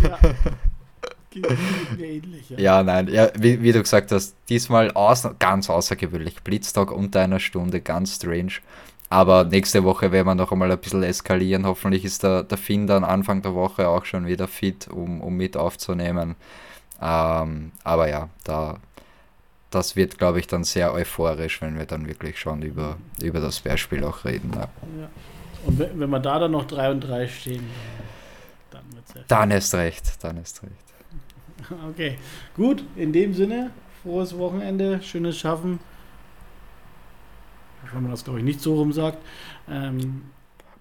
ja. 0.03 0.19
Ähnlich, 1.99 2.49
ja. 2.49 2.59
ja, 2.59 2.83
nein, 2.83 3.07
ja, 3.07 3.29
wie, 3.37 3.61
wie, 3.61 3.71
du 3.71 3.81
gesagt 3.81 4.11
hast, 4.11 4.35
diesmal 4.49 4.91
aus, 4.91 5.27
ganz 5.39 5.69
außergewöhnlich. 5.69 6.41
Blitztag 6.43 6.91
unter 6.91 7.21
einer 7.21 7.39
Stunde, 7.39 7.81
ganz 7.81 8.15
strange. 8.15 8.53
aber 9.09 9.43
nächste 9.43 9.83
Woche 9.83 10.11
werden 10.11 10.27
wir 10.27 10.35
noch 10.35 10.51
einmal 10.51 10.71
ein 10.71 10.79
bisschen 10.79 11.03
eskalieren. 11.03 11.65
Hoffentlich 11.65 12.05
ist 12.05 12.23
der, 12.23 12.43
der 12.43 12.57
Finn 12.57 12.87
dann 12.87 13.03
Anfang 13.03 13.41
der 13.41 13.53
Woche 13.53 13.87
auch 13.87 14.05
schon 14.05 14.27
wieder 14.27 14.47
fit, 14.47 14.87
um, 14.87 15.21
um 15.21 15.35
mit 15.35 15.55
aufzunehmen. 15.57 16.35
Ähm, 17.01 17.71
aber 17.83 18.09
ja, 18.09 18.29
da, 18.43 18.77
das 19.69 19.95
wird, 19.95 20.17
glaube 20.17 20.39
ich, 20.39 20.47
dann 20.47 20.63
sehr 20.63 20.93
euphorisch, 20.93 21.61
wenn 21.61 21.77
wir 21.77 21.85
dann 21.85 22.07
wirklich 22.07 22.39
schon 22.39 22.61
über, 22.61 22.97
über 23.21 23.39
das 23.39 23.59
Beispiel 23.59 24.03
auch 24.03 24.25
reden. 24.25 24.51
Ja. 24.53 24.61
ja. 24.61 25.09
Und 25.65 25.79
wenn 25.79 26.09
wir 26.09 26.19
da 26.19 26.39
dann 26.39 26.51
noch 26.51 26.65
3 26.65 26.91
und 26.91 27.01
3 27.01 27.27
stehen, 27.27 27.69
dann 28.71 28.83
wird 28.93 29.03
es 29.07 29.27
Dann 29.27 29.51
ist 29.51 29.73
recht, 29.75 30.23
dann 30.23 30.37
ist 30.37 30.63
recht. 30.63 30.86
Okay, 31.89 32.17
gut, 32.55 32.83
in 32.95 33.13
dem 33.13 33.33
Sinne, 33.33 33.71
frohes 34.01 34.37
Wochenende, 34.37 35.01
schönes 35.01 35.37
Schaffen. 35.37 35.79
Wenn 37.93 38.03
man 38.03 38.11
das, 38.11 38.23
glaube 38.23 38.39
ich, 38.39 38.45
nicht 38.45 38.61
so 38.61 38.75
rum 38.75 38.91
sagt. 38.91 39.17
Ähm, 39.69 40.23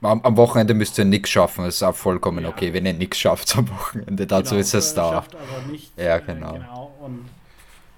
am, 0.03 0.21
am, 0.23 0.37
Wochenende 0.37 0.75
müsst 0.75 0.99
ihr 0.99 1.05
nichts 1.05 1.31
schaffen, 1.31 1.65
das 1.65 1.77
ist 1.77 1.83
auch 1.83 1.95
vollkommen 1.95 2.45
ja. 2.45 2.51
okay, 2.51 2.73
wenn 2.73 2.87
ihr 2.87 2.93
nichts 2.93 3.19
schafft 3.19 3.57
am 3.57 3.69
Wochenende. 3.71 4.27
Dazu 4.27 4.51
genau, 4.51 4.61
ist 4.61 4.75
es 4.75 4.95
da. 4.95 5.13
Schafft 5.13 5.35
aber 5.35 5.73
nicht. 5.73 5.99
Ja, 5.99 6.19
genau. 6.19 6.55
Äh, 6.55 6.59
genau. 6.59 6.95
Und 7.01 7.29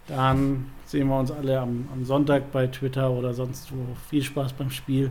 dann 0.06 0.70
sehen 0.86 1.08
wir 1.08 1.18
uns 1.18 1.30
alle 1.30 1.60
am, 1.60 1.88
am, 1.92 2.04
Sonntag 2.04 2.50
bei 2.52 2.66
Twitter 2.66 3.10
oder 3.10 3.34
sonst 3.34 3.70
wo. 3.72 3.94
Viel 4.08 4.22
Spaß 4.22 4.54
beim 4.54 4.70
Spiel. 4.70 5.10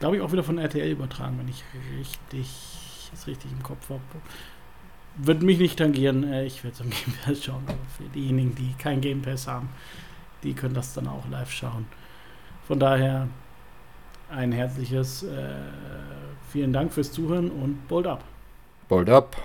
Glaube 0.00 0.16
ich 0.16 0.22
auch 0.22 0.32
wieder 0.32 0.42
von 0.42 0.58
RTL 0.58 0.90
übertragen, 0.90 1.38
wenn 1.38 1.48
ich 1.48 1.62
richtig, 1.98 2.48
das 3.12 3.26
richtig 3.26 3.52
im 3.52 3.62
Kopf 3.62 3.90
habe. 3.90 4.00
Wird 5.16 5.42
mich 5.42 5.58
nicht 5.58 5.78
tangieren, 5.78 6.24
äh, 6.24 6.44
ich 6.44 6.64
werde 6.64 6.80
am 6.80 6.90
Game 6.90 7.14
Pass 7.24 7.44
schauen, 7.44 7.62
aber 7.66 7.78
für 7.96 8.08
diejenigen, 8.14 8.54
die 8.54 8.74
kein 8.78 9.00
Game 9.00 9.22
Pass 9.22 9.46
haben, 9.46 9.68
die 10.42 10.54
können 10.54 10.74
das 10.74 10.92
dann 10.94 11.06
auch 11.06 11.28
live 11.30 11.50
schauen. 11.50 11.86
Von 12.66 12.78
daher 12.80 13.28
ein 14.30 14.52
herzliches 14.52 15.22
äh, 15.22 15.54
vielen 16.50 16.72
Dank 16.72 16.92
fürs 16.92 17.12
Zuhören 17.12 17.50
und 17.50 17.86
Bold 17.88 18.06
Up. 18.06 18.24
Bold 18.88 19.08
Up. 19.10 19.36